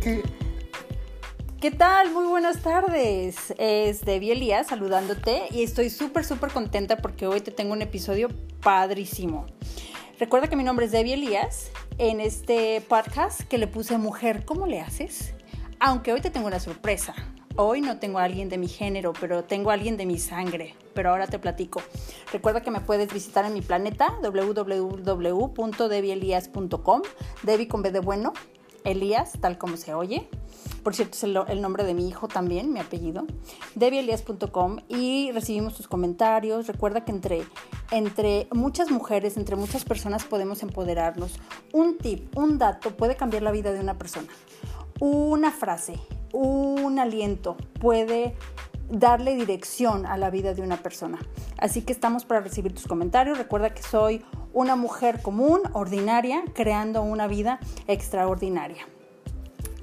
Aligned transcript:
¿Qué? 0.00 0.22
¿Qué 1.60 1.70
tal? 1.72 2.12
Muy 2.12 2.26
buenas 2.26 2.62
tardes. 2.62 3.52
Es 3.58 4.04
Debbie 4.04 4.30
Elías 4.32 4.68
saludándote 4.68 5.48
y 5.50 5.64
estoy 5.64 5.90
súper, 5.90 6.24
súper 6.24 6.52
contenta 6.52 6.98
porque 6.98 7.26
hoy 7.26 7.40
te 7.40 7.50
tengo 7.50 7.72
un 7.72 7.82
episodio 7.82 8.28
padrísimo. 8.62 9.46
Recuerda 10.20 10.46
que 10.48 10.54
mi 10.54 10.62
nombre 10.62 10.86
es 10.86 10.92
Debbie 10.92 11.14
Elías. 11.14 11.72
En 11.98 12.20
este 12.20 12.80
podcast 12.82 13.40
que 13.40 13.58
le 13.58 13.66
puse 13.66 13.98
Mujer, 13.98 14.44
¿cómo 14.44 14.68
le 14.68 14.80
haces? 14.80 15.34
Aunque 15.80 16.12
hoy 16.12 16.20
te 16.20 16.30
tengo 16.30 16.46
una 16.46 16.60
sorpresa. 16.60 17.12
Hoy 17.56 17.80
no 17.80 17.98
tengo 17.98 18.20
a 18.20 18.24
alguien 18.24 18.48
de 18.48 18.56
mi 18.56 18.68
género, 18.68 19.12
pero 19.18 19.42
tengo 19.42 19.70
a 19.70 19.72
alguien 19.74 19.96
de 19.96 20.06
mi 20.06 20.18
sangre. 20.18 20.76
Pero 20.94 21.10
ahora 21.10 21.26
te 21.26 21.40
platico. 21.40 21.82
Recuerda 22.32 22.62
que 22.62 22.70
me 22.70 22.80
puedes 22.80 23.12
visitar 23.12 23.44
en 23.44 23.54
mi 23.54 23.62
planeta 23.62 24.14
www.debielias.com. 24.22 27.02
Debbie 27.42 27.66
con 27.66 27.82
B 27.82 27.90
de 27.90 27.98
bueno, 27.98 28.32
Elías, 28.84 29.32
tal 29.40 29.58
como 29.58 29.76
se 29.76 29.94
oye. 29.94 30.28
Por 30.82 30.94
cierto, 30.94 31.16
es 31.16 31.24
el, 31.24 31.60
nombre 31.60 31.84
de 31.84 31.94
mi 31.94 32.08
hijo 32.08 32.28
también, 32.28 32.72
mi 32.72 32.80
apellido. 32.80 33.26
debielias.com 33.74 34.78
y 34.88 35.30
recibimos 35.32 35.74
tus 35.74 35.88
comentarios. 35.88 36.66
Recuerda 36.66 37.04
que 37.04 37.12
entre, 37.12 37.42
entre 37.90 38.48
muchas 38.52 38.90
mujeres, 38.90 39.36
entre 39.36 39.56
muchas 39.56 39.84
personas 39.84 40.24
podemos 40.24 40.62
empoderarnos. 40.62 41.32
Un 41.72 41.98
tip, 41.98 42.36
un 42.36 42.58
dato 42.58 42.96
puede 42.96 43.16
cambiar 43.16 43.42
la 43.42 43.50
vida 43.50 43.72
de 43.72 43.80
una 43.80 43.98
persona. 43.98 44.28
Una 45.00 45.50
frase, 45.50 46.00
un 46.32 46.98
aliento 46.98 47.56
puede 47.80 48.34
darle 48.88 49.34
dirección 49.36 50.06
a 50.06 50.16
la 50.16 50.30
vida 50.30 50.54
de 50.54 50.62
una 50.62 50.78
persona. 50.78 51.18
Así 51.58 51.82
que 51.82 51.92
estamos 51.92 52.24
para 52.24 52.40
recibir 52.40 52.74
tus 52.74 52.86
comentarios. 52.86 53.38
Recuerda 53.38 53.70
que 53.70 53.82
soy 53.82 54.24
una 54.52 54.76
mujer 54.76 55.22
común, 55.22 55.60
ordinaria, 55.72 56.42
creando 56.54 57.02
una 57.02 57.26
vida 57.26 57.60
extraordinaria. 57.86 58.86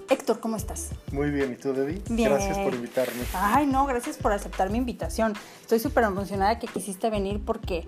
Héctor, 0.09 0.39
¿cómo 0.39 0.55
estás? 0.55 0.91
Muy 1.11 1.31
bien, 1.31 1.53
¿y 1.53 1.55
tú, 1.55 1.73
Debbie? 1.73 2.01
Bien. 2.09 2.29
Gracias 2.29 2.59
por 2.59 2.73
invitarme. 2.75 3.23
Ay, 3.33 3.65
no, 3.65 3.85
gracias 3.87 4.17
por 4.17 4.33
aceptar 4.33 4.69
mi 4.69 4.77
invitación. 4.77 5.33
Estoy 5.61 5.79
súper 5.79 6.03
emocionada 6.03 6.59
que 6.59 6.67
quisiste 6.67 7.09
venir 7.09 7.41
porque 7.43 7.87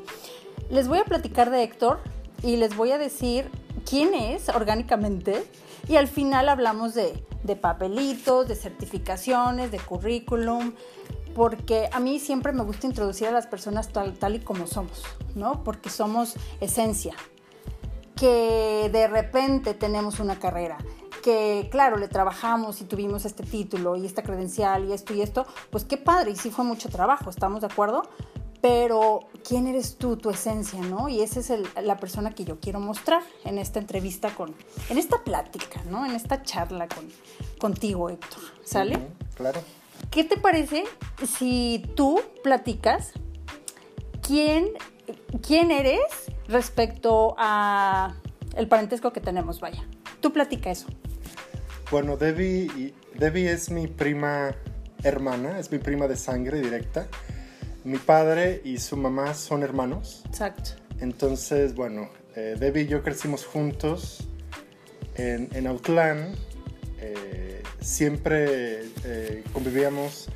les 0.70 0.88
voy 0.88 0.98
a 1.00 1.04
platicar 1.04 1.52
de 1.52 1.62
Héctor 1.62 2.00
y 2.42 2.58
les 2.58 2.76
voy 2.76 2.92
a 2.92 2.98
decir 2.98 3.50
quién 3.88 4.16
es 4.16 4.50
orgánicamente 4.50 5.46
y 5.88 5.96
al 5.96 6.08
final 6.08 6.50
hablamos 6.50 6.94
de, 6.94 7.24
de 7.44 7.56
papelitos, 7.56 8.48
de 8.48 8.56
certificaciones, 8.56 9.72
de 9.72 9.80
currículum, 9.80 10.74
porque 11.36 11.90
a 11.92 12.00
mí 12.00 12.20
siempre 12.20 12.52
me 12.52 12.64
gusta 12.64 12.88
introducir 12.88 13.28
a 13.28 13.32
las 13.32 13.48
personas 13.48 13.90
tal, 13.90 14.18
tal 14.18 14.36
y 14.36 14.40
como 14.40 14.68
somos, 14.68 15.04
¿no? 15.36 15.64
Porque 15.64 15.90
somos 15.90 16.36
esencia, 16.60 17.14
que 18.16 18.90
de 18.92 19.08
repente 19.08 19.74
tenemos 19.74 20.20
una 20.20 20.40
carrera, 20.40 20.78
que 21.24 21.68
claro, 21.72 21.98
le 21.98 22.08
trabajamos 22.08 22.82
y 22.82 22.86
tuvimos 22.86 23.26
este 23.26 23.44
título 23.44 23.96
y 23.96 24.06
esta 24.06 24.24
credencial 24.24 24.86
y 24.86 24.94
esto 24.94 25.14
y 25.14 25.22
esto, 25.22 25.46
pues 25.70 25.84
qué 25.84 25.98
padre, 25.98 26.32
y 26.32 26.36
sí 26.36 26.50
fue 26.50 26.66
mucho 26.66 26.90
trabajo, 26.90 27.30
¿estamos 27.30 27.62
de 27.62 27.68
acuerdo? 27.68 28.04
Pero, 28.62 29.30
¿quién 29.48 29.68
eres 29.68 29.98
tú, 29.98 30.18
tu 30.18 30.30
esencia, 30.30 30.82
no? 30.82 31.10
Y 31.10 31.22
esa 31.22 31.40
es 31.40 31.50
el, 31.52 31.68
la 31.84 31.98
persona 31.98 32.34
que 32.34 32.44
yo 32.44 32.60
quiero 32.60 32.80
mostrar 32.80 33.22
en 33.46 33.60
esta 33.60 33.80
entrevista 33.80 34.34
con, 34.34 34.56
en 34.90 34.98
esta 34.98 35.24
plática, 35.24 35.84
¿no? 35.90 36.06
En 36.06 36.14
esta 36.14 36.42
charla 36.42 36.88
con, 36.88 37.08
contigo, 37.60 38.10
Héctor, 38.10 38.42
¿sale? 38.64 38.98
Ujú, 38.98 39.06
claro. 39.36 39.62
¿Qué 40.10 40.24
te 40.24 40.38
parece 40.38 40.86
si 41.38 41.84
tú 41.96 42.20
platicas 42.44 43.12
quién, 44.22 44.70
quién 45.46 45.72
eres 45.72 46.02
respecto 46.48 47.36
a 47.38 48.16
el 48.56 48.68
parentesco 48.68 49.14
que 49.14 49.22
tenemos, 49.22 49.60
vaya? 49.60 49.84
Tú 50.22 50.34
platica 50.34 50.72
eso. 50.72 50.88
Bueno, 51.92 52.18
Debbie, 52.18 52.94
Debbie 53.16 53.52
es 53.52 53.70
mi 53.70 53.88
prima 53.88 54.56
hermana, 55.04 55.60
es 55.60 55.72
mi 55.72 55.78
prima 55.78 56.08
de 56.08 56.16
sangre 56.16 56.60
directa. 56.60 57.08
Mi 57.88 58.00
padre 58.00 58.60
y 58.66 58.80
su 58.80 58.98
mamá 58.98 59.34
son 59.34 59.64
hermanos. 59.64 60.22
Exacto. 60.26 60.72
Entonces, 61.00 61.74
bueno, 61.74 62.10
eh, 62.36 62.58
Debbie 62.60 62.82
y 62.82 62.88
yo 62.88 63.02
crecimos 63.02 63.46
juntos 63.46 64.28
en, 65.16 65.48
en 65.54 65.68
Autlán. 65.68 66.36
Eh, 67.00 67.64
siempre 67.80 68.82
eh, 69.06 69.42
convivíamos 69.54 70.28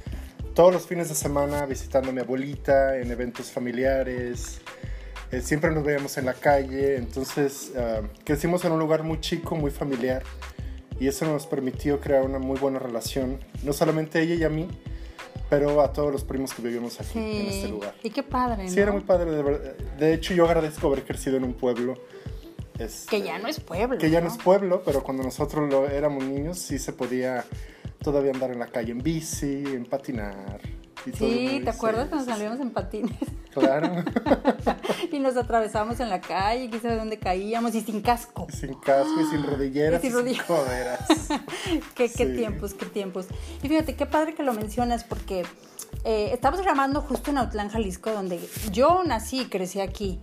todos 0.55 0.71
los 0.71 0.87
fines 0.87 1.09
de 1.09 1.15
semana 1.15 1.65
visitando 1.65 2.11
a 2.11 2.13
mi 2.13 2.21
abuelita 2.21 2.97
en 2.97 3.11
eventos 3.11 3.51
familiares. 3.51 4.61
Eh, 5.33 5.41
siempre 5.41 5.71
nos 5.71 5.83
veíamos 5.83 6.17
en 6.17 6.27
la 6.27 6.35
calle. 6.35 6.95
Entonces, 6.95 7.73
ah, 7.75 7.99
crecimos 8.23 8.63
en 8.63 8.71
un 8.71 8.79
lugar 8.79 9.03
muy 9.03 9.19
chico, 9.19 9.57
muy 9.57 9.71
familiar. 9.71 10.23
Y 11.01 11.07
eso 11.09 11.25
nos 11.25 11.47
permitió 11.47 11.99
crear 11.99 12.23
una 12.23 12.39
muy 12.39 12.57
buena 12.57 12.79
relación. 12.79 13.41
No 13.61 13.73
solamente 13.73 14.21
ella 14.21 14.35
y 14.35 14.43
a 14.45 14.49
mí, 14.49 14.69
pero 15.51 15.81
a 15.81 15.91
todos 15.91 16.13
los 16.13 16.23
primos 16.23 16.53
que 16.53 16.61
vivíamos 16.61 16.97
aquí 17.01 17.19
en 17.19 17.47
este 17.47 17.67
lugar. 17.67 17.93
Y 18.01 18.09
qué 18.09 18.23
padre, 18.23 18.69
Sí, 18.69 18.77
¿no? 18.77 18.81
era 18.83 18.91
muy 18.93 19.01
padre, 19.01 19.29
de 19.29 19.43
verdad. 19.43 19.73
De 19.99 20.13
hecho, 20.13 20.33
yo 20.33 20.45
agradezco 20.45 20.87
haber 20.87 21.03
crecido 21.03 21.35
en 21.35 21.43
un 21.43 21.53
pueblo. 21.53 21.95
este, 22.79 23.17
Que 23.17 23.21
ya 23.21 23.37
no 23.37 23.49
es 23.49 23.59
pueblo. 23.59 23.97
Que 23.97 24.09
ya 24.09 24.21
no 24.21 24.29
es 24.29 24.37
pueblo, 24.37 24.81
pero 24.85 25.03
cuando 25.03 25.23
nosotros 25.23 25.69
lo 25.69 25.89
éramos 25.89 26.23
niños 26.23 26.57
sí 26.57 26.79
se 26.79 26.93
podía 26.93 27.43
todavía 28.01 28.31
andar 28.31 28.51
en 28.51 28.59
la 28.59 28.67
calle 28.67 28.93
en 28.93 28.99
bici, 29.03 29.63
en 29.65 29.85
patinar. 29.85 30.61
Y 31.05 31.11
Sí, 31.11 31.61
¿te 31.63 31.69
acuerdas 31.69 32.09
cuando 32.09 32.25
salíamos 32.31 32.59
en 32.59 32.71
patines? 32.71 33.17
Claro, 33.53 33.91
y 35.11 35.19
nos 35.19 35.35
atravesábamos 35.35 35.99
en 35.99 36.09
la 36.09 36.21
calle, 36.21 36.69
quién 36.69 36.81
sabe 36.81 36.95
dónde 36.95 37.19
caíamos 37.19 37.75
y 37.75 37.81
sin 37.81 38.01
casco. 38.01 38.47
sin 38.49 38.75
casco 38.75 39.19
y 39.19 39.25
sin 39.25 39.43
rodilleras 39.45 40.01
Y 40.03 40.07
y 40.07 40.09
sin 40.09 40.19
rodilleras. 40.19 40.47
coderas. 40.47 40.99
qué, 41.95 42.07
tiempos, 42.07 42.73
qué 42.73 42.85
tiempos. 42.85 43.25
Y 43.61 43.67
fíjate, 43.67 43.95
qué 43.95 44.05
padre 44.05 44.35
que 44.35 44.43
lo 44.43 44.53
mencionas 44.53 45.03
porque 45.03 45.43
eh, 46.05 46.29
estamos 46.31 46.61
grabando 46.61 47.01
justo 47.01 47.31
en 47.31 47.39
Autlán, 47.39 47.69
Jalisco, 47.69 48.11
donde 48.11 48.39
yo 48.71 49.03
nací 49.03 49.41
y 49.41 49.45
crecí 49.45 49.81
aquí. 49.81 50.21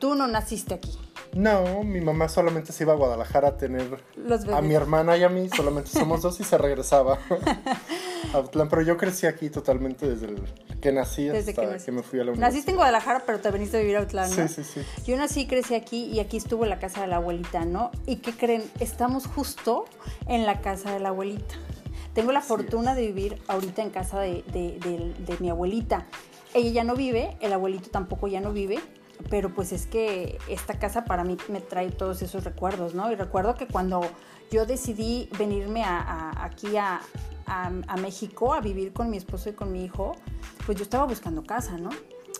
Tú 0.00 0.14
no 0.14 0.26
naciste 0.26 0.74
aquí. 0.74 0.98
No, 1.34 1.84
mi 1.84 2.00
mamá 2.00 2.28
solamente 2.28 2.72
se 2.72 2.84
iba 2.84 2.94
a 2.94 2.96
Guadalajara 2.96 3.48
a 3.48 3.56
tener 3.58 4.02
Los 4.16 4.48
a 4.48 4.60
mi 4.62 4.74
hermana 4.74 5.16
y 5.16 5.22
a 5.22 5.28
mí, 5.28 5.48
solamente 5.54 5.90
somos 5.90 6.22
dos 6.22 6.40
y 6.40 6.44
se 6.44 6.56
regresaba 6.58 7.18
Autlán. 8.34 8.68
Pero 8.68 8.82
yo 8.82 8.96
crecí 8.96 9.26
aquí 9.26 9.50
totalmente 9.50 10.08
desde 10.08 10.26
el 10.26 10.42
que 10.80 10.92
nací 10.92 11.24
Desde 11.24 11.50
hasta 11.52 11.78
que 11.84 11.92
me 11.92 12.02
fui 12.02 12.20
a 12.20 12.24
la 12.24 12.30
universidad. 12.32 12.48
Naciste 12.48 12.70
en 12.70 12.76
Guadalajara, 12.76 13.22
pero 13.26 13.40
te 13.40 13.50
veniste 13.50 13.76
a 13.78 13.80
vivir 13.80 13.96
a 13.96 14.00
Autlán, 14.00 14.30
¿no? 14.30 14.48
Sí, 14.48 14.54
sí, 14.54 14.64
sí. 14.64 14.80
Yo 15.06 15.16
nací 15.16 15.40
y 15.42 15.46
crecí 15.46 15.74
aquí 15.74 16.04
y 16.04 16.20
aquí 16.20 16.36
estuvo 16.36 16.64
la 16.66 16.78
casa 16.78 17.00
de 17.02 17.06
la 17.06 17.16
abuelita, 17.16 17.64
¿no? 17.64 17.90
¿Y 18.06 18.16
qué 18.16 18.32
creen? 18.32 18.62
Estamos 18.80 19.26
justo 19.26 19.84
en 20.28 20.44
la 20.46 20.60
casa 20.60 20.92
de 20.92 21.00
la 21.00 21.08
abuelita. 21.10 21.54
Tengo 22.14 22.32
la 22.32 22.40
fortuna 22.40 22.94
de 22.94 23.06
vivir 23.06 23.42
ahorita 23.48 23.82
en 23.82 23.90
casa 23.90 24.20
de, 24.20 24.42
de- 24.52 24.78
de- 24.80 25.14
de 25.18 25.36
mi 25.40 25.50
abuelita. 25.50 26.06
Ella 26.54 26.70
ya 26.70 26.84
no 26.84 26.94
vive, 26.94 27.36
el 27.40 27.52
abuelito 27.52 27.90
tampoco 27.90 28.28
ya 28.28 28.40
no 28.40 28.52
vive, 28.52 28.78
pero 29.28 29.52
pues 29.54 29.72
es 29.72 29.86
que 29.86 30.38
esta 30.48 30.78
casa 30.78 31.04
para 31.04 31.24
mí 31.24 31.36
me 31.48 31.60
trae 31.60 31.90
todos 31.90 32.22
esos 32.22 32.44
recuerdos, 32.44 32.94
¿no? 32.94 33.10
Y 33.12 33.14
recuerdo 33.16 33.54
que 33.54 33.66
cuando 33.66 34.00
yo 34.50 34.64
decidí 34.64 35.28
venirme 35.38 35.82
a- 35.84 36.00
a- 36.00 36.44
aquí 36.44 36.76
a, 36.78 37.00
a- 37.46 37.70
a 37.86 37.96
México 37.96 38.52
a 38.54 38.60
vivir 38.60 38.92
con 38.92 39.10
mi 39.10 39.16
esposo 39.16 39.48
y 39.50 39.52
con 39.54 39.72
mi 39.72 39.84
hijo, 39.84 40.14
pues 40.64 40.76
yo 40.78 40.82
estaba 40.84 41.04
buscando 41.06 41.42
casa, 41.44 41.78
¿no? 41.78 41.90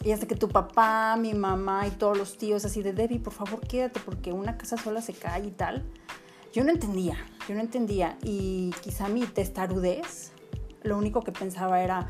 Y 0.05 0.13
hasta 0.13 0.27
que 0.27 0.35
tu 0.35 0.49
papá, 0.49 1.17
mi 1.17 1.33
mamá 1.35 1.87
y 1.87 1.91
todos 1.91 2.17
los 2.19 2.37
tíos 2.37 2.65
así 2.65 2.83
de 2.83 2.93
Debbie, 2.93 3.19
por 3.19 3.33
favor 3.33 3.61
quédate 3.61 3.99
porque 4.05 4.33
una 4.33 4.59
casa 4.59 4.77
sola 4.77 5.01
se 5.01 5.15
cae 5.15 5.47
y 5.47 5.51
tal. 5.51 5.85
Yo 6.53 6.65
no 6.65 6.71
entendía, 6.71 7.17
yo 7.49 7.55
no 7.55 7.61
entendía. 7.61 8.17
Y 8.23 8.71
quizá 8.83 9.09
mi 9.09 9.23
testarudez, 9.27 10.33
lo 10.83 10.97
único 10.99 11.23
que 11.23 11.33
pensaba 11.33 11.81
era, 11.83 12.09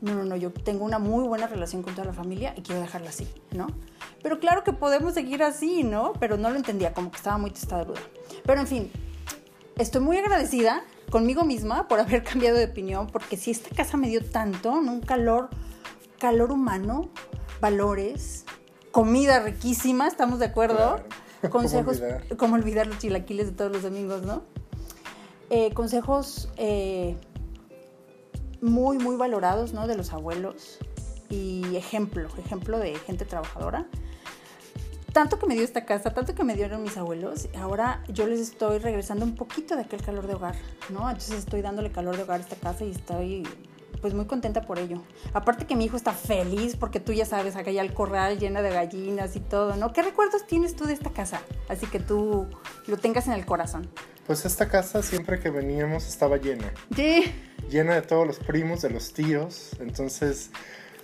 no, 0.00 0.14
no, 0.14 0.24
no, 0.24 0.36
yo 0.36 0.50
tengo 0.52 0.84
una 0.84 0.98
muy 0.98 1.26
buena 1.28 1.46
relación 1.46 1.82
con 1.82 1.94
toda 1.94 2.06
la 2.06 2.12
familia 2.12 2.54
y 2.56 2.62
quiero 2.62 2.80
dejarla 2.80 3.10
así, 3.10 3.28
¿no? 3.52 3.66
Pero 4.22 4.38
claro 4.40 4.64
que 4.64 4.72
podemos 4.72 5.14
seguir 5.14 5.42
así, 5.42 5.84
¿no? 5.84 6.12
Pero 6.18 6.36
no 6.36 6.50
lo 6.50 6.56
entendía, 6.56 6.92
como 6.94 7.10
que 7.10 7.16
estaba 7.18 7.38
muy 7.38 7.50
testaruda. 7.50 8.00
Pero 8.44 8.60
en 8.60 8.66
fin, 8.66 8.90
estoy 9.78 10.00
muy 10.00 10.16
agradecida 10.16 10.82
conmigo 11.10 11.44
misma 11.44 11.88
por 11.88 12.00
haber 12.00 12.22
cambiado 12.22 12.58
de 12.58 12.66
opinión, 12.66 13.06
porque 13.08 13.36
si 13.36 13.50
esta 13.50 13.74
casa 13.74 13.96
me 13.96 14.08
dio 14.08 14.24
tanto, 14.24 14.80
¿no? 14.80 14.92
un 14.92 15.00
calor, 15.00 15.50
calor 16.18 16.52
humano, 16.52 17.08
valores, 17.60 18.44
comida 18.90 19.40
riquísima, 19.40 20.06
¿estamos 20.08 20.38
de 20.38 20.46
acuerdo? 20.46 20.76
Claro. 20.76 21.04
¿Cómo 21.42 21.52
Consejos, 21.52 22.00
olvidar? 22.00 22.36
como 22.36 22.54
olvidar 22.54 22.86
los 22.86 22.98
chilaquiles 22.98 23.46
de 23.46 23.52
todos 23.52 23.70
los 23.70 23.82
domingos, 23.82 24.22
¿no? 24.22 24.42
Eh, 25.50 25.72
consejos 25.74 26.48
eh, 26.56 27.16
muy, 28.60 28.98
muy 28.98 29.16
valorados, 29.16 29.72
¿no? 29.72 29.86
De 29.86 29.96
los 29.96 30.12
abuelos 30.12 30.78
y 31.28 31.76
ejemplo, 31.76 32.28
ejemplo 32.38 32.78
de 32.78 32.94
gente 32.96 33.24
trabajadora 33.24 33.86
tanto 35.16 35.38
que 35.38 35.46
me 35.46 35.54
dio 35.54 35.64
esta 35.64 35.86
casa, 35.86 36.12
tanto 36.12 36.34
que 36.34 36.44
me 36.44 36.54
dieron 36.56 36.82
mis 36.82 36.98
abuelos, 36.98 37.48
ahora 37.56 38.02
yo 38.06 38.26
les 38.26 38.38
estoy 38.38 38.80
regresando 38.80 39.24
un 39.24 39.34
poquito 39.34 39.74
de 39.74 39.80
aquel 39.80 40.02
calor 40.02 40.26
de 40.26 40.34
hogar, 40.34 40.54
¿no? 40.90 41.08
Entonces 41.08 41.38
estoy 41.38 41.62
dándole 41.62 41.90
calor 41.90 42.18
de 42.18 42.24
hogar 42.24 42.40
a 42.40 42.42
esta 42.42 42.56
casa 42.56 42.84
y 42.84 42.90
estoy 42.90 43.42
pues 44.02 44.12
muy 44.12 44.26
contenta 44.26 44.60
por 44.60 44.78
ello. 44.78 45.00
Aparte 45.32 45.64
que 45.64 45.74
mi 45.74 45.86
hijo 45.86 45.96
está 45.96 46.12
feliz 46.12 46.76
porque 46.76 47.00
tú 47.00 47.14
ya 47.14 47.24
sabes, 47.24 47.56
acá 47.56 47.70
ya 47.70 47.80
el 47.80 47.94
corral 47.94 48.38
llena 48.38 48.60
de 48.60 48.68
gallinas 48.68 49.36
y 49.36 49.40
todo, 49.40 49.74
¿no? 49.76 49.94
¿Qué 49.94 50.02
recuerdos 50.02 50.46
tienes 50.46 50.76
tú 50.76 50.84
de 50.84 50.92
esta 50.92 51.08
casa? 51.08 51.40
Así 51.70 51.86
que 51.86 51.98
tú 51.98 52.46
lo 52.86 52.98
tengas 52.98 53.26
en 53.26 53.32
el 53.32 53.46
corazón. 53.46 53.88
Pues 54.26 54.44
esta 54.44 54.68
casa 54.68 55.02
siempre 55.02 55.40
que 55.40 55.48
veníamos 55.48 56.06
estaba 56.06 56.36
llena. 56.36 56.74
Sí. 56.94 57.32
Llena 57.70 57.94
de 57.94 58.02
todos 58.02 58.26
los 58.26 58.38
primos, 58.38 58.82
de 58.82 58.90
los 58.90 59.14
tíos. 59.14 59.70
Entonces, 59.80 60.50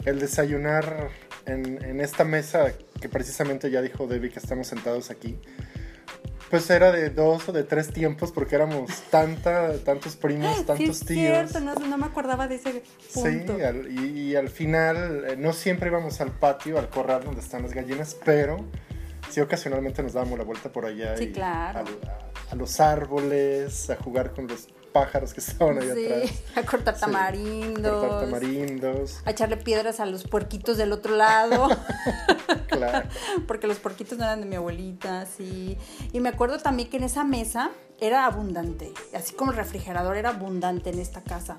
el 0.05 0.19
desayunar 0.19 1.09
en, 1.47 1.82
en 1.82 2.03
esta 2.03 2.25
mesa, 2.25 2.75
que 3.02 3.10
precisamente 3.10 3.70
ya 3.70 3.82
dijo 3.82 4.06
Debbie 4.06 4.31
que 4.31 4.38
estamos 4.38 4.66
sentados 4.69 5.10
aquí, 5.10 5.38
pues 6.50 6.69
era 6.70 6.93
de 6.93 7.08
dos 7.10 7.49
o 7.49 7.52
de 7.52 7.64
tres 7.64 7.93
tiempos 7.93 8.31
porque 8.32 8.54
éramos 8.54 8.90
tanta, 9.10 9.75
tantos 9.84 10.16
primos, 10.16 10.64
tantos 10.66 10.76
sí, 10.76 11.02
es 11.02 11.06
tíos. 11.06 11.50
Cierto, 11.50 11.60
no, 11.60 11.75
no 11.75 11.99
me 11.99 12.06
acordaba 12.06 12.46
de 12.49 12.54
ese 12.56 12.82
punto. 13.14 13.56
Sí, 13.56 13.62
al- 13.62 13.90
y, 13.90 14.31
y 14.31 14.37
al 14.37 14.49
final 14.49 15.25
eh, 15.28 15.37
no 15.37 15.52
siempre 15.52 15.88
íbamos 15.88 16.20
al 16.20 16.31
patio, 16.31 16.78
al 16.78 16.88
corral 16.88 17.25
donde 17.25 17.40
están 17.40 17.62
las 17.62 17.72
gallinas, 17.75 18.16
pero 18.25 18.58
sí 19.31 19.40
ocasionalmente 19.40 20.02
nos 20.02 20.12
dábamos 20.12 20.38
la 20.38 20.44
vuelta 20.44 20.70
por 20.70 20.84
allá. 20.84 21.16
Sí, 21.16 21.25
y 21.25 21.32
claro. 21.32 21.81
al- 21.81 22.08
A, 22.08 22.52
a 22.52 22.54
los 22.54 22.81
árboles, 22.81 23.88
a 23.88 23.96
jugar 23.96 24.32
con 24.34 24.46
los 24.46 24.69
pájaros 24.93 25.33
que 25.35 25.41
estaban 25.41 25.79
ahí 25.79 25.91
Sí, 25.94 26.06
atrás. 26.06 26.43
a 26.56 26.62
cortar 26.71 26.94
Sí, 26.94 27.00
tamarindos. 27.00 28.00
Cortar 28.00 28.21
tamarindos, 28.27 29.23
A 29.25 29.31
echarle 29.31 29.56
piedras 29.56 30.00
a 30.00 30.06
los 30.06 30.25
puerquitos 30.25 30.77
del 30.77 30.93
otro 30.93 31.17
lado. 31.17 31.69
claro. 32.69 33.09
porque 33.47 33.67
los 33.67 33.79
porquitos 33.79 34.19
no 34.19 34.25
eran 34.25 34.41
de 34.41 34.47
mi 34.47 34.56
abuelita, 34.56 35.27
sí. 35.27 35.77
Y 36.12 36.21
me 36.21 36.29
acuerdo 36.29 36.59
también 36.59 36.89
que 36.91 36.97
en 36.99 37.05
esa 37.05 37.25
mesa 37.25 37.71
era 38.00 38.27
abundante, 38.27 38.93
así 39.15 39.33
como 39.35 39.53
el 39.53 39.56
refrigerador 39.56 40.17
era 40.17 40.31
abundante 40.31 40.91
en 40.91 40.99
esta 40.99 41.23
casa. 41.23 41.56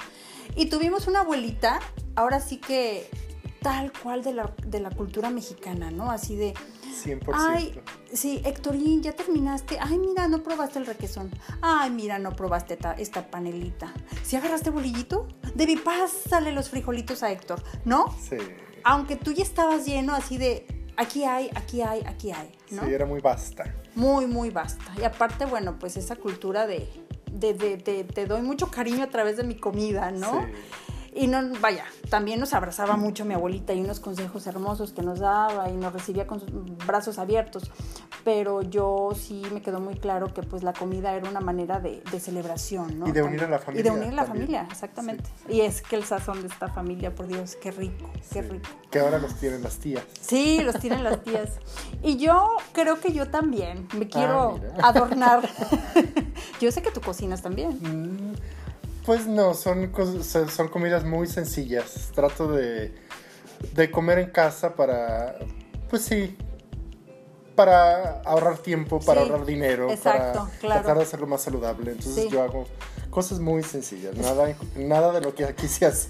Y 0.55 0.65
tuvimos 0.67 1.07
una 1.07 1.21
abuelita, 1.21 1.79
ahora 2.15 2.39
sí 2.39 2.57
que 2.57 3.09
tal 3.61 3.93
cual 3.93 4.23
de 4.23 4.33
la, 4.33 4.51
de 4.65 4.81
la 4.81 4.89
cultura 4.89 5.29
mexicana, 5.29 5.89
¿no? 5.89 6.11
Así 6.11 6.35
de, 6.35 6.53
100%. 6.93 7.33
ay, 7.33 7.81
sí, 8.13 8.41
Héctorín, 8.45 9.01
ya 9.01 9.13
terminaste. 9.13 9.77
Ay, 9.81 9.97
mira, 9.97 10.27
no 10.27 10.43
probaste 10.43 10.79
el 10.79 10.85
requesón. 10.85 11.31
Ay, 11.61 11.89
mira, 11.91 12.19
no 12.19 12.35
probaste 12.35 12.73
esta, 12.75 12.93
esta 12.93 13.29
panelita. 13.29 13.93
¿Sí 14.23 14.35
agarraste 14.35 14.69
bolillito? 14.69 15.27
Debbie, 15.55 15.77
pásale 15.79 16.51
los 16.51 16.69
frijolitos 16.69 17.23
a 17.23 17.31
Héctor, 17.31 17.61
¿no? 17.85 18.05
Sí, 18.21 18.37
aunque 18.83 19.15
tú 19.15 19.31
ya 19.31 19.43
estabas 19.43 19.85
lleno 19.85 20.13
así 20.13 20.37
de 20.37 20.65
aquí 20.97 21.23
hay, 21.23 21.49
aquí 21.55 21.81
hay, 21.81 22.01
aquí 22.05 22.31
hay, 22.31 22.51
¿no? 22.71 22.83
sí, 22.85 22.93
era 22.93 23.05
muy 23.05 23.19
vasta. 23.21 23.73
Muy, 23.95 24.25
muy 24.27 24.49
basta. 24.49 24.85
Y 24.99 25.03
aparte, 25.03 25.45
bueno, 25.45 25.77
pues 25.79 25.97
esa 25.97 26.15
cultura 26.15 26.67
de, 26.67 26.89
de, 27.31 27.53
de- 27.53 27.77
de- 27.77 28.03
te 28.03 28.25
doy 28.25 28.41
mucho 28.41 28.69
cariño 28.71 29.03
a 29.03 29.07
través 29.07 29.37
de 29.37 29.43
mi 29.43 29.55
comida, 29.55 30.11
¿no? 30.11 30.31
Sí. 30.41 30.47
Y 31.15 31.27
no, 31.27 31.41
vaya, 31.61 31.85
también 32.09 32.39
nos 32.39 32.53
abrazaba 32.53 32.97
mucho 32.97 33.23
mi 33.23 33.33
abuelita 33.35 33.73
y 33.73 33.81
unos 33.81 33.99
consejos 33.99 34.47
hermosos 34.47 34.93
que 34.93 35.01
nos 35.03 35.19
daba 35.19 35.69
y 35.69 35.73
nos 35.75 35.93
recibía 35.93 36.25
con 36.25 36.39
sus 36.39 36.49
brazos 36.87 37.19
abiertos. 37.19 37.69
Pero 38.23 38.61
yo 38.61 39.09
sí 39.15 39.43
me 39.53 39.61
quedó 39.61 39.79
muy 39.79 39.95
claro 39.95 40.33
que 40.33 40.41
pues 40.43 40.63
la 40.63 40.73
comida 40.73 41.13
era 41.13 41.29
una 41.29 41.41
manera 41.41 41.79
de, 41.79 42.01
de 42.11 42.19
celebración, 42.19 42.97
¿no? 42.97 43.07
Y 43.07 43.11
de 43.11 43.21
unir 43.21 43.43
a 43.43 43.47
la 43.49 43.57
Y 43.57 43.59
de 43.59 43.65
familia 43.65 43.93
unir 43.93 44.07
a 44.07 44.11
la 44.11 44.23
también. 44.25 44.45
familia, 44.47 44.67
exactamente. 44.71 45.29
Y 45.49 45.61
es 45.61 45.81
que 45.81 45.97
el 45.97 46.03
sazón 46.05 46.41
de 46.41 46.47
esta 46.47 46.67
familia, 46.69 47.13
por 47.13 47.27
Dios, 47.27 47.57
qué 47.61 47.71
rico, 47.71 48.09
qué 48.31 48.41
Sí. 48.41 48.49
rico. 48.49 48.69
Que 48.89 48.99
ahora 48.99 49.19
los 49.19 49.35
tienen 49.35 49.61
las 49.61 49.77
tías. 49.77 50.03
Sí, 50.21 50.61
los 50.63 50.79
tienen 50.79 51.03
las 51.03 51.21
tías. 51.23 51.49
Y 52.01 52.17
yo 52.17 52.55
creo 52.71 52.99
que 52.99 53.11
yo 53.11 53.27
también 53.29 53.87
me 53.95 54.07
quiero 54.07 54.57
mira. 54.61 54.87
adornar. 54.87 55.41
yo 56.61 56.71
sé 56.71 56.81
que 56.81 56.91
tú 56.91 57.01
cocinas 57.01 57.41
también. 57.41 57.71
Mm, 57.81 58.33
Pues 59.05 59.27
no, 59.27 59.53
son, 59.53 59.91
son 60.49 60.67
comidas 60.69 61.03
muy 61.03 61.27
sencillas. 61.27 62.09
Trato 62.15 62.47
de, 62.51 62.93
de 63.73 63.91
comer 63.91 64.19
en 64.19 64.29
casa 64.29 64.75
para, 64.75 65.35
pues 65.89 66.03
sí, 66.03 66.37
para 67.55 68.21
ahorrar 68.21 68.57
tiempo, 68.59 68.99
para 68.99 69.21
Sí, 69.23 69.29
ahorrar 69.29 69.45
dinero, 69.45 69.91
exacto, 69.91 70.45
para 70.45 70.59
claro. 70.59 70.81
tratar 70.81 70.97
de 70.97 71.03
hacerlo 71.03 71.27
más 71.27 71.41
saludable. 71.41 71.91
Entonces 71.91 72.23
Sí. 72.23 72.29
yo 72.29 72.41
hago 72.41 72.65
cosas 73.09 73.39
muy 73.39 73.61
sencillas, 73.61 74.15
nada, 74.17 74.55
nada 74.75 75.11
de 75.11 75.21
lo 75.21 75.35
que 75.35 75.45
aquí 75.45 75.67
se 75.67 75.85
hace. 75.85 76.09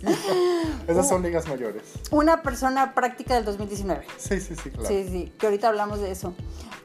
Esas 0.88 1.08
son 1.10 1.22
ligas 1.24 1.48
mayores. 1.48 1.84
Una 2.12 2.42
persona 2.44 2.94
práctica 2.94 3.36
del 3.36 3.44
2019. 3.46 4.06
Sí, 4.18 4.40
sí, 4.40 4.56
sí, 4.56 4.70
claro. 4.70 4.88
Sí, 4.88 5.08
sí, 5.10 5.34
que 5.38 5.48
ahorita 5.48 5.68
hablamos 5.70 6.00
de 6.00 6.12
eso. 6.12 6.34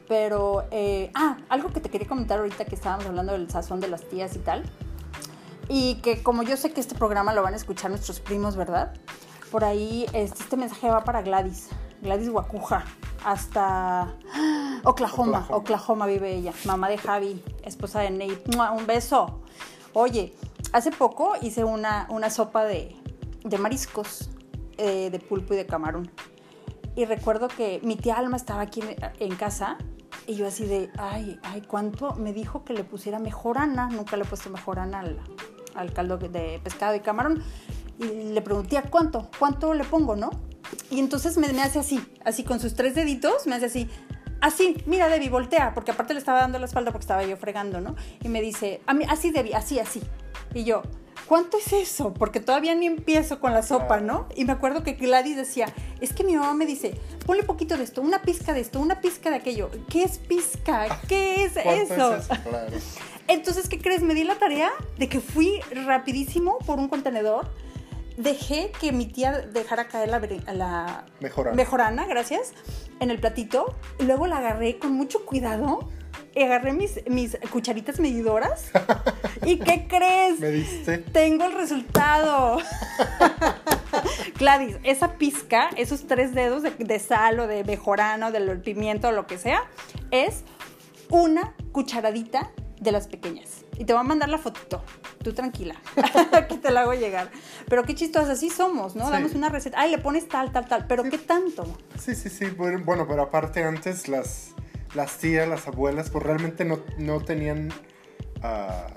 Pero, 0.09 0.65
eh, 0.71 1.11
ah, 1.13 1.37
algo 1.49 1.71
que 1.71 1.79
te 1.79 1.89
quería 1.89 2.07
comentar 2.07 2.39
ahorita 2.39 2.65
que 2.65 2.73
estábamos 2.75 3.05
hablando 3.05 3.33
del 3.33 3.49
sazón 3.49 3.79
de 3.79 3.87
las 3.89 4.01
tías 4.09 4.35
y 4.35 4.39
tal. 4.39 4.63
Y 5.69 5.95
que 6.01 6.23
como 6.23 6.41
yo 6.41 6.57
sé 6.57 6.71
que 6.71 6.81
este 6.81 6.95
programa 6.95 7.31
lo 7.33 7.43
van 7.43 7.53
a 7.53 7.57
escuchar 7.57 7.91
nuestros 7.91 8.19
primos, 8.19 8.55
¿verdad? 8.55 8.93
Por 9.51 9.63
ahí 9.63 10.07
este, 10.13 10.41
este 10.43 10.57
mensaje 10.57 10.89
va 10.89 11.03
para 11.03 11.21
Gladys, 11.21 11.69
Gladys 12.01 12.29
Guacuja, 12.29 12.85
hasta 13.23 14.15
Oklahoma, 14.83 15.39
Oklahoma. 15.39 15.47
Oklahoma 15.49 16.05
vive 16.07 16.33
ella, 16.33 16.53
mamá 16.65 16.89
de 16.89 16.97
Javi, 16.97 17.43
esposa 17.63 18.01
de 18.01 18.09
Nate. 18.09 18.43
¡Mua! 18.55 18.71
Un 18.71 18.87
beso. 18.87 19.41
Oye, 19.93 20.33
hace 20.73 20.91
poco 20.91 21.33
hice 21.39 21.63
una, 21.63 22.07
una 22.09 22.31
sopa 22.31 22.65
de, 22.65 22.95
de 23.43 23.57
mariscos, 23.59 24.31
eh, 24.77 25.09
de 25.11 25.19
pulpo 25.19 25.53
y 25.53 25.57
de 25.57 25.67
camarón. 25.67 26.11
Y 26.95 27.05
recuerdo 27.05 27.47
que 27.47 27.79
mi 27.83 27.95
tía 27.95 28.17
Alma 28.17 28.37
estaba 28.37 28.61
aquí 28.61 28.81
en, 28.81 28.95
en 29.19 29.35
casa 29.35 29.77
y 30.25 30.35
yo 30.35 30.47
así 30.47 30.65
de, 30.65 30.91
ay, 30.97 31.39
ay, 31.43 31.61
¿cuánto? 31.61 32.15
Me 32.15 32.33
dijo 32.33 32.63
que 32.63 32.73
le 32.73 32.83
pusiera 32.83 33.19
mejorana, 33.19 33.89
nunca 33.89 34.17
le 34.17 34.23
he 34.23 34.27
puesto 34.27 34.49
mejorana 34.49 34.99
al, 34.99 35.19
al 35.79 35.93
caldo 35.93 36.17
de 36.17 36.59
pescado 36.63 36.95
y 36.95 36.99
camarón. 36.99 37.43
Y 37.99 38.33
le 38.33 38.41
pregunté, 38.41 38.77
¿a 38.77 38.83
cuánto? 38.83 39.29
¿Cuánto 39.39 39.73
le 39.73 39.83
pongo, 39.83 40.15
no? 40.15 40.29
Y 40.89 40.99
entonces 40.99 41.37
me, 41.37 41.51
me 41.51 41.61
hace 41.61 41.79
así, 41.79 41.99
así 42.23 42.43
con 42.43 42.59
sus 42.59 42.75
tres 42.75 42.95
deditos, 42.95 43.47
me 43.47 43.55
hace 43.55 43.65
así, 43.65 43.89
así, 44.41 44.77
mira 44.85 45.07
Debbie, 45.07 45.29
voltea, 45.29 45.73
porque 45.73 45.91
aparte 45.91 46.13
le 46.13 46.19
estaba 46.19 46.39
dando 46.39 46.59
la 46.59 46.65
espalda 46.65 46.91
porque 46.91 47.03
estaba 47.03 47.23
yo 47.23 47.37
fregando, 47.37 47.81
¿no? 47.81 47.95
Y 48.21 48.29
me 48.29 48.41
dice, 48.41 48.81
a 48.85 48.93
mí, 48.93 49.05
así 49.09 49.31
Debbie, 49.31 49.55
así, 49.55 49.79
así. 49.79 50.01
Y 50.53 50.63
yo, 50.63 50.83
¿cuánto 51.25 51.57
es 51.57 51.73
eso? 51.73 52.13
Porque 52.13 52.39
todavía 52.39 52.75
ni 52.75 52.85
empiezo 52.85 53.39
con 53.39 53.53
la 53.53 53.63
sopa, 53.63 53.99
¿no? 53.99 54.27
Y 54.35 54.45
me 54.45 54.53
acuerdo 54.53 54.83
que 54.83 54.93
Gladys 54.93 55.35
decía, 55.35 55.67
es 56.01 56.13
que 56.13 56.23
mi 56.23 56.35
mamá 56.35 56.53
me 56.53 56.65
dice, 56.65 56.95
ponle 57.25 57.43
poquito 57.43 57.77
de 57.77 57.83
esto, 57.83 58.01
una 58.01 58.21
pizca 58.21 58.53
de 58.53 58.61
esto, 58.61 58.79
una 58.79 59.01
pizca 59.01 59.29
de 59.29 59.37
aquello. 59.37 59.69
¿Qué 59.89 60.03
es 60.03 60.17
pizca? 60.17 60.87
¿Qué 61.07 61.43
es 61.45 61.53
¿Cuánto 61.53 61.93
eso? 61.93 62.15
es 62.15 62.25
eso? 62.25 62.43
Claro. 62.43 62.77
Entonces, 63.29 63.69
¿qué 63.69 63.77
crees? 63.77 64.01
Me 64.01 64.15
di 64.15 64.23
la 64.23 64.39
tarea 64.39 64.71
de 64.97 65.07
que 65.07 65.19
fui 65.19 65.61
rapidísimo 65.85 66.57
por 66.65 66.79
un 66.79 66.87
contenedor. 66.89 67.47
Dejé 68.17 68.71
que 68.81 68.91
mi 68.91 69.05
tía 69.05 69.31
dejara 69.31 69.87
caer 69.87 70.09
la, 70.09 71.05
Mejorana. 71.21 71.55
mejorana, 71.55 72.05
gracias, 72.07 72.53
en 72.99 73.11
el 73.11 73.19
platito. 73.19 73.75
Y 73.99 74.03
luego 74.03 74.25
la 74.25 74.39
agarré 74.39 74.79
con 74.79 74.93
mucho 74.93 75.25
cuidado. 75.25 75.87
Y 76.35 76.41
agarré 76.41 76.73
mis, 76.73 77.07
mis 77.07 77.37
cucharitas 77.51 77.99
medidoras. 77.99 78.71
¿Y 79.45 79.59
qué 79.59 79.87
crees? 79.87 80.39
Me 80.39 80.49
diste. 80.49 80.97
Tengo 80.97 81.45
el 81.45 81.53
resultado. 81.53 82.57
Gladys, 84.39 84.77
esa 84.83 85.13
pizca, 85.19 85.69
esos 85.77 86.07
tres 86.07 86.33
dedos 86.33 86.63
de, 86.63 86.71
de 86.71 86.99
sal 86.99 87.39
o 87.39 87.47
de 87.47 87.63
mejorana 87.63 88.27
o 88.27 88.31
del 88.31 88.59
pimiento 88.59 89.09
o 89.09 89.11
lo 89.11 89.27
que 89.27 89.37
sea, 89.37 89.65
es 90.09 90.43
una 91.09 91.53
cucharadita 91.71 92.51
de 92.79 92.91
las 92.91 93.07
pequeñas. 93.07 93.65
Y 93.77 93.85
te 93.85 93.93
voy 93.93 93.99
a 94.01 94.03
mandar 94.03 94.29
la 94.29 94.37
fotito. 94.37 94.83
Tú 95.23 95.33
tranquila, 95.33 95.75
que 96.49 96.57
te 96.57 96.71
la 96.71 96.81
hago 96.81 96.93
llegar. 96.93 97.29
Pero 97.67 97.83
qué 97.83 97.95
chistoso, 97.95 98.31
así 98.31 98.49
somos, 98.49 98.95
¿no? 98.95 99.05
Sí. 99.05 99.11
Damos 99.11 99.35
una 99.35 99.49
receta. 99.49 99.79
Ay, 99.79 99.91
le 99.91 99.97
pones 99.97 100.27
tal, 100.27 100.51
tal, 100.51 100.67
tal. 100.67 100.87
Pero 100.87 101.03
¿qué 101.03 101.17
tanto? 101.17 101.65
Sí, 101.99 102.15
sí, 102.15 102.29
sí. 102.29 102.45
Bueno, 102.49 103.07
pero 103.07 103.23
aparte 103.23 103.63
antes 103.63 104.07
las, 104.07 104.51
las 104.95 105.17
tías, 105.17 105.47
las 105.47 105.67
abuelas, 105.67 106.09
pues 106.09 106.23
realmente 106.23 106.65
no, 106.65 106.79
no 106.97 107.21
tenían... 107.21 107.71
ah, 108.41 108.87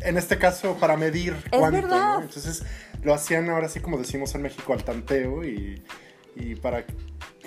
en 0.00 0.16
este 0.16 0.38
caso, 0.38 0.76
para 0.76 0.96
medir 0.96 1.32
Es 1.50 1.58
cuánto, 1.58 1.82
verdad. 1.82 2.14
¿no? 2.18 2.22
Entonces 2.22 2.62
lo 3.02 3.14
hacían 3.14 3.50
ahora 3.50 3.68
sí, 3.68 3.80
como 3.80 3.98
decimos 3.98 4.34
en 4.34 4.42
México, 4.42 4.72
al 4.72 4.84
tanteo 4.84 5.44
y, 5.44 5.82
y 6.36 6.54
para... 6.56 6.84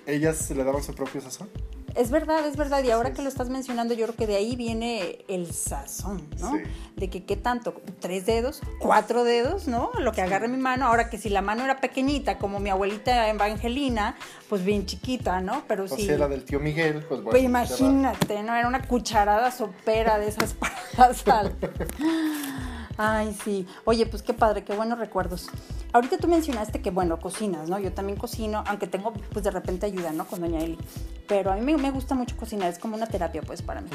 Ellas 0.06 0.50
le 0.52 0.64
daban 0.64 0.84
su 0.84 0.94
propio 0.94 1.22
sazón. 1.22 1.50
Es 1.94 2.10
verdad, 2.10 2.48
es 2.48 2.56
verdad. 2.56 2.82
Y 2.86 2.90
ahora 2.92 3.12
que 3.12 3.22
lo 3.22 3.28
estás 3.28 3.50
mencionando, 3.50 3.94
yo 3.94 4.06
creo 4.06 4.16
que 4.16 4.26
de 4.26 4.38
ahí 4.38 4.56
viene 4.56 5.26
el 5.28 5.52
sazón, 5.54 6.26
¿no? 6.40 6.54
Sí. 6.54 6.64
De 6.96 7.10
que 7.10 7.26
qué 7.26 7.36
tanto, 7.36 7.82
tres 8.00 8.26
dedos, 8.26 8.62
cuatro 8.80 9.26
dedos, 9.26 9.68
¿no? 9.68 9.92
Lo 10.00 10.14
que 10.14 10.22
agarre 10.22 10.48
mi 10.48 10.56
mano. 10.56 10.86
Ahora 10.86 11.10
que 11.10 11.18
si 11.18 11.28
la 11.30 11.42
mano 11.42 11.66
era 11.66 11.82
pequeñita, 11.82 12.38
como 12.38 12.62
mi 12.62 12.70
abuelita 12.70 13.28
Evangelina, 13.30 14.16
pues 14.48 14.64
bien 14.64 14.86
chiquita, 14.86 15.42
¿no? 15.42 15.64
Pero 15.68 15.84
O 15.84 15.88
sí. 15.90 16.06
sea, 16.06 16.18
la 16.18 16.30
del 16.30 16.46
tío 16.46 16.62
Miguel, 16.62 17.04
pues 17.10 17.22
bueno. 17.24 17.30
Pues 17.32 17.42
se 17.42 17.84
va- 17.84 17.90
imagínate, 17.90 18.42
¿no? 18.44 18.56
Era 18.56 18.70
una 18.70 18.88
cucharada 18.88 19.52
sopera 19.52 20.18
de 20.18 20.30
esas 20.30 20.54
para 20.60 20.74
la 20.98 21.14
sal. 21.14 21.56
Ay, 23.04 23.36
sí. 23.44 23.66
Oye, 23.86 24.06
pues 24.06 24.22
qué 24.22 24.32
padre, 24.32 24.64
qué 24.64 24.76
buenos 24.76 25.00
recuerdos. 25.00 25.50
Ahorita 25.92 26.20
tú 26.20 26.28
mencionaste 26.28 26.84
que, 26.84 26.92
bueno, 26.92 27.20
cocinas, 27.20 27.68
¿no? 27.68 27.80
Yo 27.80 27.92
también 27.92 28.16
cocino, 28.16 28.64
aunque 28.68 28.86
tengo, 28.86 29.12
pues 29.12 29.44
de 29.44 29.50
repente 29.50 29.88
ayuda, 29.88 30.12
¿no? 30.12 30.28
Con 30.28 30.40
doña 30.40 30.60
Eli. 30.60 30.78
Pero 31.28 31.52
a 31.52 31.56
mí 31.56 31.62
me, 31.62 31.76
me 31.82 31.90
gusta 31.90 32.14
mucho 32.14 32.38
cocinar, 32.38 32.70
es 32.70 32.78
como 32.78 32.96
una 32.96 33.08
terapia, 33.08 33.42
pues, 33.42 33.64
para 33.64 33.82
mí. 33.82 33.90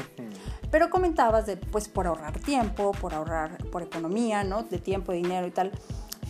Pero 0.71 0.89
comentabas 0.89 1.45
de, 1.45 1.55
pues, 1.55 1.87
por 1.87 2.05
ahorrar 2.05 2.37
tiempo, 2.39 2.91
por 2.91 3.13
ahorrar, 3.13 3.57
por 3.71 3.81
economía, 3.81 4.43
¿no? 4.43 4.63
De 4.63 4.77
tiempo, 4.77 5.13
de 5.13 5.19
dinero 5.19 5.47
y 5.47 5.51
tal. 5.51 5.71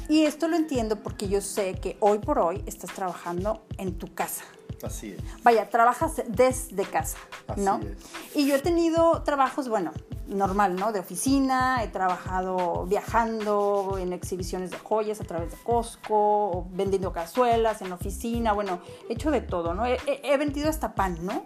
Y 0.08 0.26
esto 0.26 0.48
lo 0.48 0.56
entiendo 0.56 0.98
porque 0.98 1.28
yo 1.28 1.42
sé 1.42 1.80
que 1.82 1.98
hoy 2.00 2.20
por 2.20 2.38
hoy 2.38 2.62
estás 2.68 2.94
trabajando 2.94 3.66
en 3.80 3.98
tu 3.98 4.14
casa, 4.14 4.44
Así 4.84 5.12
es. 5.12 5.44
Vaya, 5.44 5.70
trabajas 5.70 6.22
desde 6.28 6.84
casa, 6.86 7.18
Así 7.48 7.62
¿no? 7.62 7.80
es. 7.80 7.98
Y 8.36 8.48
yo 8.48 8.56
he 8.56 8.60
tenido 8.60 9.24
trabajos, 9.24 9.70
bueno, 9.70 9.92
normal, 10.28 10.76
¿no? 10.76 10.92
De 10.92 11.00
oficina, 11.00 11.84
he 11.84 11.88
trabajado 11.88 12.86
viajando 12.86 13.98
en 14.00 14.14
exhibiciones 14.14 14.72
de 14.72 14.78
joyas 14.78 15.20
a 15.22 15.24
través 15.24 15.52
de 15.52 15.58
Costco, 15.64 16.68
vendiendo 16.72 17.12
cazuelas 17.14 17.82
en 17.82 17.92
oficina, 17.92 18.54
bueno, 18.54 18.80
he 19.10 19.14
hecho 19.14 19.32
de 19.32 19.42
todo, 19.42 19.74
¿no? 19.74 19.86
He, 19.86 19.98
he- 20.06 20.22
he 20.34 20.38
vendido 20.38 20.70
hasta 20.70 20.94
pan, 20.96 21.18
¿no? 21.22 21.46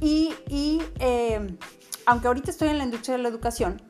Y, 0.00 0.34
y, 0.48 0.82
eh, 0.98 1.56
aunque 2.04 2.26
ahorita 2.28 2.50
estoy 2.50 2.68
en 2.68 2.78
la 2.78 2.84
industria 2.84 3.16
de 3.16 3.22
la 3.22 3.28
educación, 3.30 3.80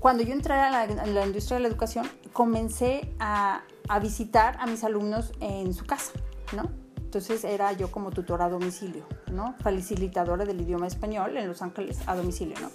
cuando 0.00 0.24
yo 0.24 0.32
entré 0.32 0.54
a 0.54 0.70
la, 0.70 0.80
a 0.80 1.06
la 1.06 1.26
industria 1.26 1.58
de 1.58 1.62
la 1.62 1.68
educación, 1.68 2.10
comencé 2.32 3.14
a, 3.20 3.62
a 3.88 3.98
visitar 4.00 4.56
a 4.58 4.66
mis 4.66 4.82
alumnos 4.84 5.32
en 5.40 5.74
su 5.74 5.84
casa, 5.84 6.12
¿no? 6.56 6.70
Entonces 7.12 7.44
era 7.44 7.72
yo 7.72 7.90
como 7.90 8.10
tutora 8.10 8.46
a 8.46 8.48
domicilio, 8.48 9.04
¿no? 9.30 9.54
Facilitadora 9.62 10.46
del 10.46 10.62
idioma 10.62 10.86
español 10.86 11.36
en 11.36 11.46
Los 11.46 11.60
Ángeles 11.60 11.98
a 12.06 12.16
domicilio, 12.16 12.58
¿no? 12.58 12.70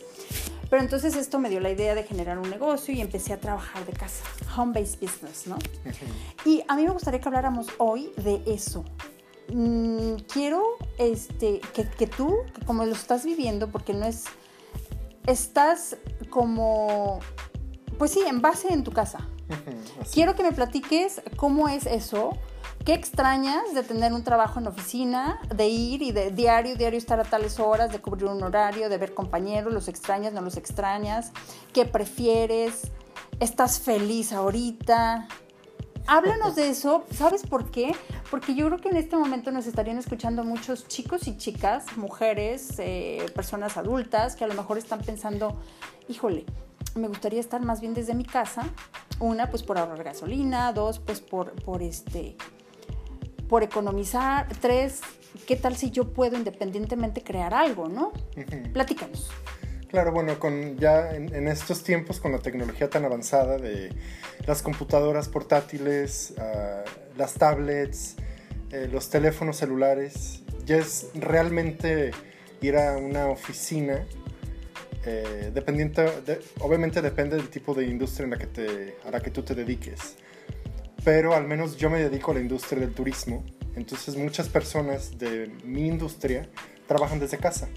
Pero 0.70 0.84
entonces 0.84 1.16
esto 1.16 1.40
me 1.40 1.50
dio 1.50 1.60
la 1.60 1.72
idea 1.72 1.96
de 1.96 2.04
generar 2.04 2.38
un 2.38 2.48
negocio 2.48 2.94
y 2.94 3.02
empecé 3.02 3.34
a 3.34 3.40
trabajar 3.40 3.84
de 3.88 3.94
casa, 3.94 4.24
home-based 4.56 5.00
business, 5.02 5.48
¿no? 5.48 5.58
Y 6.46 6.64
a 6.68 6.76
mí 6.76 6.84
me 6.84 6.92
gustaría 6.92 7.20
que 7.20 7.28
habláramos 7.28 7.66
hoy 7.80 8.12
de 8.18 8.44
eso. 8.46 8.86
Mm, 9.52 10.18
quiero 10.32 10.64
este, 11.00 11.60
que, 11.74 11.90
que 11.90 12.06
tú, 12.06 12.36
que 12.54 12.64
como 12.64 12.86
lo 12.86 12.94
estás 12.94 13.26
viviendo, 13.26 13.72
porque 13.72 13.96
no 13.96 14.06
es, 14.06 14.26
estás 15.26 15.98
como, 16.30 17.22
pues 17.98 18.12
sí, 18.12 18.22
en 18.28 18.44
base 18.44 18.72
en 18.72 18.84
tu 18.84 18.92
casa. 18.92 19.28
Quiero 20.14 20.36
que 20.36 20.44
me 20.44 20.52
platiques 20.52 21.24
cómo 21.38 21.70
es 21.70 21.88
eso, 21.88 22.38
qué 22.88 22.94
extrañas 22.94 23.74
de 23.74 23.84
tener 23.84 24.14
un 24.14 24.24
trabajo 24.24 24.62
en 24.62 24.68
oficina, 24.68 25.42
de 25.54 25.68
ir 25.68 26.02
y 26.02 26.14
de 26.14 26.32
diario, 26.32 26.78
diario 26.78 26.98
estar 26.98 27.20
a 27.20 27.26
tales 27.26 27.60
horas, 27.60 27.92
de 27.92 28.00
cubrir 28.00 28.28
un 28.28 28.42
horario, 28.42 28.88
de 28.88 28.98
ver 28.98 29.14
compañeros, 29.14 29.74
los 29.74 29.90
extrañas, 29.90 30.32
no 30.32 30.40
los 30.40 30.56
extrañas, 30.56 31.34
qué 31.74 31.84
prefieres, 31.84 32.84
estás 33.42 33.82
feliz 33.82 34.32
ahorita. 34.32 35.28
Háblanos 36.08 36.56
de 36.56 36.70
eso, 36.70 37.04
¿sabes 37.12 37.46
por 37.46 37.72
qué? 37.72 37.94
Porque 38.32 38.56
yo 38.56 38.68
creo 38.68 38.78
que 38.78 38.88
en 38.88 38.96
este 38.96 39.18
momento 39.18 39.52
nos 39.52 39.68
estarían 39.68 39.98
escuchando 39.98 40.46
muchos 40.46 40.88
chicos 40.88 41.28
y 41.28 41.36
chicas, 41.36 41.98
mujeres, 41.98 42.76
eh, 42.78 43.26
personas 43.36 43.76
adultas, 43.76 44.38
que 44.38 44.46
a 44.46 44.48
lo 44.48 44.54
mejor 44.54 44.78
están 44.78 45.02
pensando, 45.02 45.58
híjole, 46.08 46.46
me 46.96 47.10
gustaría 47.10 47.42
estar 47.42 47.62
más 47.62 47.82
bien 47.82 47.94
desde 47.94 48.14
mi 48.14 48.24
casa. 48.24 48.64
Una, 49.20 49.50
pues 49.50 49.62
por 49.64 49.78
ahorrar 49.78 50.04
gasolina. 50.04 50.72
Dos, 50.72 51.00
pues 51.00 51.20
por, 51.20 51.52
por 51.64 51.82
este 51.82 52.38
por 53.48 53.64
economizar. 53.64 54.48
Tres, 54.62 55.02
¿qué 55.48 55.56
tal 55.56 55.76
si 55.76 55.92
yo 55.92 56.14
puedo 56.14 56.38
independientemente 56.38 57.24
crear 57.24 57.54
algo, 57.54 57.88
no? 57.90 58.12
Platícanos. 58.74 59.30
Claro, 59.90 60.12
bueno, 60.12 60.38
con 60.38 60.78
ya 60.78 61.12
en, 61.16 61.34
en 61.34 61.48
estos 61.48 61.84
tiempos 61.84 62.20
con 62.20 62.34
la 62.34 62.40
tecnología 62.40 62.90
tan 62.90 63.06
avanzada 63.06 63.58
de 63.58 63.94
las 64.46 64.62
computadoras 64.62 65.30
portátiles, 65.30 66.34
ah, 66.40 66.84
las 67.16 67.36
tablets, 67.36 68.16
eh, 68.72 68.90
los 68.92 69.10
teléfonos 69.10 69.56
celulares, 69.58 70.42
ya 70.66 70.76
es 70.78 71.08
realmente 71.16 72.12
ir 72.62 72.76
a 72.78 72.98
una 72.98 73.28
oficina. 73.28 74.06
eh, 75.10 75.52
dependiente, 75.54 76.02
de- 76.26 76.42
obviamente 76.60 77.02
depende 77.02 77.38
del 77.38 77.48
tipo 77.48 77.74
de 77.74 77.86
industria 77.86 78.26
en 78.26 78.32
la 78.32 78.38
que 78.38 78.48
te, 78.48 78.98
a 79.06 79.12
la 79.12 79.22
que 79.22 79.32
tú 79.32 79.42
te 79.42 79.56
dediques. 79.56 80.18
Pero 81.08 81.34
al 81.34 81.48
menos 81.48 81.78
yo 81.78 81.90
me 81.90 82.00
dedico 82.00 82.32
a 82.32 82.34
la 82.34 82.42
industria 82.42 82.82
del 82.82 82.94
turismo. 82.94 83.42
Entonces 83.78 84.18
muchas 84.18 84.50
personas 84.50 85.18
de 85.18 85.50
mi 85.64 85.88
industria 85.88 86.50
trabajan 86.86 87.18
desde 87.18 87.38
casa. 87.38 87.70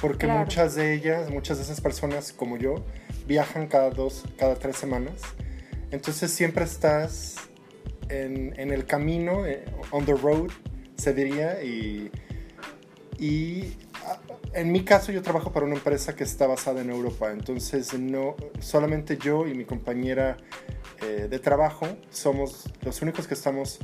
Porque 0.00 0.26
Claro. 0.26 0.40
muchas 0.40 0.74
de 0.74 0.92
ellas, 0.92 1.30
muchas 1.30 1.58
de 1.58 1.62
esas 1.62 1.80
personas 1.80 2.32
como 2.32 2.56
yo, 2.56 2.84
viajan 3.24 3.68
cada 3.68 3.90
dos, 3.90 4.24
cada 4.36 4.56
tres 4.56 4.74
semanas. 4.78 5.22
Entonces 5.92 6.32
siempre 6.32 6.64
estás 6.64 7.36
en, 8.08 8.52
en 8.58 8.72
el 8.72 8.84
camino, 8.84 9.46
eh, 9.46 9.64
on 9.92 10.04
the 10.04 10.14
road, 10.14 10.50
se 10.96 11.14
diría. 11.14 11.62
Y, 11.62 12.10
y 13.16 13.76
ah, 14.04 14.18
en 14.54 14.72
mi 14.72 14.84
caso 14.84 15.12
yo 15.12 15.22
trabajo 15.22 15.52
para 15.52 15.66
una 15.66 15.76
empresa 15.76 16.16
que 16.16 16.24
está 16.24 16.48
basada 16.48 16.80
en 16.80 16.90
Europa. 16.90 17.30
Entonces 17.30 17.96
no, 17.96 18.34
solamente 18.58 19.18
yo 19.18 19.46
y 19.46 19.54
mi 19.54 19.64
compañera 19.64 20.36
eh, 21.02 21.26
de 21.28 21.38
trabajo 21.38 21.86
somos 22.10 22.64
los 22.82 23.02
únicos 23.02 23.26
que 23.26 23.34
estamos 23.34 23.78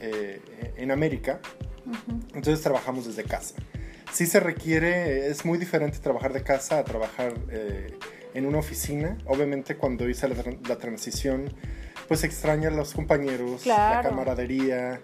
eh, 0.00 0.40
en 0.76 0.90
América. 0.90 1.40
Ujú. 1.86 2.20
Entonces 2.34 2.60
trabajamos 2.62 3.06
desde 3.06 3.24
casa. 3.24 3.54
Sí 4.12 4.26
se 4.26 4.40
requiere, 4.40 5.28
es 5.28 5.44
muy 5.44 5.58
diferente 5.58 5.98
trabajar 5.98 6.32
de 6.32 6.42
casa 6.42 6.78
a 6.78 6.84
trabajar 6.84 7.34
eh, 7.50 7.96
en 8.34 8.46
una 8.46 8.58
oficina. 8.58 9.16
Obviamente 9.26 9.76
cuando 9.76 10.08
hice 10.08 10.28
la, 10.28 10.36
la 10.68 10.76
transición, 10.76 11.52
pues 12.08 12.22
extraña 12.24 12.68
a 12.68 12.72
los 12.72 12.92
compañeros, 12.92 13.64
la 13.66 13.74
Claro. 14.02 14.08
camaradería, 14.10 15.00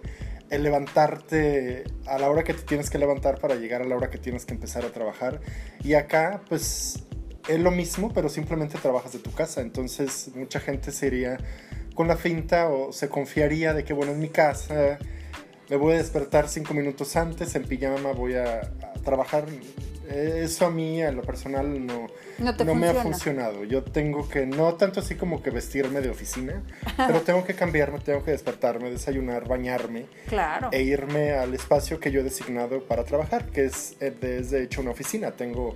el 0.50 0.62
levantarte 0.62 1.84
a 2.06 2.18
la 2.18 2.30
hora 2.30 2.44
que 2.44 2.54
te 2.54 2.62
tienes 2.62 2.90
que 2.90 2.98
levantar 2.98 3.38
para 3.40 3.54
llegar 3.54 3.82
a 3.82 3.84
la 3.84 3.96
hora 3.96 4.10
que 4.10 4.18
tienes 4.18 4.44
que 4.46 4.54
empezar 4.54 4.84
a 4.84 4.90
trabajar. 4.90 5.40
Y 5.82 5.94
acá, 5.94 6.42
pues 6.48 7.04
es 7.48 7.58
lo 7.60 7.70
mismo, 7.70 8.12
pero 8.12 8.28
simplemente 8.28 8.78
trabajas 8.78 9.12
de 9.12 9.18
tu 9.18 9.32
casa. 9.32 9.60
Entonces 9.60 10.30
mucha 10.34 10.60
gente 10.60 10.92
se 10.92 11.06
iría 11.08 11.38
con 11.94 12.06
la 12.08 12.16
finta 12.16 12.68
o 12.68 12.92
se 12.92 13.08
confiaría 13.08 13.74
de 13.74 13.84
que, 13.84 13.92
bueno, 13.92 14.12
en 14.12 14.20
mi 14.20 14.28
casa 14.28 14.98
me 15.68 15.76
voy 15.76 15.94
a 15.94 15.98
despertar 15.98 16.48
cinco 16.48 16.72
minutos 16.74 17.16
antes, 17.16 17.54
en 17.54 17.64
pijama 17.64 18.12
voy 18.12 18.34
a, 18.34 18.60
a 18.60 18.92
trabajar. 19.04 19.44
Eh, 20.10 20.40
Eso 20.44 20.64
a 20.64 20.70
mí, 20.70 21.02
a 21.02 21.12
lo 21.12 21.20
personal, 21.20 21.84
no, 21.86 22.06
No 22.38 22.74
me 22.74 22.88
ha 22.88 22.94
funciona. 22.94 23.02
funcionado. 23.02 23.64
Yo 23.64 23.82
tengo 23.84 24.26
que, 24.26 24.46
no 24.46 24.72
tanto 24.76 25.00
así 25.00 25.16
como 25.16 25.42
que 25.42 25.50
vestirme 25.50 26.00
de 26.00 26.08
oficina, 26.08 26.62
pero 26.96 27.20
tengo 27.20 27.44
que 27.44 27.52
cambiarme, 27.54 27.98
tengo 27.98 28.24
que 28.24 28.30
despertarme, 28.30 28.90
desayunar, 28.90 29.46
bañarme 29.46 30.06
Claro. 30.28 30.70
e 30.72 30.80
irme 30.82 31.32
al 31.32 31.52
espacio 31.54 32.00
que 32.00 32.10
yo 32.10 32.20
he 32.20 32.22
designado 32.22 32.82
para 32.84 33.04
trabajar, 33.04 33.44
que 33.50 33.66
es, 33.66 33.96
eh, 34.00 34.14
es 34.22 34.50
de 34.50 34.62
hecho 34.62 34.80
una 34.80 34.92
oficina. 34.92 35.32
Tengo 35.32 35.74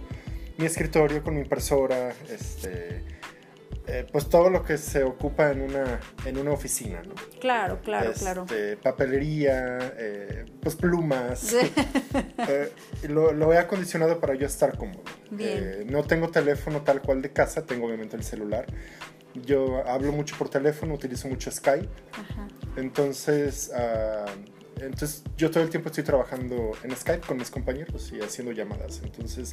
mi 0.63 0.67
escritorio 0.67 1.25
con 1.25 1.35
mi 1.35 1.41
impresora, 1.41 2.15
este, 2.31 3.03
eh, 3.89 4.07
pues 4.13 4.29
todo 4.29 4.49
lo 4.49 4.63
que 4.63 4.79
se 4.79 5.03
ocupa 5.03 5.51
en 5.51 5.61
una, 5.61 5.99
en 6.25 6.39
una 6.39 6.53
oficina, 6.53 7.03
¿no? 7.03 7.15
Claro, 7.41 7.81
claro, 7.83 8.11
Este, 8.11 8.21
claro. 8.21 8.47
Papelería, 8.81 9.93
eh, 9.99 10.45
pues 10.63 10.77
plumas. 10.77 11.41
Sí. 11.41 11.59
Eh, 12.49 12.73
lo, 13.09 13.33
lo 13.33 13.53
he 13.53 13.59
acondicionado 13.59 14.19
para 14.21 14.35
yo 14.35 14.47
estar 14.47 14.77
cómodo. 14.77 15.03
Bien. 15.31 15.59
Eh, 15.59 15.87
no 15.89 16.03
tengo 16.03 16.29
teléfono 16.29 16.83
tal 16.83 17.01
cual 17.01 17.23
de 17.23 17.33
casa, 17.33 17.65
tengo 17.65 17.87
obviamente 17.87 18.17
el 18.17 18.25
celular. 18.25 18.67
Yo 19.35 19.83
hablo 19.87 20.13
mucho 20.13 20.37
por 20.37 20.49
teléfono, 20.49 20.95
utilizo 20.95 21.29
mucho 21.29 21.51
Skype. 21.51 21.89
Ajá. 22.13 22.49
Entonces, 22.77 23.71
ah, 23.75 24.27
entonces 24.81 25.23
yo 25.37 25.51
todo 25.51 25.63
el 25.63 25.71
tiempo 25.71 25.89
estoy 25.89 26.05
trabajando 26.05 26.73
en 26.83 26.95
Skype 26.97 27.27
con 27.27 27.37
mis 27.39 27.51
compañeros 27.51 28.13
y 28.13 28.21
haciendo 28.21 28.53
llamadas. 28.53 29.01
Entonces, 29.05 29.53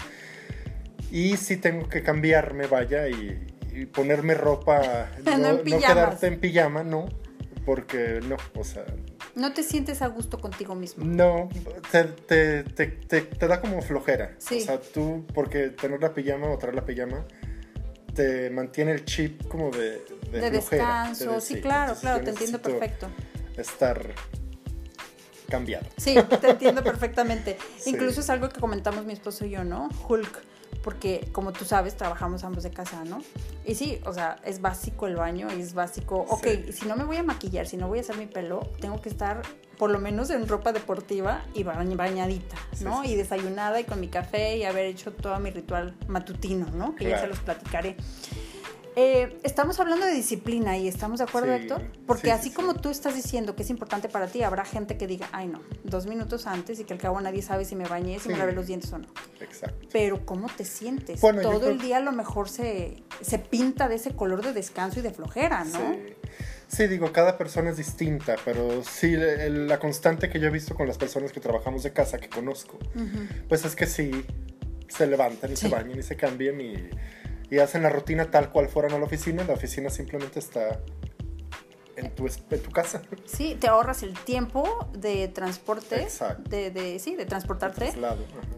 y 1.12 1.38
si 1.38 1.58
tengo 1.58 1.88
que 1.90 2.02
cambiarme, 2.04 2.68
vaya, 2.68 3.08
y, 3.08 3.48
y 3.74 3.86
ponerme 3.86 4.34
ropa, 4.36 5.10
No 5.26 5.64
quedarte 5.64 6.28
en 6.28 6.40
pijama, 6.40 6.84
no, 6.84 7.08
porque 7.66 8.20
no, 8.28 8.38
o 8.56 8.64
sea, 8.64 8.86
No 9.36 9.54
te 9.54 9.64
sientes 9.64 10.02
a 10.02 10.08
gusto 10.08 10.40
contigo 10.40 10.76
mismo. 10.76 11.04
no, 11.06 11.50
te, 11.92 12.04
te, 12.04 12.64
te, 12.64 12.88
te- 13.22 13.48
da 13.48 13.62
como 13.62 13.82
flojera. 13.82 14.36
Sí. 14.38 14.62
O 14.62 14.66
sea, 14.66 14.80
tú, 14.82 15.26
porque 15.34 15.70
tener 15.70 16.02
la 16.02 16.14
pijama 16.14 16.48
o 16.50 16.58
traer 16.58 16.76
la 16.76 16.86
pijama, 16.86 17.26
te 18.16 18.50
mantiene 18.50 18.92
el 18.94 19.06
chip 19.06 19.48
como 19.48 19.70
de, 19.72 20.02
de, 20.32 20.42
De 20.42 20.50
flojera, 20.62 21.04
descanso. 21.10 21.32
de- 21.34 21.42
Sí, 21.42 21.62
claro, 21.62 21.94
entonces 21.94 22.02
claro, 22.02 22.24
te 22.24 22.30
entiendo 22.32 22.62
perfecto. 22.62 23.08
Estar 23.58 24.14
cambiado. 25.50 25.86
Sí, 25.98 26.16
te 26.42 26.50
entiendo 26.50 26.84
perfectamente. 26.84 27.58
Sí. 27.80 27.92
Incluso 27.92 28.22
es 28.22 28.30
algo 28.30 28.50
que 28.50 28.60
comentamos 28.60 29.06
mi 29.06 29.14
esposo 29.14 29.46
y 29.46 29.52
yo, 29.52 29.64
¿no? 29.64 29.90
Hulk, 30.08 30.42
porque 30.84 31.28
como 31.32 31.52
tú 31.52 31.66
sabes, 31.66 31.96
trabajamos 31.98 32.44
ambos 32.44 32.64
de 32.64 32.72
casa, 32.72 33.04
¿no? 33.06 33.22
Y 33.66 33.76
sí, 33.76 34.00
o 34.06 34.14
sea, 34.14 34.38
es 34.46 34.62
básico 34.62 35.08
el 35.08 35.16
baño, 35.16 35.48
y 35.56 35.62
es 35.62 35.74
básico, 35.74 36.26
ok, 36.30 36.44
Sí. 36.44 36.74
si 36.74 36.86
no 36.88 36.96
me 36.96 37.04
voy 37.04 37.18
a 37.18 37.24
maquillar, 37.24 37.68
si 37.68 37.78
no 37.78 37.88
voy 37.88 38.00
a 38.00 38.02
hacer 38.02 38.18
mi 38.18 38.26
pelo, 38.26 38.60
tengo 38.80 39.02
que 39.02 39.10
estar 39.10 39.42
por 39.78 39.92
lo 39.92 40.00
menos 40.00 40.30
en 40.30 40.46
ropa 40.48 40.74
deportiva 40.74 41.42
y 41.54 41.64
ba- 41.64 41.82
bañadita, 41.96 42.58
¿no? 42.82 43.02
sí, 43.04 43.12
y 43.12 43.16
desayunada 43.16 43.80
y 43.80 43.86
con 43.86 44.00
mi 44.02 44.10
café 44.10 44.58
y 44.58 44.64
haber 44.64 44.86
hecho 44.86 45.14
todo 45.14 45.40
mi 45.40 45.52
ritual 45.52 45.96
matutino, 46.08 46.66
¿no? 46.74 46.96
Que 46.96 47.10
ya 47.10 47.20
se 47.20 47.28
los 47.28 47.40
platicaré. 47.40 47.96
Eh, 48.96 49.40
estamos 49.44 49.80
hablando 49.80 50.06
de 50.06 50.14
disciplina 50.14 50.78
y 50.78 50.88
estamos 50.88 51.20
de 51.20 51.26
acuerdo, 51.26 51.56
Sí, 51.56 51.62
Héctor, 51.64 51.84
porque 52.06 52.22
sí, 52.24 52.28
sí, 52.28 52.32
así 52.32 52.50
sí. 52.50 52.56
como 52.56 52.74
tú 52.76 52.90
estás 52.90 53.16
diciendo 53.16 53.56
que 53.56 53.64
es 53.64 53.70
importante 53.70 54.10
para 54.10 54.28
ti, 54.28 54.44
habrá 54.44 54.66
gente 54.66 54.98
que 54.98 55.08
diga, 55.08 55.30
ay 55.32 55.48
no, 55.48 55.62
dos 55.84 56.06
minutos 56.08 56.48
antes 56.48 56.80
y 56.80 56.84
que 56.84 56.94
al 56.94 57.00
cabo 57.00 57.22
nadie 57.22 57.42
sabe 57.42 57.66
si 57.66 57.76
me 57.76 57.88
bañé, 57.88 58.20
si 58.20 58.30
me 58.30 58.38
lavé 58.38 58.52
los 58.54 58.68
dientes 58.68 58.92
o 58.92 58.98
no. 58.98 59.08
Exacto. 59.40 59.88
Pero 59.92 60.26
¿cómo 60.26 60.48
te 60.56 60.66
sientes? 60.66 61.22
Bueno, 61.22 61.42
Todo 61.42 61.60
creo- 61.60 61.72
el 61.72 61.80
día 61.80 61.98
a 61.98 62.02
lo 62.02 62.12
mejor 62.12 62.50
se, 62.50 63.04
se 63.22 63.40
pinta 63.40 63.88
de 63.88 63.96
ese 63.96 64.16
color 64.16 64.44
de 64.44 64.54
descanso 64.54 65.00
y 65.00 65.04
de 65.04 65.12
flojera, 65.12 65.64
¿no? 65.64 65.96
Sí. 66.68 66.88
Digo, 66.88 67.12
cada 67.12 67.38
persona 67.38 67.72
es 67.72 67.78
distinta, 67.78 68.36
pero 68.46 68.84
sí, 68.84 69.16
la 69.16 69.80
constante 69.80 70.30
que 70.30 70.40
yo 70.40 70.48
he 70.48 70.52
visto 70.52 70.76
con 70.76 70.88
las 70.88 70.98
personas 71.00 71.32
que 71.32 71.40
trabajamos 71.40 71.82
de 71.84 71.94
casa, 71.94 72.20
que 72.20 72.30
conozco, 72.30 72.78
pues 73.48 73.66
es 73.66 73.76
que 73.76 73.88
sí, 73.88 74.12
se 74.88 75.08
levantan 75.08 75.52
y 75.52 75.56
se 75.56 75.68
bañan 75.68 75.98
y 75.98 76.04
se 76.04 76.16
cambian 76.16 76.62
y, 76.62 76.76
y 77.50 77.60
hacen 77.60 77.84
la 77.84 77.90
rutina 77.90 78.30
tal 78.32 78.52
cual 78.52 78.68
fueran 78.70 78.94
a 78.94 79.00
la 79.00 79.06
oficina. 79.06 79.44
La 79.44 79.54
oficina 79.54 79.90
simplemente 79.90 80.40
está 80.40 80.80
en 81.96 82.12
tu, 82.16 82.28
en 82.28 82.60
tu 82.62 82.72
casa. 82.72 83.02
Sí, 83.26 83.58
te 83.60 83.68
ahorras 83.68 84.04
el 84.04 84.14
tiempo 84.14 84.90
de 84.94 85.28
transporte, 85.28 86.08
de, 86.50 86.72
de, 86.72 87.00
sí, 87.00 87.16
de 87.16 87.26
transportarte 87.26 87.94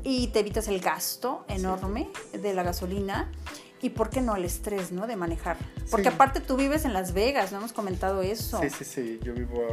y 0.03 0.27
te 0.27 0.39
evitas 0.39 0.67
el 0.67 0.79
gasto 0.79 1.45
enorme 1.47 2.09
de 2.33 2.53
la 2.53 2.63
gasolina 2.63 3.31
y 3.81 3.89
por 3.89 4.11
qué 4.11 4.21
no 4.21 4.35
el 4.35 4.45
estrés, 4.45 4.91
¿no? 4.91 5.07
De 5.07 5.15
manejar. 5.15 5.57
Porque 5.89 6.09
Sí. 6.09 6.13
aparte 6.13 6.39
tú 6.39 6.55
vives 6.55 6.85
en 6.85 6.93
Las 6.93 7.13
Vegas, 7.13 7.51
no 7.51 7.57
hemos 7.57 7.73
comentado 7.73 8.21
eso. 8.21 8.59
Sí, 8.61 8.69
sí, 8.69 8.85
sí, 8.85 9.19
yo 9.23 9.33
vivo... 9.33 9.65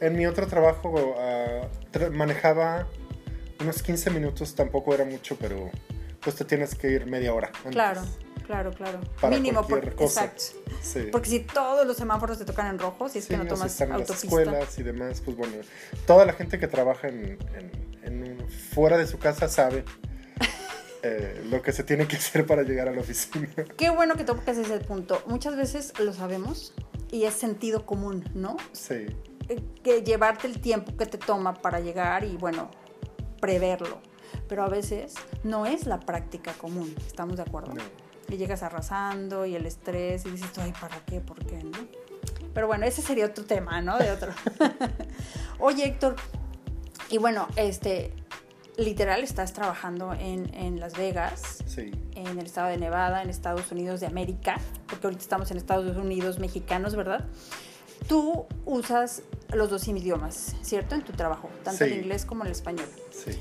En 0.00 0.16
mi 0.16 0.26
otro 0.26 0.46
trabajo 0.46 1.14
tra- 1.92 2.10
manejaba 2.10 2.86
unos 3.60 3.82
15 3.82 4.10
minutos, 4.10 4.54
tampoco 4.54 4.94
era 4.94 5.04
mucho, 5.04 5.36
pero 5.38 5.70
pues 6.20 6.36
te 6.36 6.44
tienes 6.46 6.74
que 6.74 6.90
ir 6.90 7.06
media 7.06 7.32
hora. 7.34 7.48
antes. 7.58 7.72
Claro, 7.72 8.00
claro, 8.46 8.70
claro. 8.72 9.00
Para 9.20 9.36
Mínimo, 9.36 9.64
cualquier 9.66 9.94
cosa. 9.94 10.24
exacto. 10.24 10.70
Sí. 10.82 11.08
Porque 11.10 11.28
si 11.30 11.40
todos 11.40 11.86
los 11.86 11.96
semáforos 11.96 12.38
te 12.38 12.44
tocan 12.44 12.66
en 12.68 12.78
rojo, 12.78 13.08
si 13.08 13.18
es 13.18 13.26
que 13.26 13.36
no 13.36 13.46
tomas 13.46 13.72
están 13.72 13.88
en 13.92 13.98
las 13.98 14.10
autopista. 14.10 14.26
escuelas 14.26 14.78
y 14.78 14.82
demás, 14.82 15.20
pues 15.24 15.36
bueno, 15.36 15.54
toda 16.06 16.24
la 16.26 16.32
gente 16.34 16.58
que 16.58 16.68
trabaja 16.68 17.08
en, 17.08 17.38
en- 17.56 17.94
en 18.02 18.22
un- 18.42 18.48
fuera 18.48 18.96
de 18.98 19.06
su 19.06 19.18
casa 19.18 19.48
sabe 19.48 19.84
eh, 21.02 21.42
lo 21.50 21.62
que 21.62 21.72
se 21.72 21.84
tiene 21.84 22.06
que 22.06 22.16
hacer 22.16 22.46
para 22.46 22.62
llegar 22.62 22.88
a 22.88 22.92
la 22.92 23.00
oficina. 23.00 23.48
Qué 23.76 23.90
bueno 23.90 24.14
que 24.16 24.24
tocas 24.24 24.56
ese 24.58 24.78
punto. 24.80 25.22
Muchas 25.26 25.56
veces 25.56 25.92
lo 25.98 26.12
sabemos 26.12 26.74
y 27.10 27.24
es 27.24 27.34
sentido 27.34 27.84
común, 27.86 28.24
¿no? 28.34 28.56
Sí, 28.72 29.06
Eh, 29.48 29.60
Que 29.82 30.02
llevarte 30.02 30.46
el 30.46 30.60
tiempo 30.60 30.96
que 30.96 31.04
te 31.06 31.18
toma 31.18 31.54
para 31.54 31.78
llegar 31.80 32.24
y, 32.24 32.36
bueno, 32.36 32.70
preverlo. 33.40 34.00
Pero 34.48 34.62
a 34.64 34.68
veces 34.68 35.14
no 35.42 35.66
es 35.66 35.86
la 35.86 36.00
práctica 36.00 36.52
común, 36.54 36.94
¿estamos 37.06 37.36
de 37.36 37.42
acuerdo? 37.42 37.74
no. 37.74 38.03
Y 38.28 38.36
llegas 38.36 38.62
arrasando 38.62 39.44
y 39.46 39.54
el 39.54 39.66
estrés 39.66 40.24
y 40.26 40.30
dices, 40.30 40.50
ay, 40.58 40.72
¿para 40.80 40.98
qué? 41.04 41.20
¿Por 41.20 41.44
qué? 41.44 41.62
¿No? 41.62 41.78
Pero 42.54 42.66
bueno, 42.66 42.86
ese 42.86 43.02
sería 43.02 43.26
otro 43.26 43.44
tema, 43.44 43.80
¿no? 43.82 43.98
De 43.98 44.10
otro. 44.10 44.32
Oye, 45.58 45.84
Héctor, 45.86 46.16
y 47.10 47.18
bueno, 47.18 47.48
este, 47.56 48.12
literal 48.76 49.22
estás 49.24 49.52
trabajando 49.52 50.12
en, 50.14 50.52
en 50.54 50.80
Las 50.80 50.96
Vegas, 50.96 51.58
sí, 51.66 51.90
en 52.14 52.38
el 52.38 52.46
estado 52.46 52.68
de 52.68 52.78
Nevada, 52.78 53.22
en 53.22 53.30
Estados 53.30 53.70
Unidos 53.72 54.00
de 54.00 54.06
América, 54.06 54.56
porque 54.88 55.06
ahorita 55.06 55.22
estamos 55.22 55.50
en 55.50 55.56
Estados 55.56 55.96
Unidos 55.96 56.38
mexicanos, 56.38 56.94
¿verdad? 56.96 57.24
Tú 58.08 58.46
usas 58.64 59.22
los 59.52 59.70
dos 59.70 59.86
idiomas, 59.88 60.54
¿cierto? 60.62 60.94
En 60.94 61.02
tu 61.02 61.12
trabajo, 61.12 61.48
tanto 61.62 61.84
Sí. 61.84 61.90
el 61.92 61.98
inglés 62.00 62.24
como 62.24 62.44
el 62.44 62.50
español. 62.52 62.88
sí. 63.10 63.32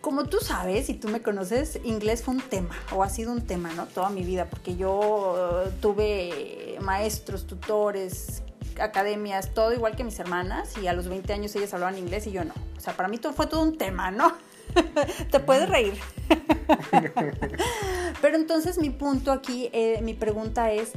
Como 0.00 0.24
tú 0.24 0.38
sabes 0.40 0.88
y 0.88 0.94
tú 0.94 1.08
me 1.08 1.20
conoces, 1.20 1.78
inglés 1.84 2.22
fue 2.22 2.34
un 2.34 2.40
tema, 2.40 2.74
o 2.92 3.02
ha 3.02 3.10
sido 3.10 3.32
un 3.32 3.42
tema, 3.42 3.70
¿no? 3.74 3.86
Toda 3.86 4.08
mi 4.08 4.22
vida, 4.22 4.46
porque 4.48 4.74
yo 4.74 5.64
eh, 5.66 5.70
tuve 5.82 6.78
maestros, 6.80 7.46
tutores, 7.46 8.42
academias, 8.80 9.52
todo 9.52 9.74
igual 9.74 9.96
que 9.96 10.04
mis 10.04 10.18
hermanas, 10.18 10.76
y 10.78 10.86
a 10.86 10.94
los 10.94 11.08
20 11.08 11.32
años 11.34 11.54
ellas 11.54 11.74
hablaban 11.74 11.98
inglés 11.98 12.26
y 12.26 12.32
yo 12.32 12.44
no. 12.44 12.54
O 12.78 12.80
sea, 12.80 12.96
para 12.96 13.08
mí 13.10 13.18
todo 13.18 13.34
fue 13.34 13.46
todo 13.46 13.62
un 13.62 13.76
tema, 13.76 14.10
¿no? 14.10 14.32
Te 15.30 15.38
puedes 15.40 15.68
reír. 15.68 15.98
Pero 18.22 18.36
entonces 18.36 18.78
mi 18.78 18.88
punto 18.88 19.32
aquí, 19.32 19.68
eh, 19.72 20.00
mi 20.02 20.14
pregunta 20.14 20.72
es, 20.72 20.92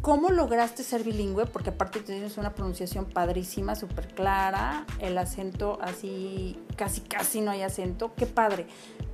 ¿cómo 0.00 0.30
lograste 0.30 0.82
ser 0.82 1.04
bilingüe? 1.04 1.46
Porque 1.46 1.70
aparte 1.70 2.00
tienes 2.00 2.38
una 2.38 2.54
pronunciación 2.54 3.06
padrísima, 3.06 3.74
súper 3.74 4.08
clara, 4.08 4.86
el 5.00 5.16
acento 5.18 5.78
así, 5.82 6.58
casi 6.76 7.00
casi 7.02 7.40
no 7.40 7.50
hay 7.50 7.62
acento, 7.62 8.14
qué 8.16 8.26
padre. 8.26 8.66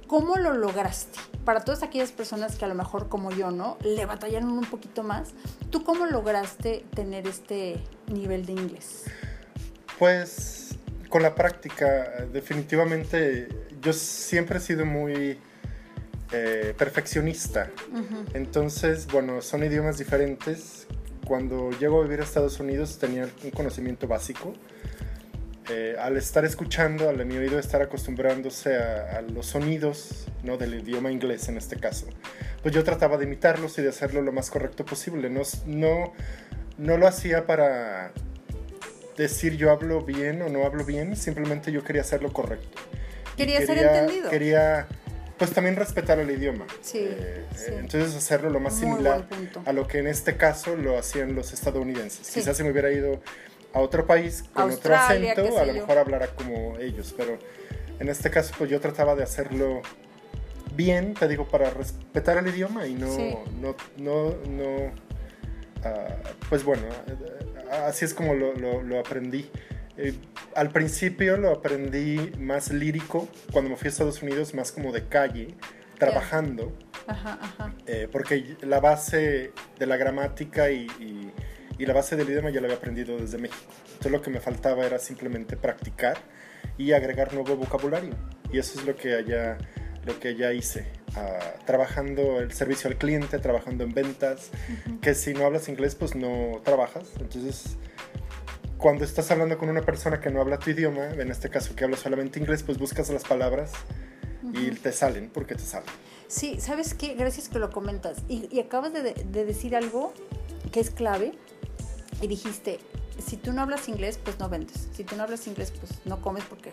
¿Cómo 0.07 0.37
lo 0.37 0.55
lograste? 0.55 1.19
Para 1.45 1.65
todas 1.65 1.83
aquellas 1.83 2.13
personas 2.13 2.57
que 2.57 2.65
a 2.65 2.69
lo 2.69 2.75
mejor 2.75 3.09
como 3.09 3.31
yo, 3.31 3.51
¿no? 3.51 3.77
Le 3.85 4.07
batallaron 4.07 4.51
un 4.51 4.65
poquito 4.65 5.02
más. 5.02 5.35
¿Tú 5.71 5.85
cómo 5.85 6.07
lograste 6.07 6.85
tener 6.95 7.26
este 7.26 7.78
nivel 8.07 8.47
de 8.47 8.52
inglés? 8.52 9.04
Pues 9.99 10.78
con 11.11 11.23
la 11.23 11.35
práctica, 11.35 12.25
definitivamente 12.33 13.49
yo 13.83 13.93
siempre 13.93 14.59
he 14.59 14.61
sido 14.61 14.87
muy 14.87 15.39
eh, 16.32 16.75
perfeccionista. 16.76 17.71
Entonces, 18.34 19.06
bueno, 19.06 19.41
son 19.43 19.64
idiomas 19.64 19.99
diferentes. 19.99 20.86
Cuando 21.26 21.71
llego 21.78 22.00
a 22.00 22.02
vivir 22.02 22.21
a 22.21 22.25
Estados 22.25 22.58
Unidos 22.60 22.99
tenía 22.99 23.28
un 23.45 23.50
conocimiento 23.50 24.06
básico. 24.06 24.54
Eh, 25.71 25.97
al 26.00 26.17
estar 26.17 26.47
escuchando, 26.47 27.10
al 27.10 27.25
mi 27.26 27.36
oído 27.36 27.58
estar 27.58 27.82
acostumbrándose 27.82 28.75
a, 28.76 29.19
a 29.19 29.21
los 29.21 29.45
sonidos 29.47 30.26
¿no? 30.43 30.56
del 30.56 30.75
idioma 30.75 31.12
inglés 31.12 31.50
en 31.50 31.58
este 31.58 31.76
caso, 31.76 32.06
pues 32.62 32.75
yo 32.75 32.82
trataba 32.84 33.19
de 33.19 33.25
imitarlos 33.25 33.78
y 33.78 33.82
de 33.82 33.91
hacerlo 33.91 34.23
lo 34.23 34.32
más 34.32 34.50
correcto 34.50 34.86
posible. 34.86 35.28
No, 35.28 35.43
no, 35.67 36.14
no 36.78 36.97
lo 36.97 37.06
hacía 37.06 37.47
para 37.47 38.12
decir 39.19 39.56
yo 39.56 39.71
hablo 39.71 40.02
bien 40.02 40.41
o 40.41 40.49
no 40.49 40.64
hablo 40.64 40.84
bien, 40.84 41.17
simplemente 41.17 41.71
yo 41.73 41.84
quería 41.84 42.02
hacerlo 42.02 42.32
correcto. 42.32 42.78
Quería 43.36 43.64
ser 43.64 43.78
entendido. 43.78 44.30
Quería, 44.30 44.86
pues 45.39 45.53
también 45.53 45.77
respetar 45.77 46.19
el 46.19 46.31
idioma. 46.31 46.67
Sí, 46.83 46.99
Eh, 47.09 47.45
sí. 47.55 47.73
Entonces 47.79 48.15
hacerlo 48.15 48.51
lo 48.51 48.61
más 48.61 48.75
Muy 48.75 48.83
similar 48.83 49.27
a 49.65 49.73
lo 49.73 49.87
que 49.87 49.99
en 49.99 50.07
este 50.09 50.37
caso 50.37 50.77
lo 50.77 50.99
hacían 50.99 51.35
los 51.35 51.53
estadounidenses. 51.53 52.27
Sí. 52.27 52.41
Quizás 52.41 52.57
si 52.57 52.65
me 52.65 52.71
hubiera 52.73 52.91
ido 52.91 53.21
a 53.73 53.81
otro 53.81 54.07
país 54.07 54.45
con 54.53 54.65
Australia, 54.65 55.33
otro 55.33 55.45
acento, 55.45 55.59
a 55.61 55.65
lo 55.67 55.73
yo. 55.75 55.81
mejor 55.83 55.99
hablara 55.99 56.27
como 56.29 56.77
ellos, 56.79 57.15
pero 57.17 57.39
en 58.01 58.09
este 58.09 58.31
caso 58.31 58.53
pues 58.59 58.69
yo 58.71 58.81
trataba 58.81 59.15
de 59.15 59.23
hacerlo 59.23 59.83
bien, 60.75 61.15
te 61.15 61.27
digo, 61.29 61.47
para 61.49 61.71
respetar 61.71 62.39
el 62.39 62.47
idioma 62.49 62.87
y 62.87 62.95
no, 62.95 63.15
Sí. 63.15 63.35
no, 63.61 63.75
no, 63.99 64.35
no, 64.49 64.93
ah, 65.85 66.07
pues 66.49 66.65
bueno, 66.65 66.83
eh, 67.07 67.71
así 67.85 68.05
es 68.05 68.15
como 68.15 68.35
lo, 68.35 68.55
lo- 68.55 68.83
lo 68.83 68.99
aprendí. 69.01 69.51
Eh, 69.99 70.15
al 70.54 70.71
principio 70.71 71.37
lo 71.37 71.50
aprendí 71.50 72.30
más 72.39 72.71
lírico, 72.73 73.28
cuando 73.52 73.71
me 73.71 73.76
fui 73.76 73.89
a 73.89 73.91
Estados 73.91 74.23
Unidos, 74.23 74.54
más 74.54 74.73
como 74.73 74.93
de 74.93 75.06
calle, 75.08 75.54
trabajando. 75.99 76.73
Ajá, 77.06 77.39
ajá. 77.41 77.75
Eh, 77.87 78.08
porque 78.11 78.56
la 78.63 78.80
base 78.80 79.52
de 79.78 79.87
la 79.87 79.97
gramática 79.97 80.71
y, 80.71 80.87
y- 81.00 81.32
y 81.78 81.87
la 81.87 81.93
base 81.95 82.17
del 82.17 82.28
idioma 82.28 82.50
ya 82.50 82.61
la 82.61 82.67
había 82.67 82.76
aprendido 82.76 83.17
desde 83.19 83.39
México. 83.39 83.71
Entonces 83.89 84.11
lo 84.13 84.21
que 84.23 84.30
me 84.30 84.41
faltaba 84.41 84.84
era 84.84 84.99
simplemente 84.99 85.56
practicar 85.56 86.17
y 86.76 86.93
agregar 86.93 87.32
nuevo 87.34 87.56
vocabulario. 87.56 88.15
Y 88.52 88.58
eso 88.58 88.78
es 88.80 88.84
lo 88.87 88.97
que 88.97 89.15
allá, 89.15 89.58
lo 90.04 90.19
que 90.19 90.28
allá 90.28 90.52
hice. 90.52 90.87
Ah, 91.17 91.39
trabajando 91.67 92.41
el 92.41 92.52
servicio 92.52 92.91
al 92.91 92.97
cliente, 92.99 93.39
trabajando 93.39 93.84
en 93.84 93.95
ventas, 93.95 94.50
que 95.00 95.15
si 95.15 95.34
no 95.34 95.45
hablas 95.47 95.69
inglés 95.69 95.95
pues 95.95 96.15
no 96.17 96.61
trabajas. 96.65 97.08
Entonces 97.21 97.76
cuando 98.78 99.04
estás 99.04 99.30
hablando 99.30 99.58
con 99.58 99.69
una 99.69 99.82
persona 99.82 100.21
que 100.21 100.30
no 100.30 100.41
habla 100.41 100.58
tu 100.58 100.71
idioma, 100.71 101.06
en 101.06 101.30
este 101.30 101.50
caso 101.50 101.75
que 101.75 101.84
habla 101.84 101.97
solamente 101.97 102.38
inglés, 102.38 102.62
pues 102.62 102.78
buscas 102.78 103.10
las 103.10 103.25
palabras 103.25 103.73
y 104.54 104.71
te 104.71 104.93
salen 104.93 105.30
porque 105.30 105.56
te 105.56 105.62
salen. 105.62 105.91
Sí, 106.28 106.60
¿sabes 106.60 106.95
qué? 106.95 107.14
Gracias 107.14 107.49
que 107.49 107.58
lo 107.58 107.71
comentas. 107.71 108.19
Y, 108.28 108.49
y 108.54 108.60
acabas 108.60 108.93
de, 108.93 109.02
de 109.02 109.45
decir 109.45 109.75
algo 109.75 110.12
que 110.73 110.80
es 110.80 110.91
clave. 110.91 111.32
Y 112.21 112.28
dijiste, 112.28 112.78
si 113.25 113.36
tú 113.36 113.52
no 113.52 113.62
hablas 113.62 113.88
inglés, 113.88 114.19
pues 114.23 114.38
no 114.38 114.49
vendes. 114.49 114.88
Si 114.93 115.04
tú 115.04 115.17
no 115.17 115.25
hablas 115.25 115.47
inglés, 115.47 115.73
pues 115.78 115.93
no 116.04 116.21
comes 116.21 116.45
porque, 116.45 116.73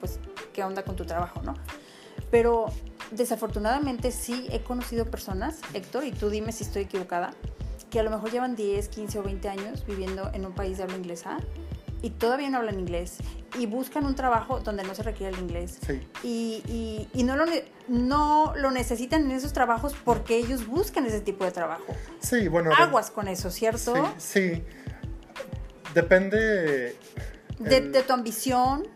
pues, 0.00 0.18
¿qué 0.52 0.64
onda 0.64 0.82
con 0.84 0.96
tu 0.96 1.04
trabajo, 1.04 1.42
no? 1.42 1.54
Pero 2.30 2.66
desafortunadamente 3.12 4.10
sí 4.10 4.46
he 4.50 4.62
conocido 4.62 5.06
personas, 5.10 5.60
Héctor, 5.74 6.04
y 6.04 6.12
tú 6.12 6.28
dime 6.30 6.52
si 6.52 6.64
estoy 6.64 6.82
equivocada, 6.82 7.34
que 7.96 8.00
a 8.00 8.02
lo 8.02 8.10
mejor 8.10 8.30
llevan 8.30 8.56
10, 8.56 8.88
15 8.90 9.20
o 9.20 9.22
20 9.22 9.48
años 9.48 9.86
viviendo 9.86 10.30
en 10.34 10.44
un 10.44 10.52
país 10.52 10.76
de 10.76 10.82
habla 10.82 10.98
inglesa 10.98 11.38
y 12.02 12.10
todavía 12.10 12.50
no 12.50 12.58
hablan 12.58 12.78
inglés 12.78 13.16
y 13.58 13.64
buscan 13.64 14.04
un 14.04 14.14
trabajo 14.14 14.60
donde 14.60 14.84
no 14.84 14.94
se 14.94 15.02
requiere 15.02 15.34
el 15.34 15.40
inglés 15.42 15.78
Sí. 15.86 15.98
y, 16.22 16.62
y- 16.70 17.08
y 17.18 17.22
no, 17.22 17.36
lo, 17.36 17.46
no 17.88 18.52
lo 18.54 18.70
necesitan 18.70 19.22
en 19.24 19.30
esos 19.30 19.54
trabajos 19.54 19.94
porque 20.04 20.36
ellos 20.36 20.66
buscan 20.66 21.06
ese 21.06 21.22
tipo 21.22 21.46
de 21.46 21.52
trabajo. 21.52 21.86
Sí, 22.20 22.48
bueno. 22.48 22.68
de- 22.68 22.76
Aguas 22.76 23.10
con 23.10 23.28
eso, 23.28 23.50
¿cierto? 23.50 23.94
Sí, 24.18 24.56
sí. 24.56 24.62
Depende. 25.94 26.94
De 27.58 28.02
tu 28.06 28.12
ambición, 28.12 28.86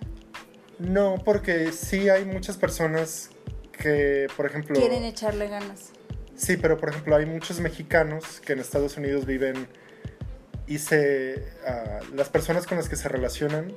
No, 0.78 1.14
porque 1.24 1.72
sí 1.72 2.10
hay 2.10 2.26
muchas 2.26 2.58
personas 2.58 3.30
que, 3.72 4.26
por 4.36 4.44
ejemplo. 4.44 4.74
quieren 4.78 5.04
echarle 5.04 5.48
ganas. 5.48 5.92
Sí, 6.40 6.56
pero 6.56 6.78
por 6.78 6.88
ejemplo 6.88 7.14
hay 7.16 7.26
muchos 7.26 7.60
mexicanos 7.60 8.40
que 8.40 8.54
en 8.54 8.60
Estados 8.60 8.96
Unidos 8.96 9.26
viven 9.26 9.66
y 10.66 10.78
se. 10.78 11.44
ah, 11.66 12.00
las 12.14 12.28
personas 12.30 12.66
con 12.66 12.78
las 12.78 12.88
que 12.88 12.96
se 12.96 13.08
relacionan 13.08 13.72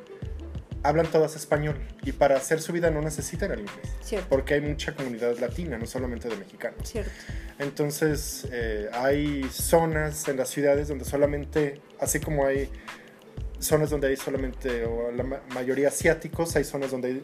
hablan 0.81 1.07
todas 1.07 1.35
español 1.35 1.75
y 2.03 2.11
para 2.11 2.35
hacer 2.37 2.61
su 2.61 2.71
vida 2.73 2.89
no 2.91 3.01
necesitan 3.01 3.51
el 3.51 3.59
inglés. 3.61 3.89
Cierto. 4.01 4.27
Porque 4.29 4.53
hay 4.55 4.61
mucha 4.61 4.93
comunidad 4.95 5.37
latina, 5.39 5.77
no 5.77 5.85
solamente 5.85 6.27
de 6.29 6.35
mexicanos. 6.37 6.77
Cierto. 6.89 7.11
Entonces, 7.59 8.47
eh, 8.51 8.89
hay 8.93 9.43
zonas 9.51 10.27
en 10.27 10.37
las 10.37 10.49
ciudades 10.49 10.87
donde 10.89 11.05
solamente, 11.05 11.81
así 11.99 12.19
como 12.19 12.45
hay 12.45 12.69
zonas 13.59 13.89
donde 13.91 14.07
hay 14.07 14.17
solamente, 14.17 14.83
o 14.85 15.11
la 15.11 15.23
ma- 15.23 15.41
mayoría 15.53 15.87
asiáticos, 15.87 16.55
hay 16.57 16.65
zonas 16.65 16.91
donde 16.91 17.07
hay 17.09 17.23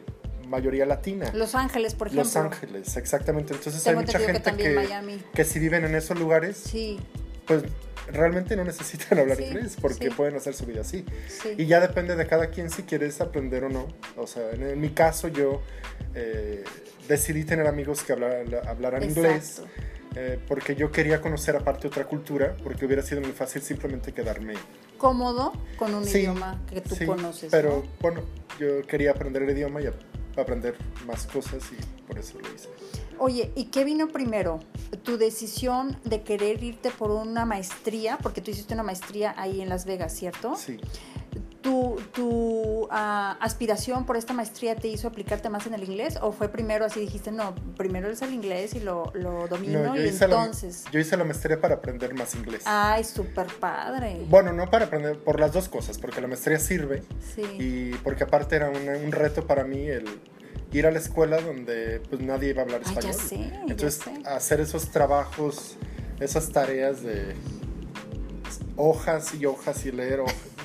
mayoría 0.49 0.85
latina. 0.85 1.31
Los 1.33 1.55
Ángeles, 1.55 1.95
por 1.95 2.07
ejemplo. 2.07 2.23
Los 2.23 2.35
Ángeles, 2.35 2.97
exactamente. 2.97 3.53
Entonces 3.53 3.83
Tengo 3.83 3.99
hay 3.99 4.05
mucha 4.05 4.19
gente 4.19 4.51
que, 4.55 5.19
que 5.33 5.45
si 5.45 5.59
viven 5.59 5.85
en 5.85 5.95
esos 5.95 6.17
lugares, 6.19 6.57
Sí, 6.57 6.99
pues 7.45 7.63
realmente 8.11 8.55
no 8.55 8.63
necesitan 8.63 9.19
hablar 9.19 9.37
Sí, 9.37 9.43
inglés 9.45 9.77
porque 9.79 10.09
sí. 10.09 10.13
pueden 10.15 10.35
hacer 10.35 10.53
su 10.55 10.65
vida 10.65 10.81
así. 10.81 11.05
sí. 11.27 11.49
Y 11.57 11.65
ya 11.67 11.79
depende 11.79 12.15
de 12.15 12.25
cada 12.27 12.47
quien 12.47 12.69
si 12.69 12.83
quieres 12.83 13.21
aprender 13.21 13.63
o 13.63 13.69
no. 13.69 13.87
O 14.17 14.27
sea, 14.27 14.51
en, 14.51 14.63
en 14.63 14.81
mi 14.81 14.89
caso 14.89 15.27
yo 15.27 15.61
eh, 16.15 16.63
decidí 17.07 17.43
tener 17.43 17.67
amigos 17.67 18.03
que 18.03 18.13
hablaran, 18.13 18.47
hablaran 18.67 19.03
inglés 19.03 19.59
Exacto. 19.59 19.71
eh, 20.15 20.39
porque 20.47 20.75
yo 20.75 20.91
quería 20.91 21.21
conocer 21.21 21.55
aparte 21.55 21.87
otra 21.87 22.05
cultura 22.05 22.55
porque 22.63 22.85
hubiera 22.85 23.01
sido 23.03 23.21
muy 23.21 23.31
fácil 23.31 23.61
simplemente 23.61 24.11
quedarme. 24.11 24.53
Cómodo 24.97 25.53
con 25.77 25.93
un 25.95 26.03
Sí, 26.05 26.19
idioma 26.19 26.61
que 26.69 26.81
tú 26.81 26.93
sí, 26.95 27.05
conoces. 27.05 27.49
Pero 27.51 27.83
¿no? 27.85 27.91
bueno, 28.01 28.21
yo 28.59 28.81
quería 28.85 29.11
aprender 29.11 29.43
el 29.43 29.49
idioma 29.51 29.81
y 29.81 29.85
aprender 30.41 30.75
más 31.05 31.27
cosas 31.27 31.63
y 31.71 32.03
por 32.05 32.17
eso 32.17 32.39
lo 32.39 32.53
hice. 32.53 32.69
Oye, 33.17 33.51
¿y 33.55 33.65
qué 33.65 33.83
vino 33.83 34.07
primero? 34.07 34.59
¿Tu 35.03 35.17
decisión 35.17 35.99
de 36.05 36.23
querer 36.23 36.63
irte 36.63 36.89
por 36.89 37.11
una 37.11 37.45
maestría? 37.45 38.17
Porque 38.17 38.41
tú 38.41 38.51
hiciste 38.51 38.73
una 38.73 38.83
maestría 38.83 39.33
ahí 39.37 39.61
en 39.61 39.69
Las 39.69 39.85
Vegas, 39.85 40.15
¿cierto? 40.15 40.55
Sí. 40.55 40.79
¿Tu, 41.61 41.99
tu 42.13 42.87
ah, 42.89 43.37
aspiración 43.41 44.05
por 44.05 44.15
esta 44.15 44.31
maestría 44.33 44.75
te 44.77 44.87
hizo 44.87 45.09
aplicarte 45.09 45.49
más 45.49 45.67
en 45.67 45.73
el 45.73 45.83
inglés? 45.83 46.17
¿O 46.21 46.31
fue 46.31 46.47
primero 46.47 46.85
así 46.85 47.01
dijiste, 47.01 47.31
no, 47.33 47.53
primero 47.75 48.09
es 48.09 48.21
el 48.21 48.33
inglés 48.33 48.73
y 48.75 48.79
lo, 48.79 49.11
lo 49.13 49.45
domino 49.49 49.83
No, 49.83 49.95
yo, 49.97 50.01
y 50.01 50.07
hice 50.07 50.27
la, 50.29 50.35
entonces... 50.37 50.85
yo 50.89 50.99
hice 50.99 51.17
la 51.17 51.25
maestría 51.25 51.59
para 51.59 51.75
aprender 51.75 52.13
más 52.13 52.33
inglés. 52.35 52.61
Ay, 52.65 53.03
súper 53.03 53.47
padre. 53.59 54.21
Bueno, 54.29 54.53
no 54.53 54.69
para 54.69 54.85
aprender, 54.85 55.17
por 55.19 55.37
las 55.39 55.51
dos 55.51 55.67
cosas, 55.67 55.97
porque 55.97 56.21
la 56.21 56.27
maestría 56.27 56.59
sirve 56.59 57.03
Sí. 57.35 57.41
y 57.59 57.91
porque 58.05 58.23
aparte 58.23 58.55
era 58.55 58.69
una- 58.69 58.97
un 58.97 59.11
reto 59.11 59.45
para 59.45 59.65
mí 59.65 59.85
el 59.85 60.05
ir 60.71 60.87
a 60.87 60.91
la 60.91 60.99
escuela 60.99 61.41
donde 61.41 61.99
pues 62.09 62.21
nadie 62.21 62.51
iba 62.51 62.61
a 62.61 62.65
hablar 62.65 62.81
Ay, 62.85 62.93
ya 62.93 63.09
español. 63.09 63.21
sé, 63.21 63.37
ya 63.49 63.61
Entonces, 63.73 63.95
sé. 63.95 64.13
hacer 64.29 64.61
esos 64.61 64.91
trabajos, 64.91 65.75
esas 66.21 66.49
tareas 66.51 67.03
de 67.03 67.35
hojas 68.75 69.33
y 69.35 69.45
hojas 69.45 69.85
y 69.85 69.91
leer 69.91 70.21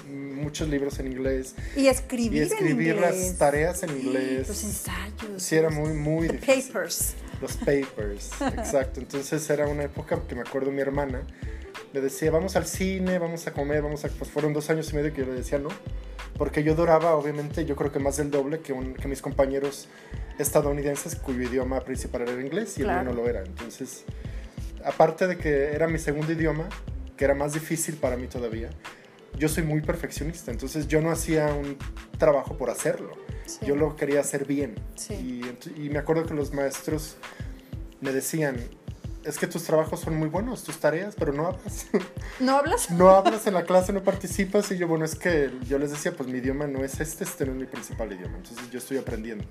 muchos 0.08 0.68
libros 0.68 0.98
en 0.98 1.06
inglés 1.10 1.54
Y 1.76 1.86
escribir, 1.86 2.42
y 2.42 2.46
escribir 2.46 2.90
en 2.96 3.00
las 3.00 3.14
inglés. 3.14 3.38
tareas 3.38 3.82
en 3.82 3.90
Los 3.94 3.98
inglés. 4.04 4.48
ensayos. 4.64 5.42
Sí, 5.42 5.56
era 5.56 5.70
muy, 5.70 5.92
muy 5.92 6.28
difícil. 6.28 6.72
papers. 6.72 7.14
Los 7.40 7.56
papers, 7.56 8.30
exacto. 8.58 9.00
Entonces 9.00 9.48
era 9.50 9.66
una 9.66 9.84
época 9.84 10.20
que 10.28 10.34
me 10.34 10.42
acuerdo 10.42 10.70
mi 10.70 10.80
hermana 10.80 11.22
le 11.92 12.00
decía, 12.00 12.30
vamos 12.30 12.56
al 12.56 12.66
cine, 12.66 13.18
vamos 13.18 13.46
a 13.46 13.52
comer, 13.52 13.80
vamos 13.82 14.04
a... 14.04 14.08
Pues 14.08 14.28
fueron 14.30 14.52
dos 14.52 14.68
años 14.70 14.92
y 14.92 14.96
medio 14.96 15.12
que 15.14 15.20
yo 15.22 15.26
le 15.26 15.34
decía 15.34 15.58
no. 15.58 15.68
Porque 16.36 16.64
yo 16.64 16.74
duraba, 16.74 17.14
obviamente, 17.14 17.64
yo 17.64 17.76
creo 17.76 17.92
que 17.92 18.00
más 18.00 18.16
del 18.16 18.30
doble 18.32 18.58
que, 18.60 18.72
un- 18.72 18.94
que 18.94 19.06
mis 19.06 19.22
compañeros 19.22 19.88
estadounidenses 20.38 21.14
cuyo 21.14 21.42
idioma 21.42 21.80
principal 21.84 22.22
era 22.22 22.32
el 22.32 22.40
inglés 22.44 22.76
y 22.78 22.82
el 22.82 22.88
mío 22.88 22.96
Claro. 22.96 23.10
no 23.14 23.22
lo 23.22 23.28
era. 23.28 23.44
Entonces, 23.44 24.04
aparte 24.84 25.28
de 25.28 25.38
que 25.38 25.72
era 25.72 25.86
mi 25.86 25.98
segundo 25.98 26.32
idioma, 26.32 26.68
que 27.16 27.24
era 27.24 27.34
más 27.34 27.52
difícil 27.52 27.96
para 27.96 28.16
mí 28.16 28.26
todavía, 28.26 28.70
yo 29.38 29.48
soy 29.48 29.62
muy 29.64 29.80
perfeccionista. 29.80 30.50
Entonces 30.50 30.86
yo 30.88 31.00
no 31.00 31.10
hacía 31.10 31.46
un 31.52 31.76
trabajo 32.18 32.56
por 32.56 32.70
hacerlo. 32.70 33.12
Sí. 33.46 33.60
Yo 33.66 33.76
lo 33.76 33.96
quería 33.96 34.20
hacer 34.20 34.46
bien. 34.46 34.74
Sí. 34.94 35.14
Y, 35.14 35.40
ent- 35.42 35.76
y 35.76 35.90
me 35.90 35.98
acuerdo 35.98 36.24
que 36.24 36.34
los 36.34 36.52
maestros 36.54 37.16
me 38.00 38.12
decían, 38.12 38.56
es 39.24 39.38
que 39.38 39.46
tus 39.46 39.64
trabajos 39.64 40.00
son 40.00 40.16
muy 40.16 40.28
buenos, 40.28 40.62
tus 40.64 40.76
tareas, 40.78 41.14
pero 41.18 41.32
no 41.32 41.46
hablas. 41.46 41.86
¿No 42.40 42.56
hablas? 42.56 42.90
no 42.90 43.10
hablas 43.10 43.46
en 43.46 43.54
la 43.54 43.64
clase, 43.64 43.92
no 43.92 44.02
participas. 44.02 44.70
Y 44.70 44.76
yo, 44.76 44.86
bueno, 44.86 45.04
es 45.04 45.14
que 45.14 45.50
yo 45.66 45.78
les 45.78 45.90
decía, 45.90 46.12
pues 46.12 46.28
mi 46.28 46.38
idioma 46.38 46.66
no 46.66 46.84
es 46.84 47.00
este, 47.00 47.24
este 47.24 47.46
no 47.46 47.52
es 47.52 47.58
mi 47.58 47.66
principal 47.66 48.12
idioma. 48.12 48.36
Entonces 48.36 48.70
yo 48.70 48.78
estoy 48.78 48.98
aprendiendo. 48.98 49.46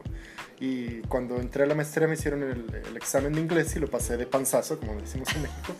Y 0.59 1.01
cuando 1.01 1.37
entré 1.37 1.63
a 1.63 1.65
la 1.65 1.75
maestría 1.75 2.07
me 2.07 2.13
hicieron 2.13 2.43
el, 2.43 2.83
el 2.87 2.95
examen 2.95 3.33
de 3.33 3.41
inglés 3.41 3.75
y 3.75 3.79
lo 3.79 3.89
pasé 3.89 4.17
de 4.17 4.27
panzazo, 4.27 4.79
como 4.79 4.95
decimos 4.95 5.27
en 5.35 5.41
México. 5.43 5.75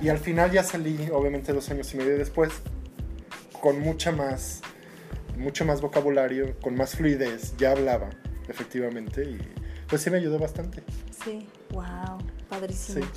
Y 0.02 0.08
al 0.08 0.18
final 0.18 0.50
ya 0.50 0.62
salí, 0.62 1.08
obviamente 1.12 1.52
dos 1.52 1.70
años 1.70 1.92
y 1.94 1.96
medio 1.96 2.18
después, 2.18 2.52
con 3.60 3.80
mucha 3.80 4.12
más, 4.12 4.60
mucho 5.36 5.64
más 5.64 5.80
vocabulario, 5.80 6.58
con 6.60 6.76
más 6.76 6.96
fluidez. 6.96 7.56
Ya 7.56 7.70
hablaba, 7.70 8.10
efectivamente. 8.48 9.24
Y 9.24 9.38
pues 9.88 10.02
sí 10.02 10.10
me 10.10 10.18
ayudó 10.18 10.38
bastante. 10.38 10.82
Sí, 11.24 11.48
wow, 11.70 12.18
padrísimo. 12.48 13.04
Sí. 13.04 13.10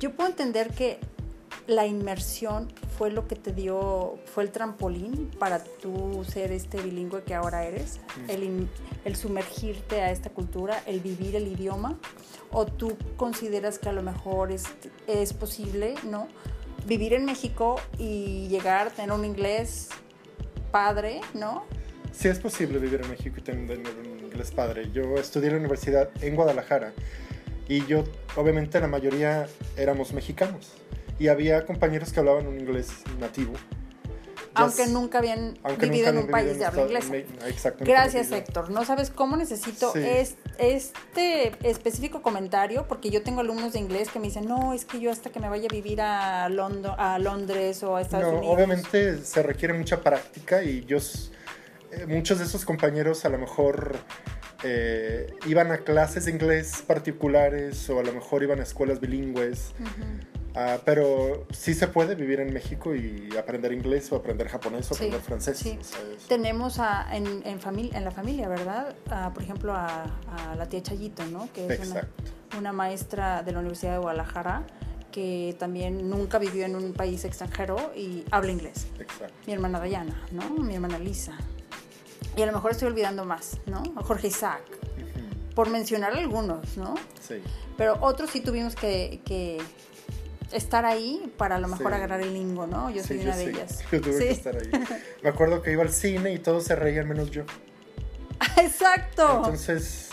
Yo 0.00 0.12
puedo 0.14 0.28
entender 0.30 0.70
que 0.70 0.98
la 1.66 1.86
inmersión 1.86 2.72
fue 2.98 3.10
lo 3.10 3.28
que 3.28 3.36
te 3.36 3.52
dio, 3.52 4.18
fue 4.34 4.42
el 4.42 4.50
trampolín 4.50 5.30
para 5.38 5.62
tú 5.62 6.24
ser 6.28 6.50
este 6.50 6.80
bilingüe 6.82 7.22
que 7.22 7.34
ahora 7.34 7.64
eres, 7.64 8.00
Mm. 8.26 8.30
el, 8.30 8.42
in- 8.42 8.70
el 9.04 9.14
sumergirte 9.16 10.00
a 10.02 10.10
esta 10.10 10.30
cultura, 10.30 10.82
el 10.86 11.00
vivir 11.00 11.36
el 11.36 11.46
idioma, 11.46 11.98
o 12.50 12.66
tú 12.66 12.96
consideras 13.16 13.78
que 13.78 13.88
a 13.88 13.92
lo 13.92 14.02
mejor 14.02 14.50
es, 14.52 14.64
es 15.06 15.32
posible, 15.32 15.94
¿no? 16.10 16.26
Vivir 16.86 17.12
en 17.14 17.24
México 17.24 17.76
y 17.98 18.48
llegar 18.48 18.90
tener 18.90 19.12
un 19.12 19.24
inglés 19.24 19.88
padre, 20.72 21.20
¿no? 21.34 21.64
Sí 22.12 22.28
es 22.28 22.38
posible 22.40 22.78
vivir 22.78 23.00
en 23.02 23.10
México 23.10 23.36
y 23.38 23.42
tener 23.42 23.78
un 23.78 24.24
inglés 24.24 24.50
padre. 24.50 24.90
Yo 24.92 25.14
estudié 25.16 25.46
en 25.48 25.54
la 25.54 25.60
universidad 25.60 26.10
en 26.20 26.34
Guadalajara 26.34 26.92
y 27.68 27.84
yo, 27.86 28.04
obviamente, 28.36 28.80
la 28.80 28.88
mayoría 28.88 29.46
éramos 29.76 30.12
mexicanos 30.12 30.72
y 31.18 31.28
había 31.28 31.64
compañeros 31.66 32.12
que 32.12 32.20
hablaban 32.20 32.46
un 32.46 32.58
inglés 32.58 32.88
nativo. 33.20 33.52
Aunque 34.54 34.86
nunca 34.86 35.16
habían 35.18 35.58
aunque 35.62 35.86
vivido 35.86 36.12
nunca 36.12 36.18
en 36.20 36.26
un 36.26 36.30
país 36.30 36.58
de 36.58 36.66
habla 36.66 36.82
inglesa. 36.82 37.12
Nunca 37.70 37.84
Gracias. 37.84 38.30
Héctor. 38.32 38.70
No 38.70 38.84
sabes 38.84 39.08
cómo 39.08 39.38
necesito 39.38 39.92
Sí. 39.94 40.00
es- 40.04 40.34
este 40.58 41.52
específico 41.66 42.20
comentario, 42.20 42.86
porque 42.86 43.08
yo 43.08 43.22
tengo 43.22 43.40
alumnos 43.40 43.72
de 43.72 43.78
inglés 43.78 44.10
que 44.10 44.18
me 44.18 44.26
dicen, 44.26 44.46
no, 44.46 44.74
es 44.74 44.84
que 44.84 45.00
yo 45.00 45.10
hasta 45.10 45.30
que 45.30 45.40
me 45.40 45.48
vaya 45.48 45.68
a 45.70 45.74
vivir 45.74 46.02
a, 46.02 46.50
Londo- 46.50 46.94
a 46.98 47.18
Londres 47.18 47.82
o 47.82 47.96
a 47.96 48.02
Estados 48.02 48.26
No, 48.30 48.38
Unidos. 48.40 48.54
obviamente 48.54 49.24
se 49.24 49.42
requiere 49.42 49.72
mucha 49.72 50.02
práctica 50.02 50.62
y 50.62 50.84
yo, 50.84 50.98
eh, 51.90 52.04
muchos 52.06 52.38
de 52.38 52.44
esos 52.44 52.66
compañeros 52.66 53.24
a 53.24 53.30
lo 53.30 53.38
mejor 53.38 53.96
eh, 54.62 55.32
iban 55.46 55.70
a 55.72 55.78
clases 55.78 56.24
de 56.26 56.30
inglés 56.32 56.82
particulares 56.86 57.88
o 57.90 57.98
a 57.98 58.02
lo 58.02 58.12
mejor 58.12 58.42
iban 58.42 58.60
a 58.60 58.62
escuelas 58.62 59.00
bilingües. 59.00 59.72
Ah, 60.54 60.78
pero 60.84 61.46
sí 61.50 61.72
se 61.72 61.88
puede 61.88 62.14
vivir 62.14 62.38
en 62.40 62.52
México 62.52 62.94
y 62.94 63.34
aprender 63.38 63.72
inglés 63.72 64.12
o 64.12 64.16
aprender 64.16 64.48
japonés 64.48 64.90
o 64.90 64.94
Sí, 64.94 65.04
aprender 65.04 65.20
francés. 65.22 65.56
sí. 65.58 65.78
o 65.80 65.84
sea, 65.84 65.98
Tenemos 66.28 66.78
a- 66.78 67.06
en, 67.16 67.26
en, 67.46 67.58
famil- 67.58 67.94
en 67.94 68.04
la 68.04 68.10
familia, 68.10 68.48
¿verdad? 68.48 68.94
Por 69.32 69.42
ejemplo, 69.42 69.72
a, 69.72 70.04
a 70.28 70.54
la 70.56 70.68
tía 70.68 70.82
Chayito, 70.82 71.24
¿no? 71.26 71.48
Que 71.54 71.66
es 71.72 71.78
una, 71.80 72.00
Exacto. 72.00 72.22
una 72.58 72.72
maestra 72.72 73.42
de 73.42 73.52
la 73.52 73.60
Universidad 73.60 73.92
de 73.92 73.98
Guadalajara 74.00 74.64
que 75.10 75.56
también 75.58 76.08
nunca 76.10 76.38
vivió 76.38 76.64
en 76.66 76.76
un 76.76 76.92
país 76.92 77.24
extranjero 77.24 77.92
y 77.96 78.24
habla 78.30 78.52
inglés. 78.52 78.86
Exacto. 79.00 79.32
mi 79.46 79.52
hermana 79.54 79.78
Dayana, 79.78 80.20
¿no? 80.32 80.50
Mi 80.50 80.74
hermana 80.74 80.98
Lisa. 80.98 81.32
Y 82.36 82.42
a 82.42 82.46
lo 82.46 82.52
mejor 82.52 82.70
estoy 82.72 82.88
olvidando 82.88 83.24
más, 83.24 83.58
¿no? 83.66 83.82
Jorge 84.02 84.28
Isaac, 84.28 84.62
por 85.54 85.68
mencionar 85.70 86.12
algunos, 86.16 86.76
¿no? 86.76 86.94
Sí. 87.20 87.42
Pero 87.76 87.98
otros 88.00 88.30
sí 88.30 88.40
tuvimos 88.40 88.74
que, 88.74 89.20
que 89.24 89.60
estar 90.52 90.84
ahí 90.86 91.32
para 91.36 91.56
a 91.56 91.58
lo 91.58 91.68
mejor 91.68 91.88
Sí. 91.88 91.94
agarrar 91.94 92.20
el 92.22 92.32
lingo, 92.32 92.66
¿no? 92.66 92.90
Yo 92.90 93.02
soy 93.02 93.18
Sí, 93.18 93.24
una 93.24 93.32
yo 93.32 93.38
de 93.38 93.44
sí. 93.44 93.50
ellas. 93.50 93.78
Yo 93.92 94.00
tuve 94.00 94.18
que 94.18 94.30
estar 94.30 94.56
ahí. 94.56 94.70
Me 95.22 95.28
acuerdo 95.28 95.62
que 95.62 95.72
iba 95.72 95.82
al 95.82 95.92
cine 95.92 96.32
y 96.32 96.38
todos 96.38 96.64
se 96.64 96.74
reían 96.76 97.06
menos 97.08 97.30
yo. 97.30 97.44
Exacto. 98.56 99.36
Entonces, 99.36 100.08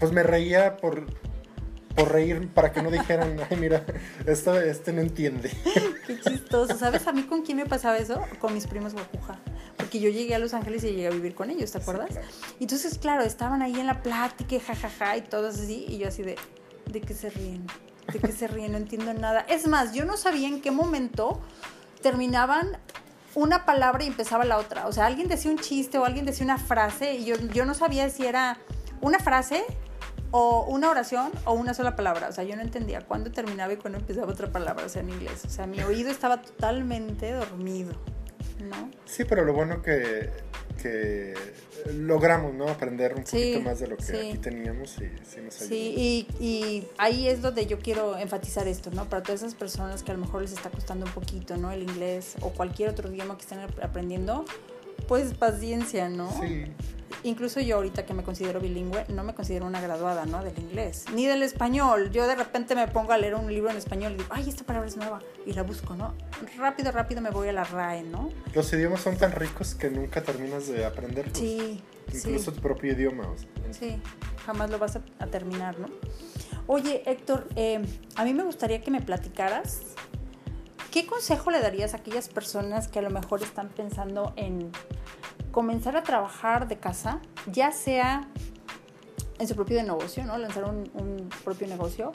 pues 0.00 0.12
me 0.12 0.22
reía 0.22 0.76
por, 0.76 1.06
por 1.94 2.12
reír 2.12 2.48
para 2.48 2.72
que 2.72 2.82
no 2.82 2.90
dijeran, 2.90 3.38
ay, 3.50 3.56
mira, 3.56 3.84
esto, 4.26 4.58
este 4.60 4.92
no 4.92 5.00
entiende. 5.00 5.50
Qué 6.06 6.20
chistoso. 6.20 6.76
¿Sabes 6.78 7.06
a 7.06 7.12
mí 7.12 7.22
con 7.24 7.42
quién 7.42 7.56
me 7.56 7.66
pasaba 7.66 7.96
eso? 7.98 8.20
Con 8.38 8.54
mis 8.54 8.66
primos 8.66 8.92
Guapuja. 8.94 9.37
Porque 9.88 10.00
yo 10.00 10.10
llegué 10.10 10.34
a 10.34 10.38
Los 10.38 10.52
Ángeles 10.52 10.84
y 10.84 10.88
llegué 10.88 11.06
a 11.06 11.10
vivir 11.10 11.34
con 11.34 11.48
ellos, 11.48 11.72
¿te 11.72 11.78
acuerdas? 11.78 12.10
claro. 12.10 12.26
Y 12.60 12.64
entonces, 12.64 12.98
claro, 12.98 13.22
estaban 13.22 13.62
ahí 13.62 13.80
en 13.80 13.86
la 13.86 14.02
plática, 14.02 14.60
jajaja, 14.60 15.16
y 15.16 15.22
todos 15.22 15.54
así, 15.54 15.86
y 15.88 15.96
yo 15.96 16.08
así 16.08 16.22
de, 16.22 16.36
¿de 16.92 17.00
qué 17.00 17.14
se 17.14 17.30
ríen? 17.30 17.66
¿De 18.12 18.18
qué 18.18 18.30
se 18.30 18.48
ríen? 18.48 18.72
No 18.72 18.76
entiendo 18.76 19.14
nada. 19.14 19.46
Es 19.48 19.66
más, 19.66 19.94
yo 19.94 20.04
no 20.04 20.18
sabía 20.18 20.46
en 20.46 20.60
qué 20.60 20.70
momento 20.70 21.40
terminaban 22.02 22.76
una 23.34 23.64
palabra 23.64 24.04
y 24.04 24.08
empezaba 24.08 24.44
la 24.44 24.58
otra. 24.58 24.88
O 24.88 24.92
sea, 24.92 25.06
alguien 25.06 25.26
decía 25.26 25.50
un 25.50 25.58
chiste 25.58 25.96
o 25.96 26.04
alguien 26.04 26.26
decía 26.26 26.44
una 26.44 26.58
frase 26.58 27.14
y 27.14 27.24
yo, 27.24 27.36
yo 27.54 27.64
no 27.64 27.72
sabía 27.72 28.10
si 28.10 28.26
era 28.26 28.58
una 29.00 29.18
frase 29.20 29.64
o 30.32 30.66
una 30.68 30.90
oración 30.90 31.32
o 31.46 31.54
una 31.54 31.72
sola 31.72 31.96
palabra. 31.96 32.28
O 32.28 32.32
sea, 32.32 32.44
yo 32.44 32.56
no 32.56 32.60
entendía 32.62 33.00
cuándo 33.06 33.30
terminaba 33.32 33.72
y 33.72 33.78
cuándo 33.78 34.00
empezaba 34.00 34.30
otra 34.30 34.52
palabra, 34.52 34.84
o 34.84 34.88
sea, 34.90 35.00
en 35.00 35.08
inglés. 35.08 35.46
O 35.46 35.48
sea, 35.48 35.66
mi 35.66 35.80
oído 35.80 36.10
estaba 36.10 36.42
totalmente 36.42 37.32
dormido, 37.32 37.92
¿no? 38.60 38.90
Sí, 39.06 39.24
pero 39.24 39.44
lo 39.44 39.52
bueno 39.52 39.82
que 39.82 40.30
que 40.82 41.34
logramos, 41.92 42.54
¿no? 42.54 42.68
Aprender 42.68 43.14
un 43.14 43.26
Sí, 43.26 43.36
poquito 43.36 43.60
más 43.62 43.80
de 43.80 43.88
lo 43.88 43.96
que 43.96 44.02
sí. 44.04 44.16
aquí 44.16 44.38
teníamos 44.38 44.96
y 44.98 45.10
sí 45.26 45.40
nos 45.42 45.56
ayudó. 45.60 45.68
Sí, 45.68 46.26
y, 46.38 46.44
y 46.44 46.88
ahí 46.98 47.28
es 47.28 47.42
donde 47.42 47.66
yo 47.66 47.78
quiero 47.80 48.16
enfatizar 48.16 48.68
esto, 48.68 48.90
¿no? 48.92 49.08
Para 49.08 49.22
todas 49.24 49.42
esas 49.42 49.54
personas 49.56 50.02
que 50.04 50.12
a 50.12 50.14
lo 50.14 50.20
mejor 50.20 50.42
les 50.42 50.52
está 50.52 50.70
costando 50.70 51.06
un 51.06 51.12
poquito, 51.12 51.56
¿no? 51.56 51.72
El 51.72 51.82
inglés 51.82 52.36
o 52.42 52.50
cualquier 52.50 52.90
otro 52.90 53.12
idioma 53.12 53.36
que 53.36 53.42
estén 53.42 53.58
ap- 53.60 53.82
aprendiendo, 53.82 54.44
pues 55.08 55.34
paciencia, 55.34 56.08
¿no? 56.08 56.30
Sí, 56.40 56.64
Incluso 57.24 57.60
yo 57.60 57.76
ahorita 57.76 58.06
que 58.06 58.14
me 58.14 58.22
considero 58.22 58.60
bilingüe, 58.60 59.04
no 59.08 59.24
me 59.24 59.34
considero 59.34 59.66
una 59.66 59.80
graduada, 59.80 60.24
¿no? 60.26 60.42
Del 60.44 60.58
inglés, 60.58 61.04
ni 61.14 61.26
del 61.26 61.42
español. 61.42 62.10
Yo 62.10 62.26
de 62.26 62.34
repente 62.36 62.74
me 62.74 62.86
pongo 62.88 63.12
a 63.12 63.18
leer 63.18 63.34
un 63.34 63.52
libro 63.52 63.70
en 63.70 63.76
español 63.76 64.12
y 64.12 64.16
digo, 64.16 64.28
ay, 64.30 64.48
esta 64.48 64.64
palabra 64.64 64.88
es 64.88 64.96
nueva, 64.96 65.20
y 65.46 65.52
la 65.52 65.62
busco, 65.62 65.94
¿no? 65.96 66.14
Rápido, 66.56 66.92
rápido 66.92 67.20
me 67.20 67.30
voy 67.30 67.48
a 67.48 67.52
la 67.52 67.64
RAE, 67.64 68.02
¿no? 68.02 68.30
los 68.54 68.72
idiomas 68.72 69.00
son 69.00 69.16
tan 69.16 69.32
ricos 69.32 69.74
que 69.74 69.90
nunca 69.90 70.22
terminas 70.22 70.68
de 70.68 70.84
aprenderlos. 70.84 71.36
Sí, 71.38 71.82
Incluso 72.12 72.50
sí. 72.50 72.56
tu 72.56 72.62
propio 72.62 72.92
idioma. 72.92 73.28
o 73.28 73.36
sea, 73.36 73.48
Sí, 73.72 74.00
jamás 74.46 74.70
lo 74.70 74.78
vas 74.78 74.96
a, 74.96 75.02
a 75.18 75.26
terminar, 75.26 75.78
¿no? 75.78 75.88
Oye, 76.66 77.02
Héctor, 77.06 77.48
eh, 77.56 77.80
a 78.16 78.24
mí 78.24 78.34
me 78.34 78.42
gustaría 78.44 78.80
que 78.82 78.90
me 78.90 79.00
platicaras 79.00 79.80
qué 80.90 81.06
consejo 81.06 81.50
le 81.50 81.60
darías 81.60 81.94
a 81.94 81.98
aquellas 81.98 82.28
personas 82.28 82.88
que 82.88 82.98
a 82.98 83.02
lo 83.02 83.10
mejor 83.10 83.42
están 83.42 83.68
pensando 83.68 84.32
en 84.36 84.70
comenzar 85.58 85.96
a 85.96 86.04
trabajar 86.04 86.68
de 86.68 86.78
casa, 86.78 87.18
ya 87.50 87.72
sea 87.72 88.28
en 89.40 89.48
su 89.48 89.56
propio 89.56 89.82
negocio, 89.82 90.24
¿no? 90.24 90.38
Lanzar 90.38 90.62
un, 90.62 90.88
un 90.94 91.28
propio 91.42 91.66
negocio 91.66 92.12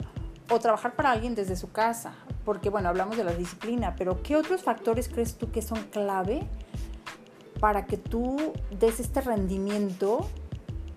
o 0.48 0.58
trabajar 0.60 0.94
para 0.94 1.10
alguien 1.10 1.34
desde 1.34 1.54
su 1.54 1.70
casa. 1.70 2.14
Porque, 2.46 2.70
bueno, 2.70 2.88
hablamos 2.88 3.18
de 3.18 3.24
la 3.24 3.34
disciplina, 3.34 3.96
pero 3.98 4.22
¿qué 4.22 4.36
otros 4.36 4.62
factores 4.62 5.10
crees 5.10 5.36
tú 5.36 5.50
que 5.50 5.60
son 5.60 5.82
clave 5.90 6.48
para 7.60 7.84
que 7.84 7.98
tú 7.98 8.54
des 8.70 8.98
este 8.98 9.20
rendimiento 9.20 10.26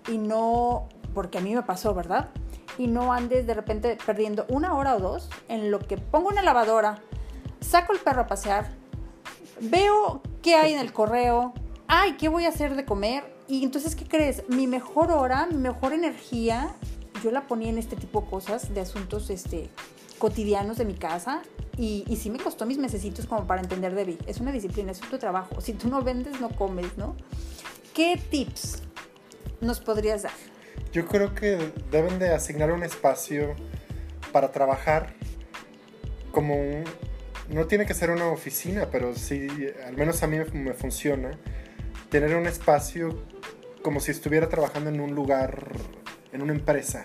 y 0.08 0.16
no, 0.16 0.88
porque 1.12 1.36
a 1.36 1.42
mí 1.42 1.54
me 1.54 1.62
pasó, 1.64 1.92
¿verdad? 1.92 2.30
Y 2.78 2.86
no 2.86 3.12
andes 3.12 3.46
de 3.46 3.52
repente 3.52 3.98
perdiendo 4.06 4.46
una 4.48 4.72
hora 4.72 4.96
o 4.96 5.00
dos 5.00 5.28
en 5.48 5.70
lo 5.70 5.80
que 5.80 5.98
pongo 5.98 6.28
una 6.28 6.42
lavadora, 6.42 7.02
saco 7.60 7.92
el 7.92 7.98
perro 7.98 8.22
a 8.22 8.26
pasear, 8.26 8.70
veo 9.60 10.22
qué 10.40 10.54
hay 10.54 10.72
en 10.72 10.78
el 10.78 10.94
correo, 10.94 11.52
ay, 11.88 12.12
¿qué 12.18 12.28
voy 12.28 12.44
a 12.44 12.50
hacer 12.50 12.76
de 12.76 12.84
comer? 12.84 13.24
Y 13.48 13.64
entonces, 13.64 13.96
¿qué 13.96 14.04
crees? 14.04 14.44
Mi 14.48 14.66
mejor 14.66 15.10
hora, 15.10 15.46
mi 15.46 15.56
mejor 15.56 15.94
energía, 15.94 16.74
yo 17.24 17.30
la 17.30 17.46
ponía 17.46 17.70
en 17.70 17.78
este 17.78 17.96
tipo 17.96 18.20
de 18.20 18.28
cosas, 18.28 18.72
de 18.72 18.80
asuntos 18.80 19.30
este, 19.30 19.68
cotidianos 20.18 20.76
de 20.76 20.84
mi 20.84 20.94
casa. 20.94 21.42
Y, 21.78 22.04
sí 22.20 22.28
me 22.28 22.38
costó 22.38 22.66
mis 22.66 22.76
mesecitos 22.76 23.26
como 23.26 23.46
para 23.46 23.62
entender 23.62 23.94
de 23.94 24.04
mí. 24.04 24.18
Es 24.26 24.40
una 24.40 24.52
disciplina, 24.52 24.90
es 24.92 25.00
tu 25.00 25.16
trabajo. 25.16 25.60
Si 25.60 25.72
tú 25.72 25.88
no 25.88 26.02
vendes, 26.02 26.40
no 26.40 26.50
comes, 26.50 26.98
¿no? 26.98 27.16
¿Qué 27.94 28.20
tips 28.30 28.82
nos 29.60 29.80
podrías 29.80 30.22
dar? 30.22 30.32
Yo 30.92 31.06
creo 31.06 31.34
que 31.34 31.72
deben 31.90 32.18
de 32.18 32.34
asignar 32.34 32.72
un 32.72 32.82
espacio 32.82 33.54
para 34.32 34.50
trabajar 34.50 35.14
como 36.32 36.56
un... 36.56 36.84
No 37.48 37.66
tiene 37.66 37.86
que 37.86 37.94
ser 37.94 38.10
una 38.10 38.26
oficina, 38.26 38.88
pero 38.90 39.14
sí, 39.14 39.46
al 39.86 39.96
menos 39.96 40.22
a 40.22 40.26
mí 40.26 40.36
me 40.52 40.74
funciona, 40.74 41.30
tener 42.08 42.34
un 42.36 42.46
espacio 42.46 43.22
como 43.82 44.00
si 44.00 44.10
estuviera 44.10 44.48
trabajando 44.48 44.90
en 44.90 45.00
un 45.00 45.14
lugar, 45.14 45.72
en 46.32 46.42
una 46.42 46.52
empresa. 46.52 47.04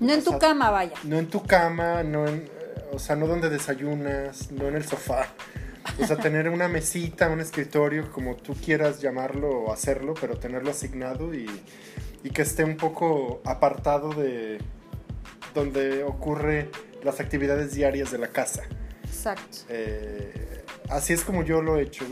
No 0.00 0.12
en 0.12 0.22
tu 0.22 0.38
cama, 0.38 0.70
vaya. 0.70 0.94
No 1.04 1.18
en 1.18 1.28
tu 1.28 1.42
cama, 1.42 2.02
no 2.02 2.26
en, 2.26 2.48
o 2.92 2.98
sea, 2.98 3.16
no 3.16 3.26
donde 3.26 3.48
desayunas, 3.48 4.50
no 4.50 4.68
en 4.68 4.76
el 4.76 4.84
sofá. 4.84 5.28
O 6.00 6.06
sea, 6.06 6.16
tener 6.16 6.48
una 6.48 6.66
mesita, 6.68 7.28
un 7.28 7.40
escritorio, 7.40 8.10
como 8.10 8.36
tú 8.36 8.54
quieras 8.54 9.00
llamarlo 9.00 9.50
o 9.50 9.72
hacerlo, 9.72 10.14
pero 10.20 10.36
tenerlo 10.38 10.70
asignado 10.70 11.34
y, 11.34 11.46
y 12.22 12.30
que 12.30 12.42
esté 12.42 12.64
un 12.64 12.76
poco 12.76 13.42
apartado 13.44 14.10
de 14.10 14.58
donde 15.54 16.02
ocurre 16.02 16.70
las 17.02 17.20
actividades 17.20 17.74
diarias 17.74 18.10
de 18.10 18.18
la 18.18 18.28
casa. 18.28 18.62
Exacto. 19.04 19.58
Eh, 19.68 20.64
así 20.88 21.12
es 21.12 21.22
como 21.22 21.44
yo 21.44 21.62
lo 21.62 21.78
he 21.78 21.82
hecho. 21.82 22.04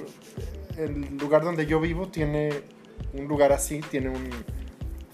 El 0.76 1.16
lugar 1.18 1.42
donde 1.44 1.66
yo 1.66 1.80
vivo 1.80 2.08
tiene 2.08 2.50
un 3.12 3.26
lugar 3.28 3.52
así, 3.52 3.80
tiene 3.90 4.08
un, 4.08 4.28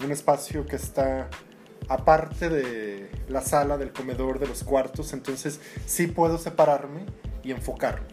un 0.03 0.11
espacio 0.11 0.65
que 0.65 0.75
está 0.77 1.29
aparte 1.87 2.49
de 2.49 3.09
la 3.29 3.41
sala, 3.41 3.77
del 3.77 3.91
comedor, 3.91 4.39
de 4.39 4.47
los 4.47 4.63
cuartos, 4.63 5.11
entonces 5.13 5.59
sí 5.85 6.07
puedo 6.07 6.37
separarme 6.37 7.01
y 7.43 7.51
enfocarme. 7.51 8.07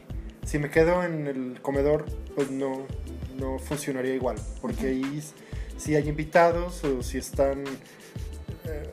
Si 0.44 0.58
me 0.58 0.70
quedo 0.70 1.04
en 1.04 1.26
el 1.26 1.60
comedor, 1.60 2.06
pues 2.34 2.50
no, 2.50 2.86
no 3.38 3.58
funcionaría 3.58 4.14
igual, 4.14 4.36
porque 4.60 4.86
ahí 4.88 5.22
si 5.76 5.94
hay 5.94 6.08
invitados 6.08 6.82
o 6.84 7.02
si 7.02 7.18
están... 7.18 7.64
eh, 8.64 8.90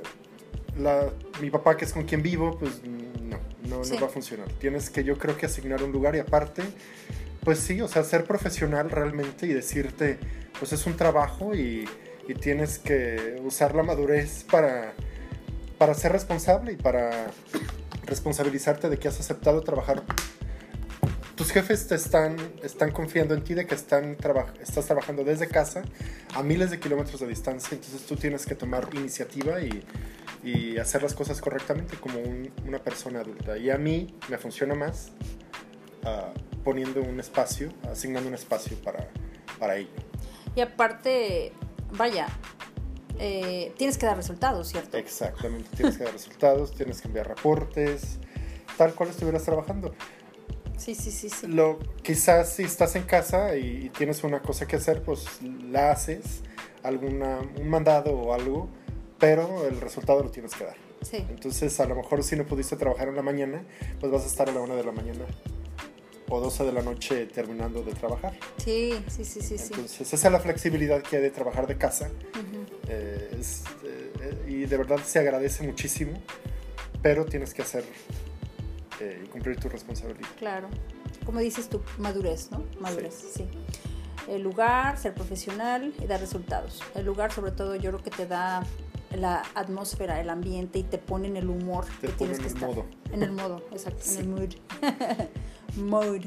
la- 0.79 1.09
mi 1.41 1.49
papá, 1.49 1.77
que 1.77 1.85
es 1.85 1.93
con 1.93 2.03
quien 2.03 2.21
vivo, 2.21 2.57
pues 2.59 2.81
no, 2.83 3.37
no, 3.77 3.83
Sí. 3.83 3.93
no 3.93 4.01
va 4.01 4.07
a 4.07 4.09
funcionar. 4.09 4.47
Tienes 4.59 4.89
que 4.89 5.03
yo 5.03 5.17
creo 5.17 5.37
que 5.37 5.45
asignar 5.45 5.81
un 5.83 5.91
lugar 5.91 6.15
y 6.15 6.19
aparte, 6.19 6.63
pues 7.43 7.59
sí, 7.59 7.81
o 7.81 7.87
sea, 7.87 8.03
ser 8.03 8.23
profesional 8.25 8.89
realmente 8.89 9.45
y 9.45 9.53
decirte, 9.53 10.17
pues 10.59 10.73
es 10.73 10.85
un 10.85 10.95
trabajo 10.95 11.53
y, 11.55 11.87
y 12.27 12.33
tienes 12.35 12.79
que 12.79 13.39
usar 13.43 13.75
la 13.75 13.83
madurez 13.83 14.45
para, 14.49 14.93
para 15.77 15.93
ser 15.93 16.11
responsable 16.13 16.73
y 16.73 16.77
para 16.77 17.27
responsabilizarte 18.05 18.89
de 18.89 18.97
que 18.97 19.07
has 19.07 19.19
aceptado 19.19 19.61
trabajar. 19.61 20.03
Tus 21.35 21.51
jefes 21.51 21.87
te 21.87 21.95
están, 21.95 22.37
están 22.61 22.91
confiando 22.91 23.33
en 23.33 23.43
ti 23.43 23.55
de 23.55 23.65
que 23.65 23.73
están 23.73 24.15
estás 24.61 24.85
trabajando 24.85 25.23
desde 25.23 25.47
casa 25.47 25.81
a 26.35 26.43
miles 26.43 26.69
de 26.69 26.79
kilómetros 26.79 27.19
de 27.19 27.27
distancia, 27.27 27.75
entonces 27.75 28.05
tú 28.05 28.15
tienes 28.15 28.45
que 28.45 28.53
tomar 28.55 28.87
iniciativa 28.93 29.59
y, 29.59 29.83
y 30.43 30.77
hacer 30.77 31.01
las 31.01 31.15
cosas 31.15 31.41
correctamente 31.41 31.97
como 31.97 32.19
un- 32.19 32.51
una 32.67 32.77
persona 32.79 33.21
adulta. 33.21 33.57
Y 33.57 33.71
a 33.71 33.77
mí 33.79 34.15
me 34.29 34.37
funciona 34.37 34.75
más 34.75 35.09
ah, 36.05 36.31
poniendo 36.63 37.01
un 37.01 37.19
espacio, 37.19 37.69
asignando 37.89 38.29
un 38.29 38.35
espacio 38.35 38.77
para, 38.77 39.09
para 39.59 39.77
ello. 39.77 39.89
Y 40.55 40.61
aparte, 40.61 41.51
vaya, 41.97 42.27
eh, 43.19 43.73
tienes 43.77 43.97
que 43.97 44.05
dar 44.05 44.17
resultados, 44.17 44.67
¿cierto? 44.67 44.97
Exactamente, 44.97 45.69
tienes 45.75 45.97
que 45.97 46.03
dar 46.03 46.13
resultados, 46.13 46.71
tienes 46.75 47.01
que 47.01 47.07
enviar 47.07 47.27
reportes, 47.27 48.19
tal 48.77 48.93
cual 48.93 49.09
estuvieras 49.09 49.43
trabajando. 49.43 49.93
Sí, 50.77 50.95
sí, 50.95 51.11
sí, 51.11 51.29
sí. 51.29 51.47
Lo, 51.47 51.79
quizás 52.01 52.53
si 52.53 52.63
estás 52.63 52.95
en 52.95 53.03
casa 53.03 53.55
y, 53.55 53.85
y 53.85 53.89
tienes 53.89 54.23
una 54.23 54.41
cosa 54.41 54.67
que 54.67 54.75
hacer, 54.75 55.01
pues 55.03 55.25
la 55.41 55.91
haces, 55.91 56.41
alguna, 56.81 57.39
un 57.59 57.69
mandado 57.69 58.13
o 58.13 58.33
algo, 58.33 58.69
pero 59.19 59.67
el 59.67 59.79
resultado 59.79 60.23
lo 60.23 60.29
tienes 60.29 60.53
que 60.53 60.65
dar. 60.65 60.75
Sí, 61.01 61.25
Entonces, 61.29 61.79
a 61.79 61.85
lo 61.85 61.95
mejor 61.95 62.23
si 62.23 62.35
no 62.35 62.45
pudiste 62.45 62.75
trabajar 62.75 63.09
en 63.09 63.15
la 63.15 63.21
mañana, 63.21 63.63
pues 63.99 64.11
vas 64.11 64.23
a 64.23 64.27
estar 64.27 64.49
a 64.49 64.53
la 64.53 64.61
una 64.61 64.75
de 64.75 64.83
la 64.83 64.91
mañana 64.91 65.25
o 66.33 66.41
12 66.41 66.63
de 66.63 66.71
la 66.71 66.81
noche 66.81 67.27
terminando 67.27 67.83
de 67.83 67.93
trabajar. 67.93 68.33
sí, 68.57 68.93
sí, 69.07 69.23
sí, 69.23 69.41
sí. 69.41 69.57
sí. 69.57 69.73
Entonces, 69.73 70.13
esa 70.13 70.27
es 70.27 70.33
la 70.33 70.39
flexibilidad 70.39 71.01
que 71.01 71.17
hay 71.17 71.21
de 71.21 71.29
trabajar 71.29 71.67
de 71.67 71.77
casa. 71.77 72.09
Ujú. 72.31 72.65
Eh, 72.87 73.37
es, 73.39 73.63
eh, 73.83 74.45
y 74.47 74.65
de 74.65 74.77
verdad 74.77 74.99
se 75.05 75.19
agradece 75.19 75.63
muchísimo, 75.63 76.21
pero 77.01 77.25
tienes 77.25 77.53
que 77.53 77.61
hacer 77.61 77.83
eh, 78.99 79.21
y 79.23 79.27
cumplir 79.27 79.57
tu 79.57 79.69
responsabilidad. 79.69 80.27
Claro. 80.37 80.69
Como 81.25 81.39
dices 81.39 81.69
tú, 81.69 81.81
madurez, 81.99 82.49
¿no? 82.51 82.65
Madurez, 82.79 83.13
sí. 83.35 83.47
El 84.27 84.41
lugar, 84.41 84.97
ser 84.97 85.13
profesional 85.13 85.93
y 86.01 86.07
dar 86.07 86.19
resultados. 86.19 86.81
El 86.95 87.05
lugar, 87.05 87.31
sobre 87.31 87.51
todo, 87.51 87.75
yo 87.75 87.91
creo 87.91 88.03
que 88.03 88.11
te 88.11 88.25
da 88.25 88.63
la 89.15 89.43
atmósfera, 89.55 90.19
el 90.21 90.29
ambiente 90.29 90.79
y 90.79 90.83
te 90.83 90.97
pone 90.97 91.27
en 91.27 91.37
el 91.37 91.49
humor 91.49 91.85
Te 92.01 92.07
que 92.07 92.13
tienes 92.13 92.37
en 92.37 92.43
que 92.43 92.49
el 92.49 92.55
estar. 92.55 92.69
modo. 92.69 92.85
En 93.11 93.23
el 93.23 93.31
modo, 93.31 93.63
exacto, 93.71 93.99
Sí. 94.03 94.15
en 94.15 94.21
el 94.21 94.27
mood. 94.27 94.49
mood. 95.77 96.21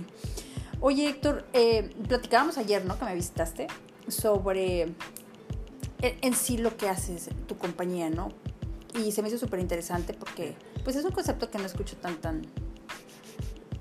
Oye, 0.81 1.09
Héctor, 1.09 1.47
eh, 1.53 1.91
platicábamos 2.09 2.59
ayer, 2.59 2.85
¿no? 2.85 2.99
Que 2.99 3.05
me 3.07 3.15
visitaste 3.15 3.67
sobre 4.09 4.83
en, 4.83 4.95
en 6.21 6.35
sí 6.35 6.59
lo 6.59 6.77
que 6.77 6.89
haces 6.89 7.31
tu 7.47 7.57
compañía, 7.57 8.11
¿no? 8.11 8.29
Y 9.03 9.13
se 9.13 9.23
me 9.23 9.29
hizo 9.29 9.39
súper 9.39 9.61
interesante 9.61 10.15
porque, 10.15 10.55
pues, 10.85 10.97
es 10.97 11.05
un 11.05 11.13
concepto 11.13 11.51
que 11.51 11.59
no 11.59 11.65
escucho 11.67 11.97
tan, 11.97 12.17
tan, 12.21 12.43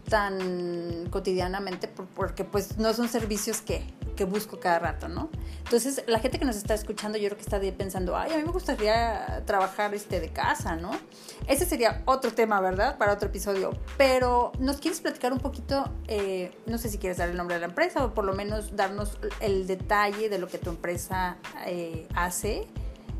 tan 0.09 1.07
cotidianamente 1.09 1.87
por- 1.87 2.07
porque 2.07 2.43
pues 2.43 2.77
no 2.77 2.93
son 2.93 3.09
servicios 3.09 3.61
que, 3.61 3.83
que 4.15 4.23
busco 4.25 4.59
cada 4.59 4.79
rato, 4.79 5.07
¿no? 5.07 5.29
Entonces 5.63 6.03
la 6.07 6.19
gente 6.19 6.37
que 6.39 6.45
nos 6.45 6.55
está 6.55 6.73
escuchando 6.73 7.17
yo 7.17 7.25
creo 7.27 7.37
que 7.37 7.43
está 7.43 7.59
pensando, 7.75 8.15
ay, 8.15 8.31
a 8.33 8.37
mí 8.37 8.43
me 8.43 8.51
gustaría 8.51 9.43
trabajar 9.45 9.93
este 9.93 10.19
de 10.19 10.29
casa, 10.29 10.75
¿no? 10.75 10.91
Ese 11.47 11.65
sería 11.65 12.03
otro 12.05 12.31
tema, 12.31 12.61
¿verdad? 12.61 12.97
Para 12.97 13.13
otro 13.13 13.29
episodio. 13.29 13.71
Pero 13.97 14.51
nos 14.59 14.77
quieres 14.77 15.01
platicar 15.01 15.33
un 15.33 15.39
poquito, 15.39 15.91
eh, 16.07 16.55
no 16.67 16.77
sé 16.77 16.89
si 16.89 16.97
quieres 16.97 17.17
dar 17.17 17.29
el 17.29 17.35
nombre 17.37 17.55
de 17.55 17.61
la 17.61 17.67
empresa 17.67 18.05
o 18.05 18.13
por 18.13 18.25
lo 18.25 18.33
menos 18.33 18.75
darnos 18.75 19.17
el 19.39 19.65
detalle 19.67 20.29
de 20.29 20.37
lo 20.37 20.47
que 20.47 20.59
tu 20.59 20.69
empresa 20.69 21.37
eh, 21.65 22.07
hace 22.15 22.67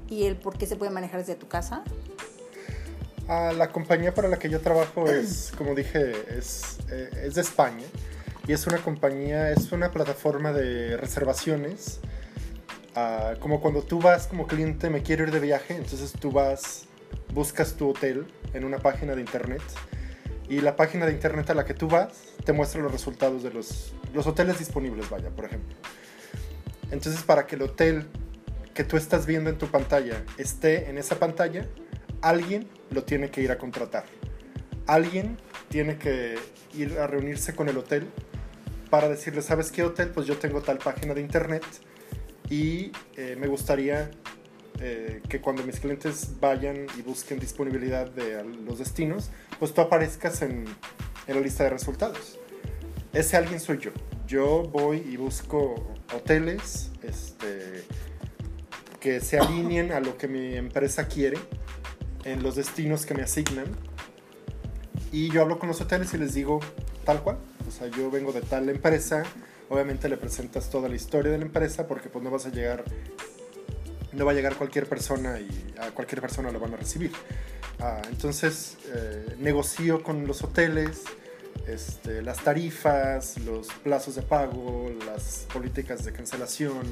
y 0.08 0.26
el 0.26 0.38
por 0.38 0.58
qué 0.58 0.67
se 0.67 0.76
puede 0.76 0.91
manejar 0.91 1.19
desde 1.21 1.36
tu 1.36 1.48
casa. 1.48 1.84
Ah, 3.28 3.54
la 3.58 3.72
compañía 3.72 4.14
para 4.14 4.28
la 4.28 4.38
que 4.38 4.50
yo 4.50 4.62
trabajo 4.62 5.10
es, 5.10 5.52
como 5.58 5.74
dije, 5.74 6.12
es, 6.38 6.78
eh, 6.92 7.10
es 7.24 7.36
de 7.36 7.42
España. 7.42 7.86
Y 8.48 8.54
es 8.54 8.68
una 8.68 8.78
compañía, 8.78 9.50
es 9.50 9.72
una 9.72 9.90
plataforma 9.90 10.54
de 10.54 10.98
reservaciones. 10.98 12.00
Ah, 12.96 13.34
como 13.40 13.62
cuando 13.62 13.82
tú 13.82 14.00
vas 14.00 14.28
como 14.28 14.46
cliente, 14.46 14.90
me 14.90 15.02
quiero 15.02 15.24
ir 15.24 15.32
de 15.32 15.40
viaje, 15.40 15.76
entonces 15.76 16.14
tú 16.14 16.32
vas, 16.32 16.86
buscas 17.34 17.74
tu 17.74 17.90
hotel 17.90 18.28
en 18.54 18.64
una 18.64 18.78
página 18.78 19.16
de 19.16 19.22
internet. 19.22 19.62
Y 20.48 20.62
la 20.62 20.76
página 20.76 21.08
de 21.08 21.12
internet 21.12 21.50
a 21.50 21.56
la 21.56 21.66
que 21.66 21.74
tú 21.74 21.88
vas 21.88 22.10
te 22.46 22.54
muestra 22.54 22.80
los 22.80 22.92
resultados 22.92 23.42
de 23.42 23.52
los, 23.52 23.96
los 24.14 24.28
hoteles 24.28 24.60
disponibles, 24.60 25.10
vaya, 25.10 25.32
por 25.32 25.46
ejemplo. 25.46 25.76
Entonces, 26.92 27.24
para 27.24 27.48
que 27.48 27.56
el 27.56 27.64
hotel 27.64 28.06
que 28.76 28.84
tú 28.84 28.98
estás 28.98 29.26
viendo 29.26 29.50
en 29.50 29.58
tu 29.58 29.68
pantalla 29.68 30.24
esté 30.38 30.90
en 30.90 31.00
esa 31.00 31.16
pantalla, 31.16 31.66
alguien 32.26 32.68
lo 32.90 33.04
tiene 33.04 33.30
que 33.30 33.42
ir 33.42 33.52
a 33.52 33.58
contratar. 33.60 34.04
Alguien 34.88 35.38
tiene 35.70 35.98
que 36.00 36.36
ir 36.74 36.98
a 36.98 37.06
reunirse 37.06 37.56
con 37.56 37.70
el 37.70 37.78
hotel 37.78 38.08
para 38.90 39.08
decirle, 39.08 39.44
¿sabes 39.44 39.72
qué 39.72 39.84
hotel? 39.84 40.10
Pues 40.10 40.26
yo 40.26 40.38
tengo 40.38 40.62
tal 40.62 40.80
página 40.80 41.14
de 41.14 41.22
internet 41.22 41.64
y 42.50 42.92
eh, 43.16 43.38
me 43.40 43.46
gustaría 43.46 44.10
eh, 44.80 45.22
que 45.30 45.40
cuando 45.40 45.64
mis 45.64 45.80
clientes 45.80 46.32
vayan 46.40 46.88
y 46.98 47.04
busquen 47.04 47.40
disponibilidad 47.40 48.10
de 48.10 48.44
los 48.44 48.80
destinos, 48.80 49.30
pues 49.60 49.76
tú 49.76 49.82
aparezcas 49.82 50.42
en, 50.42 50.66
la 51.28 51.40
lista 51.40 51.64
de 51.64 51.70
resultados. 51.70 52.40
Ese 53.14 53.38
alguien 53.38 53.60
soy 53.60 53.78
yo. 53.78 53.92
Yo 54.28 54.64
voy 54.64 54.98
y 54.98 55.16
busco 55.18 55.96
hoteles 56.12 56.92
este, 57.04 57.84
que 59.00 59.22
se 59.22 59.38
alineen 59.38 59.92
a 59.92 60.00
lo 60.00 60.18
que 60.18 60.28
mi 60.28 60.56
empresa 60.56 61.08
quiere 61.08 61.38
en 62.26 62.44
los 62.44 62.56
destinos 62.56 63.06
que 63.06 63.14
me 63.14 63.24
asignan. 63.24 63.66
Y 65.12 65.32
yo 65.32 65.42
hablo 65.42 65.60
con 65.60 65.70
los 65.70 65.80
hoteles 65.80 66.14
y 66.14 66.18
les 66.18 66.34
digo 66.34 66.60
tal 67.06 67.22
cual. 67.22 67.38
O 67.68 67.72
sea, 67.72 67.88
yo 67.88 68.12
vengo 68.12 68.34
de 68.34 68.42
tal 68.42 68.68
empresa. 68.68 69.24
Obviamente 69.70 70.10
le 70.10 70.18
presentas 70.18 70.70
toda 70.70 70.90
la 70.90 70.96
historia 70.96 71.32
de 71.32 71.38
la 71.38 71.46
empresa 71.46 71.88
porque 71.88 72.10
pues 72.10 72.24
no 72.24 72.30
vas 72.30 72.46
a 72.46 72.50
llegar 72.50 72.84
no 74.16 74.26
va 74.26 74.32
a 74.32 74.36
llegar 74.36 74.56
cualquier 74.56 74.88
persona 74.88 75.40
y 75.40 75.74
a 75.78 75.92
cualquier 75.92 76.22
persona 76.22 76.52
lo 76.52 76.60
van 76.60 76.74
a 76.74 76.78
recibir. 76.78 77.12
Ah, 77.80 78.02
entonces 78.10 78.78
eh, 78.94 79.36
negocio 79.40 80.04
con 80.04 80.26
los 80.26 80.44
hoteles, 80.44 81.04
este, 81.68 82.22
las 82.22 82.44
tarifas, 82.44 83.38
los 83.40 83.68
plazos 83.84 84.16
de 84.16 84.22
pago, 84.22 84.90
las 85.06 85.46
políticas 85.52 86.06
de 86.06 86.14
cancelación. 86.14 86.86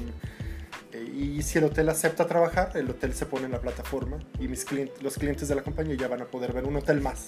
Eh, 0.94 1.36
y 1.38 1.42
si 1.42 1.58
el 1.58 1.64
hotel 1.64 1.88
acepta 1.88 2.26
trabajar, 2.26 2.72
el 2.74 2.88
hotel 2.88 3.12
se 3.14 3.26
pone 3.26 3.46
en 3.46 3.52
la 3.52 3.60
plataforma 3.60 4.18
y 4.38 4.48
mis 4.48 4.64
clientes, 4.64 5.02
los 5.02 5.16
clientes 5.16 5.48
de 5.48 5.54
la 5.54 5.62
compañía 5.62 5.96
ya 5.96 6.08
van 6.08 6.22
a 6.22 6.26
poder 6.26 6.52
ver 6.52 6.64
un 6.64 6.76
hotel 6.76 7.00
más 7.00 7.26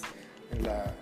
en 0.51 0.63
la, 0.63 0.95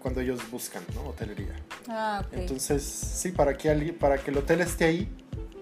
cuando 0.00 0.20
ellos 0.20 0.40
buscan 0.50 0.82
¿no? 0.94 1.08
hotelería. 1.08 1.54
Ah, 1.88 2.24
Entonces, 2.32 2.82
sí, 2.82 3.30
para 3.32 3.54
que, 3.56 3.92
para 3.92 4.18
que 4.18 4.30
el 4.30 4.38
hotel 4.38 4.60
esté 4.60 4.86
ahí, 4.86 5.08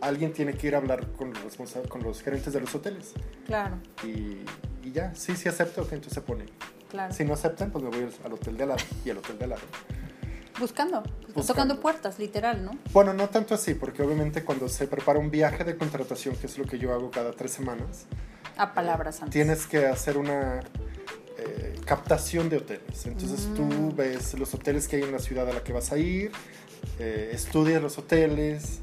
alguien 0.00 0.32
tiene 0.32 0.54
que 0.54 0.68
ir 0.68 0.74
a 0.74 0.78
hablar 0.78 1.06
con 1.12 1.32
los, 1.32 1.56
con 1.88 2.02
los 2.02 2.22
gerentes 2.22 2.52
de 2.52 2.60
los 2.60 2.74
hoteles. 2.74 3.12
Claro. 3.46 3.78
Y, 4.04 4.38
y 4.86 4.92
ya, 4.92 5.14
sí, 5.14 5.36
sí 5.36 5.48
acepto, 5.48 5.82
entonces 5.82 6.12
se 6.14 6.20
pone. 6.22 6.46
Claro. 6.88 7.12
Si 7.12 7.24
no 7.24 7.34
aceptan, 7.34 7.70
pues 7.70 7.84
me 7.84 7.90
voy 7.90 8.08
al 8.24 8.32
hotel 8.32 8.56
de 8.56 8.62
al 8.62 8.68
lado 8.70 8.84
y 9.04 9.10
al 9.10 9.18
hotel 9.18 9.38
de 9.38 9.44
al 9.44 9.50
lado. 9.50 9.62
Buscando, 10.58 11.02
tocando 11.46 11.80
puertas, 11.80 12.18
literal, 12.18 12.64
¿no? 12.64 12.72
Bueno, 12.92 13.12
no 13.14 13.28
tanto 13.28 13.54
así, 13.54 13.74
porque 13.74 14.02
obviamente 14.02 14.44
cuando 14.44 14.68
se 14.68 14.86
prepara 14.86 15.18
un 15.18 15.30
viaje 15.30 15.64
de 15.64 15.76
contratación, 15.76 16.34
que 16.36 16.46
es 16.46 16.58
lo 16.58 16.64
que 16.64 16.78
yo 16.78 16.92
hago 16.92 17.10
cada 17.10 17.32
tres 17.32 17.52
semanas, 17.52 18.06
a 18.56 18.74
palabras 18.74 19.22
antes. 19.22 19.32
Tienes 19.32 19.66
que 19.66 19.86
hacer 19.86 20.18
una 20.18 20.60
eh, 21.38 21.78
captación 21.84 22.48
de 22.48 22.56
hoteles. 22.56 23.06
Entonces 23.06 23.48
tú 23.54 23.62
mm. 23.62 23.96
ves 23.96 24.34
los 24.38 24.52
hoteles 24.54 24.88
que 24.88 24.96
hay 24.96 25.02
en 25.02 25.12
la 25.12 25.20
ciudad 25.20 25.48
a 25.48 25.52
la 25.52 25.62
que 25.62 25.72
vas 25.72 25.92
a 25.92 25.98
ir, 25.98 26.32
eh, 26.98 27.30
estudias 27.32 27.80
los 27.80 27.96
hoteles, 27.98 28.80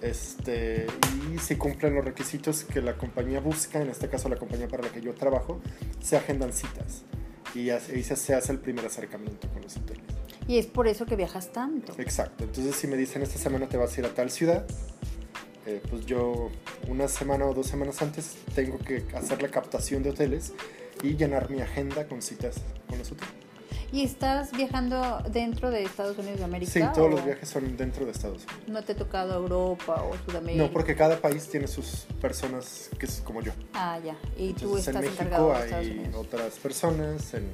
este, 0.00 0.86
y 1.32 1.38
si 1.38 1.56
cumplen 1.56 1.94
los 1.94 2.04
requisitos 2.04 2.62
que 2.64 2.80
la 2.80 2.96
compañía 2.96 3.40
busca, 3.40 3.80
en 3.80 3.90
este 3.90 4.08
caso 4.08 4.28
la 4.28 4.36
compañía 4.36 4.68
para 4.68 4.84
la 4.84 4.90
que 4.90 5.00
yo 5.00 5.14
trabajo, 5.14 5.60
se 6.00 6.16
agendan 6.16 6.52
citas 6.52 7.02
y 7.54 7.70
ahí 7.70 8.04
se 8.04 8.34
hace 8.34 8.52
el 8.52 8.58
primer 8.60 8.86
acercamiento 8.86 9.48
con 9.48 9.62
los 9.62 9.76
hoteles. 9.76 10.17
Y 10.48 10.58
es 10.58 10.66
por 10.66 10.88
eso 10.88 11.04
que 11.04 11.14
viajas 11.14 11.52
tanto. 11.52 11.92
Exacto, 11.98 12.44
entonces 12.44 12.74
si 12.74 12.86
me 12.86 12.96
dicen 12.96 13.22
esta 13.22 13.38
semana 13.38 13.68
te 13.68 13.76
vas 13.76 13.96
a 13.96 14.00
ir 14.00 14.06
a 14.06 14.14
tal 14.14 14.30
ciudad, 14.30 14.66
eh, 15.66 15.82
pues 15.90 16.06
yo 16.06 16.50
una 16.88 17.06
semana 17.06 17.44
o 17.44 17.52
dos 17.52 17.66
semanas 17.66 18.00
antes 18.00 18.38
tengo 18.54 18.78
que 18.78 19.04
hacer 19.14 19.42
la 19.42 19.48
captación 19.48 20.02
de 20.02 20.10
hoteles 20.10 20.54
y 21.02 21.16
llenar 21.16 21.50
mi 21.50 21.60
agenda 21.60 22.08
con 22.08 22.22
citas 22.22 22.56
con 22.88 22.98
los 22.98 23.12
hoteles. 23.12 23.34
¿Y 23.92 24.04
estás 24.04 24.52
viajando 24.52 25.22
dentro 25.30 25.70
de 25.70 25.82
Estados 25.82 26.16
Unidos 26.18 26.38
de 26.38 26.44
América? 26.44 26.72
Sí, 26.72 26.80
todos 26.94 27.10
los 27.10 27.24
viajes 27.24 27.48
son 27.48 27.76
dentro 27.76 28.06
de 28.06 28.12
Estados 28.12 28.44
Unidos. 28.44 28.68
¿No 28.68 28.82
te 28.82 28.92
ha 28.92 28.96
tocado 28.96 29.34
Europa 29.34 30.02
o 30.02 30.16
Sudamérica? 30.26 30.64
No, 30.64 30.70
porque 30.70 30.94
cada 30.94 31.20
país 31.20 31.48
tiene 31.48 31.66
sus 31.66 32.06
personas 32.20 32.90
que 32.98 33.06
es 33.06 33.20
como 33.22 33.42
yo. 33.42 33.52
Ah, 33.74 33.98
ya. 34.04 34.16
Y 34.36 34.54
tú 34.54 34.76
estás 34.76 34.96
en 34.96 35.00
México 35.02 35.54
hay 35.54 36.10
otras 36.14 36.58
personas, 36.58 37.32
en 37.34 37.46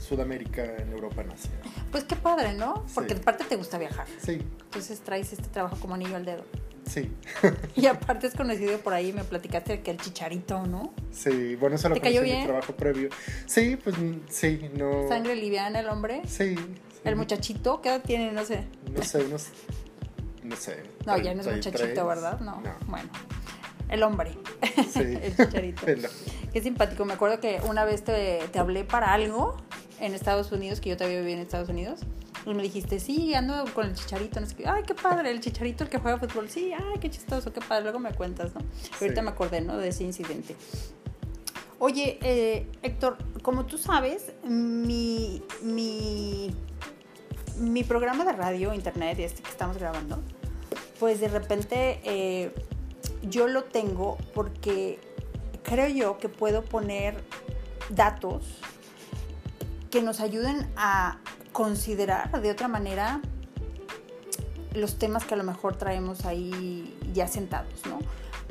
Sudamérica, 0.00 0.64
en 0.64 0.92
Europa, 0.92 1.22
en 1.22 1.30
Asia. 1.30 1.50
Pues 1.90 2.04
qué 2.04 2.16
padre, 2.16 2.54
¿no? 2.54 2.84
Porque 2.94 3.14
aparte 3.14 3.44
te 3.44 3.56
gusta 3.56 3.78
viajar. 3.78 4.06
Sí. 4.22 4.42
Entonces 4.64 5.00
traes 5.00 5.32
este 5.32 5.48
trabajo 5.48 5.76
como 5.80 5.94
anillo 5.94 6.16
al 6.16 6.24
dedo. 6.24 6.44
Sí. 6.86 7.10
y 7.76 7.86
aparte 7.86 8.26
es 8.26 8.34
conocido 8.34 8.78
por 8.78 8.94
ahí, 8.94 9.12
me 9.12 9.24
platicaste 9.24 9.80
que 9.80 9.90
el 9.90 9.98
chicharito, 9.98 10.66
¿no? 10.66 10.92
Sí, 11.10 11.56
bueno, 11.56 11.76
eso 11.76 11.88
lo 11.88 11.96
conocí 11.96 12.16
en 12.16 12.24
mi 12.40 12.44
trabajo 12.44 12.74
previo. 12.74 13.08
Sí, 13.46 13.76
pues 13.76 13.96
sí, 14.28 14.70
no. 14.76 15.08
¿Sangre 15.08 15.34
liviana 15.34 15.80
el 15.80 15.88
hombre? 15.88 16.22
Sí. 16.26 16.54
¿El 17.04 17.16
muchachito? 17.16 17.80
¿Qué 17.80 17.88
edad 17.88 18.02
tiene? 18.02 18.32
No 18.32 18.44
sé. 18.44 18.64
No 18.92 19.02
sé, 19.02 19.24
unos. 19.24 19.48
No 20.42 20.56
sé. 20.56 20.82
No, 21.06 21.18
ya 21.18 21.34
no 21.34 21.40
es 21.40 21.46
muchachito, 21.46 22.06
¿verdad? 22.06 22.40
No. 22.40 22.62
Bueno. 22.86 23.08
El 23.88 24.02
hombre. 24.02 24.32
Sí. 24.92 25.00
el 25.22 25.36
chicharito. 25.36 25.82
Qué 26.52 26.62
simpático. 26.62 27.04
Me 27.04 27.14
acuerdo 27.14 27.40
que 27.40 27.60
una 27.68 27.84
vez 27.84 28.02
te, 28.02 28.40
te 28.52 28.58
hablé 28.58 28.84
para 28.84 29.12
algo 29.12 29.56
en 30.00 30.14
Estados 30.14 30.52
Unidos, 30.52 30.80
que 30.80 30.90
yo 30.90 30.96
todavía 30.96 31.20
vivía 31.20 31.34
en 31.34 31.40
Estados 31.40 31.68
Unidos. 31.68 32.00
Y 32.44 32.54
me 32.54 32.62
dijiste, 32.62 33.00
sí, 33.00 33.34
ando 33.34 33.64
con 33.74 33.86
el 33.86 33.94
chicharito. 33.94 34.40
No 34.40 34.46
sé 34.46 34.54
qué. 34.54 34.66
Ay, 34.68 34.84
qué 34.86 34.94
padre, 34.94 35.30
el 35.30 35.40
chicharito 35.40 35.84
el 35.84 35.90
que 35.90 35.98
juega 35.98 36.18
fútbol. 36.18 36.48
Sí, 36.48 36.72
ay, 36.72 36.98
qué 37.00 37.10
chistoso, 37.10 37.52
qué 37.52 37.60
padre. 37.60 37.82
Luego 37.82 37.98
me 37.98 38.12
cuentas, 38.12 38.54
¿no? 38.54 38.60
Ahorita 39.00 39.22
me 39.22 39.30
acordé, 39.30 39.60
¿no? 39.60 39.76
De 39.76 39.88
ese 39.88 40.04
incidente. 40.04 40.54
Oye, 41.78 42.18
eh, 42.22 42.66
Héctor, 42.82 43.18
como 43.42 43.66
tú 43.66 43.76
sabes, 43.76 44.32
mi, 44.44 45.42
mi, 45.62 46.54
mi 47.58 47.84
programa 47.84 48.24
de 48.24 48.32
radio, 48.32 48.72
internet, 48.72 49.18
este 49.18 49.42
que 49.42 49.50
estamos 49.50 49.76
grabando, 49.76 50.22
pues 50.98 51.20
de 51.20 51.28
repente 51.28 52.00
eh, 52.04 52.54
yo 53.22 53.46
lo 53.46 53.64
tengo 53.64 54.16
porque 54.34 54.98
creo 55.62 55.88
yo 55.88 56.16
que 56.16 56.30
puedo 56.30 56.64
poner 56.64 57.22
datos 57.90 58.44
que 59.90 60.02
nos 60.02 60.20
ayuden 60.20 60.70
a 60.76 61.18
considerar 61.52 62.40
de 62.40 62.50
otra 62.50 62.68
manera 62.68 63.20
los 64.74 64.98
temas 64.98 65.24
que 65.24 65.34
a 65.34 65.36
lo 65.36 65.44
mejor 65.44 65.76
traemos 65.76 66.24
ahí 66.26 66.98
ya 67.12 67.26
sentados, 67.26 67.86
¿no? 67.86 67.98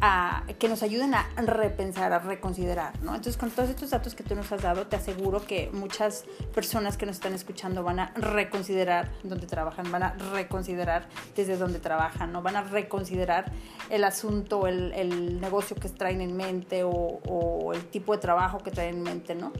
A, 0.01 0.43
que 0.59 0.67
nos 0.67 0.83
ayuden 0.83 1.13
a 1.13 1.25
repensar, 1.37 2.11
a 2.11 2.19
reconsiderar, 2.19 2.99
¿no? 3.01 3.11
Entonces, 3.11 3.37
con 3.37 3.49
todos 3.49 3.69
estos 3.69 3.91
datos 3.91 4.13
que 4.13 4.23
tú 4.23 4.35
nos 4.35 4.51
has 4.51 4.61
dado, 4.61 4.87
te 4.87 4.97
aseguro 4.97 5.45
que 5.45 5.69
muchas 5.71 6.25
personas 6.53 6.97
que 6.97 7.05
nos 7.05 7.15
están 7.15 7.33
escuchando 7.33 7.81
van 7.81 7.99
a 7.99 8.11
reconsiderar 8.15 9.09
dónde 9.23 9.47
trabajan, 9.47 9.89
van 9.91 10.03
a 10.03 10.13
reconsiderar 10.33 11.07
desde 11.35 11.55
dónde 11.55 11.79
trabajan, 11.79 12.33
¿no? 12.33 12.41
Van 12.41 12.57
a 12.57 12.63
reconsiderar 12.63 13.51
el 13.89 14.03
asunto, 14.03 14.67
el, 14.67 14.91
el 14.93 15.39
negocio 15.39 15.77
que 15.77 15.87
traen 15.87 16.19
en 16.19 16.35
mente 16.35 16.83
o, 16.83 16.89
o 16.91 17.71
el 17.73 17.85
tipo 17.85 18.13
de 18.13 18.17
trabajo 18.17 18.57
que 18.59 18.71
traen 18.71 18.95
en 18.95 19.03
mente, 19.03 19.35
¿no? 19.35 19.53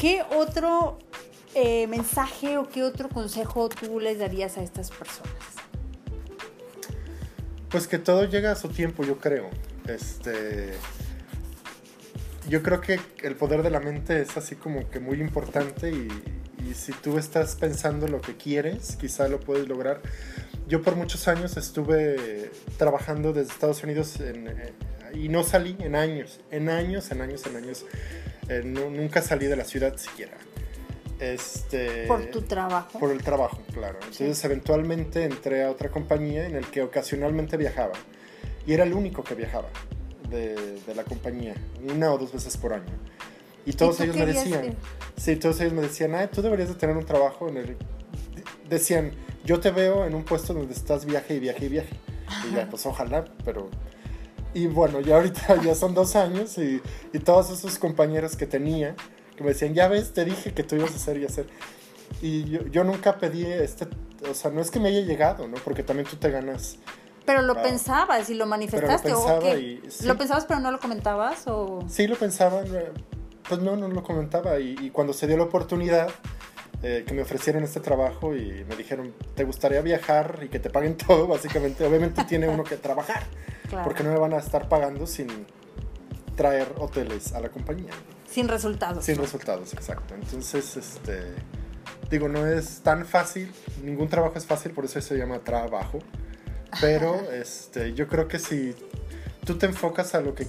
¿Qué 0.00 0.22
otro 0.34 0.98
eh, 1.54 1.86
mensaje 1.86 2.56
o 2.56 2.66
qué 2.66 2.84
otro 2.84 3.10
consejo 3.10 3.68
tú 3.68 4.00
les 4.00 4.18
darías 4.18 4.56
a 4.56 4.62
estas 4.62 4.90
personas? 4.90 5.34
Pues 7.68 7.86
que 7.86 7.98
todo 7.98 8.24
llega 8.24 8.52
a 8.52 8.56
su 8.56 8.68
tiempo, 8.68 9.04
yo 9.04 9.18
creo. 9.18 9.50
Este, 9.86 10.72
yo 12.48 12.62
creo 12.62 12.80
que 12.80 12.98
el 13.22 13.36
poder 13.36 13.62
de 13.62 13.68
la 13.68 13.80
mente 13.80 14.22
es 14.22 14.38
así 14.38 14.56
como 14.56 14.88
que 14.88 15.00
muy 15.00 15.20
importante 15.20 15.90
y, 15.92 16.08
si 16.74 16.92
tú 16.92 17.18
estás 17.18 17.56
pensando 17.56 18.06
lo 18.06 18.20
que 18.20 18.36
quieres, 18.36 18.96
quizá 18.96 19.28
lo 19.28 19.40
puedes 19.40 19.68
lograr. 19.68 20.00
Yo 20.68 20.82
por 20.82 20.94
muchos 20.94 21.26
años 21.26 21.56
estuve 21.56 22.52
trabajando 22.78 23.32
desde 23.32 23.52
Estados 23.52 23.82
Unidos 23.82 24.16
eh, 24.20 24.72
y 25.14 25.28
no 25.28 25.42
salí 25.42 25.76
en 25.80 25.96
años, 25.96 26.40
en 26.50 26.68
años, 26.68 27.10
en 27.10 27.20
años, 27.22 27.44
en 27.46 27.56
años. 27.56 27.84
Eh, 28.50 28.64
nunca 28.64 29.22
salí 29.22 29.46
de 29.46 29.54
la 29.54 29.64
ciudad 29.64 29.96
siquiera. 29.96 30.36
Este, 31.20 32.06
por 32.08 32.26
tu 32.26 32.42
trabajo. 32.42 32.98
Por 32.98 33.12
el 33.12 33.22
trabajo, 33.22 33.62
claro. 33.72 33.98
Entonces 34.02 34.44
eventualmente 34.44 35.24
entré 35.24 35.62
a 35.62 35.70
otra 35.70 35.88
compañía 35.90 36.46
en 36.46 36.56
el 36.56 36.66
que 36.66 36.82
ocasionalmente 36.82 37.56
viajaba. 37.56 37.92
Y 38.66 38.72
era 38.72 38.82
el 38.82 38.92
único 38.92 39.22
que 39.22 39.36
viajaba 39.36 39.68
de, 40.28 40.80
de 40.80 40.94
la 40.96 41.04
compañía, 41.04 41.54
una 41.94 42.12
o 42.12 42.18
dos 42.18 42.32
veces 42.32 42.56
por 42.56 42.72
año. 42.72 42.92
Y 43.64 43.74
todos 43.74 44.00
ellos 44.00 44.16
me 44.16 44.26
decían, 44.26 44.74
sí, 45.16 45.36
todos 45.36 45.60
ellos 45.60 45.72
me 45.72 45.82
decían, 45.82 46.16
ah, 46.16 46.26
tú 46.28 46.42
deberías 46.42 46.70
de 46.70 46.74
tener 46.74 46.96
un 46.96 47.06
trabajo 47.06 47.48
en 47.48 47.58
el... 47.58 47.76
Decían, 48.68 49.12
yo 49.44 49.60
te 49.60 49.70
veo 49.70 50.06
en 50.06 50.14
un 50.14 50.24
puesto 50.24 50.54
donde 50.54 50.74
estás 50.74 51.06
viaje 51.06 51.34
y 51.34 51.38
viaje 51.38 51.66
y 51.66 51.68
viaje. 51.68 51.96
Y 52.50 52.56
ya, 52.56 52.68
pues 52.68 52.84
ojalá, 52.86 53.24
pero 53.44 53.68
Y 54.54 54.66
bueno, 54.66 55.00
ya 55.00 55.16
ahorita 55.16 55.60
ya 55.64 55.74
son 55.74 55.94
dos 55.94 56.16
años 56.16 56.58
y, 56.58 56.80
y 57.12 57.18
todos 57.20 57.50
esos 57.50 57.78
compañeros 57.78 58.36
que 58.36 58.46
tenía, 58.46 58.94
que 59.36 59.44
me 59.44 59.50
decían, 59.50 59.74
ya 59.74 59.88
ves, 59.88 60.12
te 60.12 60.24
dije 60.24 60.52
que 60.52 60.62
tú 60.62 60.76
ibas 60.76 60.92
a 60.92 60.96
hacer 60.96 61.18
y 61.18 61.24
hacer. 61.24 61.46
Y 62.20 62.44
yo, 62.50 62.66
yo 62.66 62.82
nunca 62.84 63.18
pedí 63.18 63.44
este, 63.46 63.86
o 64.28 64.34
sea, 64.34 64.50
no 64.50 64.60
es 64.60 64.70
que 64.70 64.80
me 64.80 64.88
haya 64.88 65.00
llegado, 65.02 65.46
¿no? 65.46 65.56
Porque 65.64 65.82
también 65.82 66.08
tú 66.08 66.16
te 66.16 66.30
ganas 66.30 66.76
Pero 67.24 67.42
lo 67.42 67.52
Ah. 67.52 67.62
pensabas 67.62 68.28
y 68.30 68.34
lo 68.34 68.46
manifestaste, 68.46 69.12
¿o 69.12 69.16
pensaba 69.22 69.40
qué? 69.40 69.60
y- 69.84 69.90
sí. 69.90 70.06
¿Lo 70.06 70.16
pensabas 70.18 70.44
pero 70.46 70.58
no 70.58 70.72
lo 70.72 70.80
comentabas? 70.80 71.46
¿O...? 71.46 71.84
Sí, 71.88 72.08
lo 72.08 72.16
pensaba, 72.16 72.62
pues 73.48 73.60
no, 73.60 73.76
no 73.76 73.86
lo 73.88 74.02
comentaba. 74.02 74.58
Y, 74.58 74.74
y 74.80 74.90
cuando 74.90 75.12
se 75.12 75.26
dio 75.28 75.36
la 75.36 75.44
oportunidad 75.44 76.08
eh, 76.82 77.04
que 77.06 77.12
me 77.14 77.22
ofrecieron 77.22 77.62
este 77.64 77.80
trabajo 77.80 78.34
y 78.34 78.64
me 78.68 78.76
dijeron, 78.76 79.12
¿te 79.34 79.44
gustaría 79.44 79.80
viajar 79.82 80.40
y 80.42 80.48
que 80.48 80.58
te 80.58 80.70
paguen 80.70 80.96
todo? 81.06 81.26
Básicamente, 81.26 81.84
obviamente 81.84 82.24
tiene 82.24 82.48
uno 82.48 82.64
que 82.64 82.76
trabajar, 82.76 83.22
Claro. 83.68 83.84
porque 83.84 84.02
no 84.02 84.10
me 84.12 84.18
van 84.18 84.32
a 84.34 84.38
estar 84.38 84.68
pagando 84.68 85.06
sin 85.06 85.28
traer 86.36 86.72
hoteles 86.78 87.32
a 87.34 87.40
la 87.40 87.50
compañía, 87.50 87.92
Sin 88.30 88.48
resultados. 88.48 89.04
sin 89.04 89.16
resultados, 89.16 89.74
exacto. 89.74 90.14
Entonces, 90.14 90.76
este, 90.76 91.20
digo, 92.10 92.28
no 92.28 92.46
es 92.46 92.80
tan 92.80 93.04
fácil, 93.04 93.52
ningún 93.84 94.08
trabajo 94.08 94.38
es 94.38 94.46
fácil, 94.46 94.72
por 94.72 94.84
eso 94.86 95.00
se 95.00 95.16
llama 95.16 95.40
trabajo. 95.40 95.98
Pero 96.80 97.14
este, 97.32 97.92
yo 97.94 98.08
creo 98.08 98.26
que 98.28 98.38
si 98.38 98.74
tú 99.44 99.58
te 99.58 99.66
enfocas 99.66 100.14
a 100.14 100.20
lo 100.20 100.34
que 100.34 100.46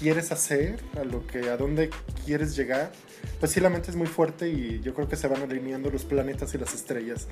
quieres 0.00 0.32
hacer, 0.32 0.80
a 0.98 1.04
lo 1.04 1.26
que 1.26 1.50
a 1.50 1.56
dónde 1.56 1.90
quieres 2.24 2.56
llegar, 2.56 2.90
pues 3.40 3.52
sí 3.52 3.60
la 3.60 3.70
mente 3.70 3.90
es 3.90 3.96
muy 3.96 4.06
fuerte 4.06 4.48
y 4.48 4.80
yo 4.80 4.94
creo 4.94 5.08
que 5.08 5.16
se 5.16 5.28
van 5.28 5.42
alineando 5.42 5.90
los 5.90 6.04
planetas 6.04 6.54
y 6.54 6.58
las 6.58 6.74
estrellas 6.74 7.26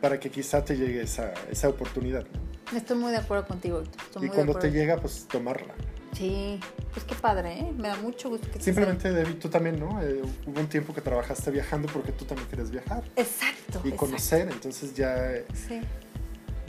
para 0.00 0.18
que 0.18 0.30
quizá 0.30 0.64
te 0.64 0.76
llegue 0.76 1.02
esa, 1.02 1.32
esa 1.50 1.68
oportunidad. 1.68 2.24
¿no? 2.24 2.76
Estoy 2.76 2.96
muy 2.96 3.12
de 3.12 3.18
acuerdo 3.18 3.46
contigo. 3.46 3.82
Estoy 3.82 4.24
Y 4.24 4.26
muy 4.26 4.34
cuando 4.34 4.54
te 4.54 4.70
llega, 4.70 4.96
pues 4.96 5.26
tomarla. 5.28 5.74
Sí, 6.16 6.58
pues 6.92 7.04
qué 7.04 7.14
padre, 7.14 7.60
¿eh? 7.60 7.72
Me 7.76 7.88
da 7.88 7.96
mucho 7.96 8.28
gusto 8.28 8.48
que 8.50 8.60
Simplemente, 8.60 9.12
Debbie, 9.12 9.34
tú 9.34 9.48
también, 9.48 9.78
¿no? 9.78 10.02
Eh, 10.02 10.20
hubo 10.46 10.60
un 10.60 10.68
tiempo 10.68 10.92
que 10.92 11.00
trabajaste 11.00 11.50
viajando 11.50 11.88
porque 11.92 12.12
tú 12.12 12.24
también 12.24 12.48
quieres 12.48 12.70
viajar. 12.70 13.04
Exacto. 13.16 13.80
y 13.84 13.88
exacto. 13.88 13.96
conocer, 13.96 14.48
entonces 14.50 14.94
ya 14.94 15.32
eh, 15.32 15.46
Sí. 15.54 15.80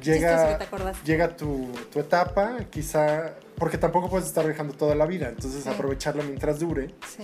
Llega, 0.01 0.57
te 0.57 0.67
llega 1.05 1.35
tu, 1.35 1.71
tu 1.91 1.99
etapa, 1.99 2.57
quizá, 2.71 3.35
porque 3.61 3.77
tampoco 3.77 4.09
puedes 4.09 4.25
estar 4.27 4.43
viajando 4.43 4.73
toda 4.73 4.95
la 4.95 5.05
vida, 5.05 5.29
entonces 5.29 5.63
Sí. 5.63 5.69
aprovecharla 5.69 6.23
mientras 6.23 6.59
dure. 6.59 6.87
Sí. 7.15 7.23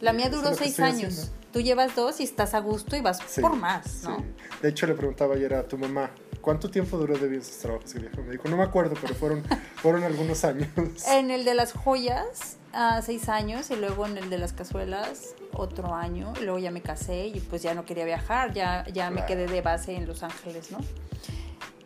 La 0.00 0.14
mía 0.14 0.30
duró 0.30 0.54
seis 0.54 0.80
años. 0.80 1.12
haciendo. 1.12 1.36
Tú 1.52 1.60
llevas 1.60 1.94
dos 1.94 2.20
y 2.20 2.24
estás 2.24 2.54
a 2.54 2.60
gusto 2.60 2.96
y 2.96 3.02
vas 3.02 3.18
Sí, 3.28 3.42
por 3.42 3.54
más, 3.54 4.02
¿no? 4.04 4.16
sí. 4.16 4.24
De 4.62 4.70
hecho, 4.70 4.86
le 4.86 4.94
preguntaba 4.94 5.34
ayer 5.34 5.52
a 5.52 5.68
tu 5.68 5.76
mamá, 5.76 6.10
¿cuánto 6.40 6.70
tiempo 6.70 6.96
duró 6.96 7.18
Debbie 7.18 7.36
esos 7.38 7.58
trabajos 7.58 7.92
que 7.92 7.98
viajó? 7.98 8.22
Me 8.22 8.30
dijo, 8.32 8.48
no 8.48 8.56
me 8.56 8.62
acuerdo, 8.62 8.96
pero 8.98 9.14
fueron, 9.14 9.42
fueron 9.76 10.04
algunos 10.04 10.42
años. 10.44 10.68
En 11.06 11.30
el 11.30 11.44
de 11.44 11.52
las 11.54 11.74
joyas, 11.74 12.56
a 12.72 13.02
seis 13.02 13.28
años, 13.28 13.70
y 13.70 13.76
luego 13.76 14.06
en 14.06 14.16
el 14.16 14.30
de 14.30 14.38
las 14.38 14.54
cazuelas, 14.54 15.34
otro 15.52 15.94
año. 15.94 16.32
Y 16.40 16.44
luego 16.44 16.58
ya 16.60 16.70
me 16.70 16.80
casé 16.80 17.26
y 17.26 17.40
pues 17.40 17.60
ya 17.62 17.74
no 17.74 17.84
quería 17.84 18.06
viajar, 18.06 18.54
ya, 18.54 18.86
ya 18.90 19.10
me 19.10 19.16
Claro. 19.16 19.26
quedé 19.28 19.46
de 19.48 19.60
base 19.60 19.94
en 19.94 20.06
Los 20.06 20.22
Ángeles, 20.22 20.70
¿no? 20.72 20.78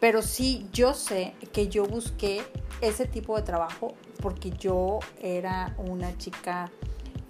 Pero 0.01 0.23
sí, 0.23 0.69
yo 0.73 0.95
sé 0.95 1.35
que 1.53 1.69
yo 1.69 1.85
busqué 1.87 2.43
ese 2.81 3.07
tipo 3.07 3.37
de 3.37 3.43
trabajo 3.43 3.95
porque 4.23 4.51
yo 4.51 5.01
era 5.21 5.75
una 5.79 6.17
chica 6.19 6.71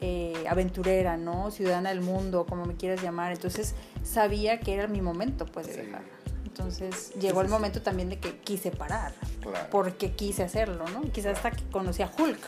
eh, 0.01 0.45
aventurera, 0.49 1.17
¿no? 1.17 1.51
Ciudadana 1.51 1.89
del 1.89 2.03
mundo, 2.03 2.47
como 2.47 2.65
me 2.67 2.77
quieras 2.77 3.03
llamar. 3.03 3.33
Entonces 3.33 3.75
sabía 4.05 4.61
que 4.61 4.75
era 4.75 4.87
mi 4.87 5.01
momento, 5.01 5.45
pues, 5.47 5.67
de 5.67 5.75
Sí. 5.75 5.81
viajar. 5.81 6.03
Entonces 6.45 7.13
llegó 7.21 7.41
el 7.41 7.49
momento 7.49 7.83
también 7.83 8.09
de 8.09 8.19
que 8.19 8.37
quise 8.39 8.71
parar 8.71 9.15
Claro. 9.41 9.69
porque 9.71 10.13
quise 10.13 10.43
hacerlo, 10.43 10.85
¿no? 10.89 11.03
Quizás 11.13 11.37
hasta 11.37 11.51
que 11.53 11.63
conocí 11.71 12.03
a 12.03 12.11
Hulk, 12.19 12.39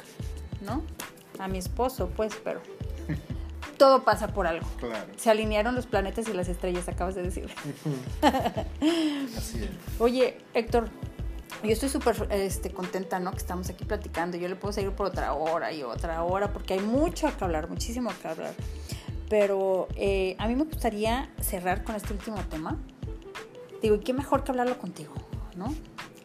¿no? 0.62 0.82
A 1.38 1.48
mi 1.48 1.58
esposo, 1.58 2.08
pues, 2.16 2.32
pero 2.44 2.60
todo 3.80 4.04
pasa 4.04 4.28
por 4.28 4.46
algo. 4.46 4.66
Claro. 4.78 5.10
Se 5.16 5.30
alinearon 5.30 5.74
los 5.74 5.86
planetas 5.86 6.28
y 6.28 6.34
las 6.34 6.50
estrellas, 6.50 6.86
acabas 6.86 7.14
de 7.14 7.22
decir. 7.22 7.48
Así 9.38 9.64
es. 9.64 9.70
Oye, 9.98 10.36
Héctor, 10.52 10.90
yo 11.64 11.70
estoy 11.70 11.88
súper 11.88 12.28
este, 12.30 12.72
contenta, 12.72 13.18
¿no? 13.20 13.30
Que 13.30 13.38
estamos 13.38 13.70
aquí 13.70 13.86
platicando. 13.86 14.36
Yo 14.36 14.48
le 14.48 14.56
puedo 14.56 14.74
seguir 14.74 14.92
por 14.92 15.06
otra 15.06 15.32
hora 15.32 15.72
y 15.72 15.82
otra 15.82 16.22
hora 16.24 16.52
porque 16.52 16.74
hay 16.74 16.80
mucho 16.80 17.34
que 17.34 17.42
hablar, 17.42 17.70
muchísimo 17.70 18.10
que 18.20 18.28
hablar. 18.28 18.52
Pero 19.30 19.88
eh, 19.96 20.36
a 20.38 20.46
mí 20.46 20.56
me 20.56 20.64
gustaría 20.64 21.30
cerrar 21.40 21.82
con 21.82 21.96
este 21.96 22.12
último 22.12 22.36
tema. 22.50 22.76
Digo, 23.80 23.94
y 23.94 24.00
qué 24.00 24.12
mejor 24.12 24.44
que 24.44 24.50
hablarlo 24.50 24.78
contigo, 24.78 25.14
¿no? 25.56 25.74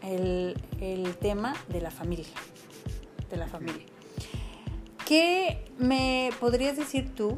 El, 0.01 0.61
el 0.81 1.15
tema 1.15 1.55
de 1.69 1.79
la 1.79 1.89
familia. 1.89 2.27
De 3.29 3.37
la 3.37 3.47
familia. 3.47 3.94
¿Qué 5.05 5.63
me 5.77 6.31
podrías 6.39 6.77
decir 6.77 7.13
tú 7.13 7.37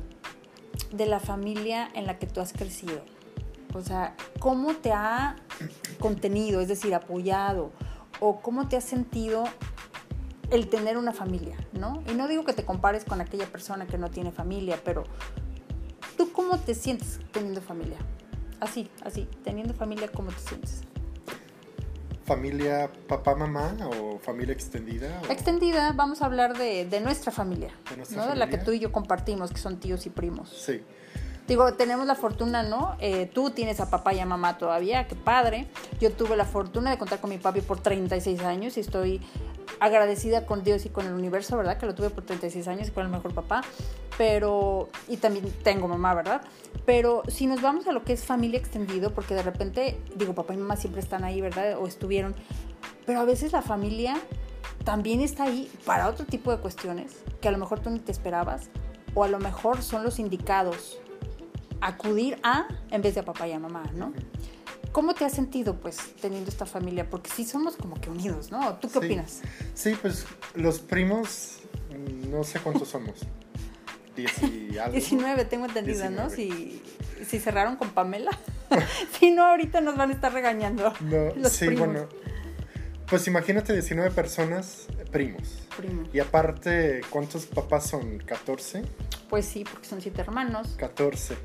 de 0.94 1.06
la 1.06 1.20
familia 1.20 1.90
en 1.94 2.06
la 2.06 2.18
que 2.18 2.26
tú 2.26 2.40
has 2.40 2.54
crecido? 2.54 3.02
O 3.74 3.82
sea, 3.82 4.16
¿cómo 4.40 4.74
te 4.76 4.94
ha 4.94 5.36
contenido, 6.00 6.62
es 6.62 6.70
decir, 6.70 6.96
apoyado? 6.96 7.74
¿O 8.22 8.40
cómo 8.40 8.70
te 8.70 8.78
has 8.78 8.86
sentido 8.86 9.44
el 10.50 10.70
tener 10.70 10.98
una 10.98 11.12
familia, 11.12 11.58
¿no? 11.74 12.02
Y 12.10 12.14
no 12.14 12.30
digo 12.30 12.46
que 12.46 12.54
te 12.54 12.64
compares 12.64 13.04
con 13.04 13.20
aquella 13.20 13.48
persona 13.48 13.86
que 13.86 13.98
no 13.98 14.10
tiene 14.10 14.32
familia, 14.32 14.80
pero 14.86 15.04
¿tú 16.16 16.32
cómo 16.32 16.58
te 16.60 16.74
sientes 16.74 17.20
teniendo 17.34 17.62
familia? 17.62 17.98
Así, 18.62 18.90
así, 19.04 19.28
teniendo 19.44 19.74
familia, 19.74 20.10
¿cómo 20.10 20.32
te 20.32 20.40
sientes? 20.40 20.87
¿Familia 22.28 22.92
papá, 23.08 23.36
mamá 23.36 23.74
o 24.02 24.20
familia 24.20 24.52
extendida? 24.54 25.22
o- 25.28 25.32
Extendida, 25.32 25.94
vamos 25.94 26.22
a 26.22 26.26
hablar 26.26 26.58
de, 26.58 26.84
de 26.86 27.00
nuestra 27.00 27.32
familia, 27.32 27.72
De 27.90 27.96
nuestra 27.96 28.18
¿no? 28.26 28.30
De 28.30 28.36
la 28.36 28.50
que 28.50 28.58
tú 28.58 28.72
y 28.74 28.80
yo 28.80 28.92
compartimos, 28.92 29.50
que 29.52 29.60
son 29.60 29.78
tíos 29.80 30.06
y 30.06 30.10
primos. 30.10 30.50
Sí. 30.50 30.82
Digo, 31.48 31.74
tenemos 31.76 32.06
la 32.06 32.16
fortuna, 32.16 32.64
¿no? 32.64 32.98
Eh, 33.00 33.32
tú 33.34 33.52
tienes 33.52 33.80
a 33.80 33.90
papá 33.90 34.14
y 34.14 34.20
a 34.20 34.26
mamá 34.26 34.58
todavía, 34.58 35.08
qué 35.08 35.16
padre. 35.16 35.70
Yo 36.02 36.12
tuve 36.12 36.36
la 36.36 36.44
fortuna 36.44 36.92
de 36.92 36.98
contar 36.98 37.22
con 37.22 37.30
mi 37.30 37.38
papi 37.38 37.62
por 37.62 37.80
36 37.80 38.42
años 38.42 38.76
y 38.76 38.82
estoy 38.82 39.22
agradecida 39.80 40.46
con 40.46 40.64
Dios 40.64 40.86
y 40.86 40.90
con 40.90 41.06
el 41.06 41.14
universo, 41.14 41.58
¿verdad? 41.58 41.78
Que 41.78 41.86
lo 41.86 41.96
tuve 41.96 42.10
por 42.10 42.26
36 42.26 42.68
años 42.68 42.88
y 42.88 42.92
fue 42.92 43.04
el 43.04 43.10
mejor 43.10 43.34
papá. 43.34 43.64
Pero, 44.18 44.90
y 45.08 45.18
también 45.18 45.52
tengo 45.64 45.88
mamá, 45.88 46.14
¿verdad? 46.14 46.42
Pero 46.86 47.24
si 47.28 47.48
nos 47.48 47.62
vamos 47.62 47.88
a 47.88 47.92
lo 47.92 48.04
que 48.04 48.14
es 48.14 48.26
familia 48.26 48.60
extendido, 48.60 49.14
porque 49.14 49.36
de 49.36 49.44
repente, 49.44 50.00
digo, 50.16 50.34
papá 50.34 50.54
y 50.54 50.58
mamá 50.58 50.76
siempre 50.76 51.02
están 51.02 51.24
ahí, 51.24 51.42
¿verdad? 51.42 51.78
O 51.80 51.88
estuvieron. 51.88 52.36
Pero 53.06 53.20
a 53.20 53.26
veces 53.26 53.52
la 53.52 53.62
familia 53.62 54.16
también 54.84 55.22
está 55.22 55.44
ahí 55.44 55.72
para 55.86 56.08
otro 56.08 56.26
tipo 56.26 56.52
de 56.52 56.58
cuestiones 56.58 57.24
que 57.42 57.48
a 57.48 57.52
lo 57.52 57.58
mejor 57.58 57.80
tú 57.80 57.90
ni 57.90 58.00
te 58.00 58.12
esperabas 58.12 58.70
o 59.14 59.24
a 59.24 59.28
lo 59.28 59.40
mejor 59.40 59.82
son 59.82 60.04
los 60.04 60.20
indicados 60.20 61.00
acudir 61.82 62.40
a 62.44 62.68
en 62.92 63.02
vez 63.02 63.16
de 63.16 63.22
a 63.22 63.26
papá 63.26 63.48
y 63.48 63.52
a 63.52 63.60
mamá, 63.60 63.84
¿no? 63.94 64.14
¿Cómo 64.98 65.14
te 65.14 65.26
has 65.26 65.34
sentido 65.34 65.80
pues 65.80 66.00
teniendo 66.20 66.50
esta 66.50 66.66
familia? 66.66 67.08
Porque 67.08 67.30
sí 67.30 67.46
somos 67.46 67.76
como 67.76 68.02
que 68.02 68.10
unidos, 68.10 68.50
¿no? 68.50 68.80
¿Tú 68.80 68.88
qué 68.88 68.94
Sí. 69.00 69.06
opinas? 69.06 69.42
Sí, 69.76 69.96
pues 70.02 70.26
los 70.56 70.80
primos, 70.80 71.60
no 72.32 72.44
sé 72.44 72.60
cuántos 72.60 72.88
somos. 72.88 73.20
Diez 74.16 74.32
y 74.42 74.76
algo. 74.80 74.94
19, 74.94 75.46
tengo 75.46 75.68
entendido, 75.68 76.10
¿no? 76.10 76.30
19. 76.30 76.36
Si, 76.36 76.82
si 77.28 77.40
cerraron 77.40 77.76
con 77.76 77.92
Pamela. 77.92 78.32
si 79.20 79.30
no, 79.30 79.46
ahorita 79.46 79.82
nos 79.82 79.98
van 79.98 80.10
a 80.10 80.14
estar 80.14 80.34
regañando. 80.34 80.92
No, 81.02 81.36
Los 81.36 81.52
sí, 81.52 81.68
primos. 81.68 81.88
bueno. 81.90 82.08
Pues 83.08 83.28
imagínate 83.28 83.74
19 83.74 84.10
personas, 84.10 84.88
primos. 85.12 85.60
Primo. 85.78 86.06
Y 86.12 86.18
aparte, 86.22 87.02
¿cuántos 87.12 87.46
papás 87.46 87.86
son? 87.86 88.18
14. 88.18 88.82
Pues 89.30 89.46
sí, 89.46 89.64
porque 89.64 89.88
son 89.88 90.02
siete 90.02 90.22
hermanos. 90.22 90.70
14 90.80 91.38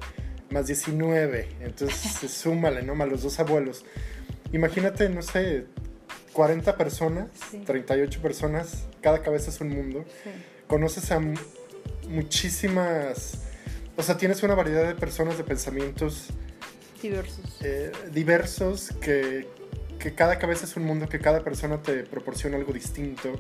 más 0.53 0.67
19. 0.67 1.49
Entonces, 1.61 2.31
súmale, 2.31 2.83
¿no? 2.83 2.95
Más 2.95 3.09
los 3.09 3.23
dos 3.23 3.39
abuelos. 3.41 3.85
Imagínate, 4.53 5.09
no 5.09 5.23
sé, 5.23 5.67
40 6.33 6.77
personas, 6.77 7.29
Sí. 7.51 7.59
38 7.65 8.21
personas, 8.23 8.85
cada 9.01 9.23
cabeza 9.23 9.51
es 9.51 9.61
un 9.61 9.71
mundo. 9.71 10.05
Sí. 10.25 10.31
Conoces 10.67 11.11
a 11.11 11.19
mu- 11.21 11.35
muchísimas. 12.09 13.39
O 13.97 14.03
sea, 14.03 14.17
tienes 14.17 14.43
una 14.43 14.55
variedad 14.55 14.87
de 14.87 14.95
personas, 14.95 15.37
de 15.37 15.45
pensamientos 15.45 16.29
Diversos. 17.03 17.41
eh, 17.63 17.93
diversos 18.13 18.91
que, 19.01 19.47
que 19.99 20.15
cada 20.15 20.39
cabeza 20.39 20.65
es 20.65 20.77
un 20.77 20.85
mundo, 20.85 21.09
que 21.09 21.19
cada 21.19 21.43
persona 21.45 21.83
te 21.83 22.05
proporciona 22.05 22.57
algo 22.57 22.73
distinto. 22.73 23.33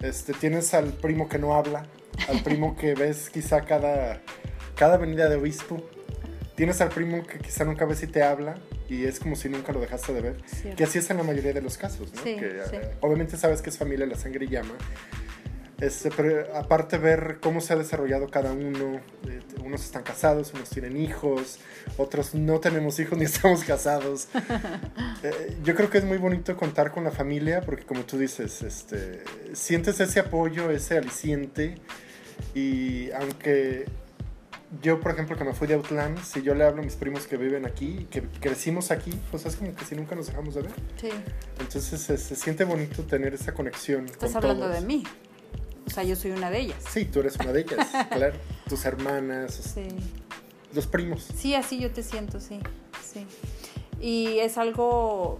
Este, 0.00 0.32
tienes 0.34 0.72
al 0.74 0.92
primo 0.92 1.28
que 1.28 1.38
no 1.38 1.54
habla, 1.54 1.86
al 2.28 2.42
primo 2.42 2.76
que 2.76 2.94
ves 2.94 3.28
quizá 3.30 3.62
cada, 3.66 4.20
cada 4.76 4.96
venida 4.96 5.28
de 5.28 5.36
obispo. 5.36 5.82
Tienes 6.56 6.80
al 6.80 6.88
primo 6.88 7.24
que 7.26 7.38
quizá 7.38 7.64
nunca 7.64 7.84
ves 7.84 8.02
y 8.02 8.06
te 8.06 8.22
habla 8.22 8.56
y 8.88 9.04
es 9.04 9.20
como 9.20 9.36
si 9.36 9.48
nunca 9.48 9.72
lo 9.72 9.80
dejaste 9.80 10.12
de 10.14 10.20
ver. 10.22 10.36
Cierto. 10.46 10.76
Que 10.76 10.84
así 10.84 10.98
es 10.98 11.10
en 11.10 11.18
la 11.18 11.22
mayoría 11.22 11.52
de 11.52 11.60
los 11.60 11.76
casos, 11.76 12.12
¿no? 12.14 12.22
Sí, 12.22 12.36
que 12.36 12.50
sí. 12.68 12.76
eh, 12.76 12.90
obviamente 13.00 13.36
sabes 13.36 13.60
que 13.62 13.70
es 13.70 13.78
familia, 13.78 14.06
la 14.06 14.16
sangre 14.16 14.48
llama. 14.48 14.74
Este, 15.80 16.10
pero 16.10 16.56
aparte 16.56 16.96
ver 16.96 17.36
cómo 17.42 17.60
se 17.60 17.74
ha 17.74 17.76
desarrollado 17.76 18.28
cada 18.28 18.52
uno, 18.52 19.02
eh, 19.28 19.42
unos 19.62 19.84
están 19.84 20.02
casados, 20.02 20.54
unos 20.54 20.70
tienen 20.70 20.96
hijos, 20.96 21.58
otros 21.98 22.34
no 22.34 22.60
tenemos 22.60 22.98
hijos 22.98 23.18
ni 23.18 23.24
estamos 23.24 23.64
casados. 23.64 24.28
Eh, 25.22 25.56
yo 25.64 25.74
creo 25.74 25.88
que 25.88 25.98
es 25.98 26.04
muy 26.04 26.18
bonito 26.18 26.56
contar 26.56 26.92
con 26.92 27.02
la 27.02 27.10
familia 27.10 27.62
porque 27.62 27.84
como 27.84 28.02
tú 28.02 28.18
dices, 28.18 28.62
este, 28.62 29.24
sientes 29.54 29.98
ese 29.98 30.20
apoyo, 30.20 30.70
ese 30.70 30.98
aliciente 30.98 31.76
y 32.54 33.10
aunque 33.12 33.86
yo, 34.82 35.00
por 35.00 35.12
ejemplo, 35.12 35.36
que 35.36 35.44
me 35.44 35.54
fui 35.54 35.68
de 35.68 35.74
Outland, 35.74 36.22
si 36.22 36.42
yo 36.42 36.54
le 36.54 36.64
hablo 36.64 36.82
a 36.82 36.84
mis 36.84 36.96
primos 36.96 37.26
que 37.26 37.36
viven 37.36 37.66
aquí, 37.66 38.06
que 38.10 38.22
crecimos 38.22 38.90
aquí, 38.90 39.12
pues 39.30 39.46
es 39.46 39.56
como 39.56 39.74
que 39.74 39.84
si 39.84 39.94
nunca 39.94 40.14
nos 40.16 40.26
dejamos 40.26 40.54
de 40.54 40.62
ver. 40.62 40.72
Sí. 41.00 41.08
Entonces 41.60 42.00
se, 42.00 42.18
se 42.18 42.34
siente 42.36 42.64
bonito 42.64 43.02
tener 43.04 43.34
esa 43.34 43.52
conexión. 43.54 44.06
Estás 44.06 44.32
con 44.32 44.38
hablando 44.44 44.66
todos. 44.66 44.80
de 44.80 44.86
mí. 44.86 45.04
O 45.86 45.90
sea, 45.90 46.02
yo 46.02 46.16
soy 46.16 46.32
una 46.32 46.50
de 46.50 46.60
ellas. 46.60 46.82
Sí, 46.90 47.04
tú 47.04 47.20
eres 47.20 47.36
una 47.36 47.52
de 47.52 47.60
ellas, 47.60 47.86
claro. 48.10 48.34
Tus 48.68 48.84
hermanas, 48.84 49.54
Sí. 49.54 49.86
los 50.74 50.86
primos. 50.88 51.26
Sí, 51.36 51.54
así 51.54 51.78
yo 51.78 51.90
te 51.92 52.02
siento, 52.02 52.40
sí, 52.40 52.58
sí. 53.12 53.24
Y 54.00 54.38
es 54.40 54.58
algo 54.58 55.38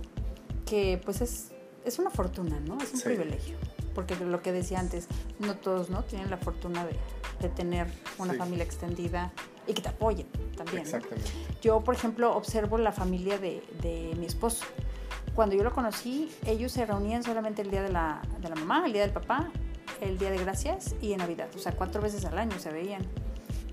que 0.67 1.01
pues 1.05 1.21
es, 1.21 1.49
es 1.85 1.99
una 1.99 2.11
fortuna, 2.11 2.59
¿no? 2.61 2.79
Es 2.81 2.93
un 2.93 2.99
Sí. 3.01 3.05
privilegio. 3.07 3.57
Porque 3.97 4.15
lo 4.15 4.41
que 4.43 4.53
decía 4.53 4.79
antes, 4.79 5.09
no 5.41 5.57
todos, 5.57 5.91
¿no? 5.91 6.05
Tienen 6.05 6.31
la 6.31 6.37
fortuna 6.37 6.85
de, 6.85 6.93
de 7.41 7.49
tener 7.49 7.89
una 8.19 8.35
Sí. 8.35 8.39
familia 8.39 8.63
extendida 8.65 9.33
y 9.67 9.73
que 9.73 9.83
te 9.83 9.89
apoyen 9.89 10.29
también. 10.57 10.77
¿no? 10.77 10.83
Exactamente. 10.83 11.31
Yo, 11.63 11.81
por 11.81 11.95
ejemplo, 11.97 12.37
observo 12.37 12.79
la 12.79 12.93
familia 12.93 13.39
de, 13.39 13.65
de 13.83 14.15
mi 14.17 14.27
esposo. 14.27 14.65
Cuando 15.35 15.57
yo 15.57 15.65
lo 15.65 15.73
conocí, 15.73 16.31
ellos 16.47 16.71
se 16.73 16.87
reunían 16.87 17.23
solamente 17.25 17.63
el 17.63 17.71
día 17.71 17.83
de 17.83 17.91
la, 17.91 18.23
de 18.41 18.49
la 18.49 18.55
mamá, 18.55 18.85
el 18.87 18.93
día 18.93 19.03
del 19.03 19.11
papá, 19.13 19.51
el 20.01 20.19
día 20.19 20.31
de 20.31 20.39
gracias 20.39 20.95
y 21.01 21.13
en 21.13 21.19
Navidad. 21.19 21.49
O 21.57 21.59
sea, 21.59 21.73
cuatro 21.73 22.01
veces 22.01 22.25
al 22.27 22.39
año 22.39 22.59
se 22.59 22.71
veían. 22.71 23.03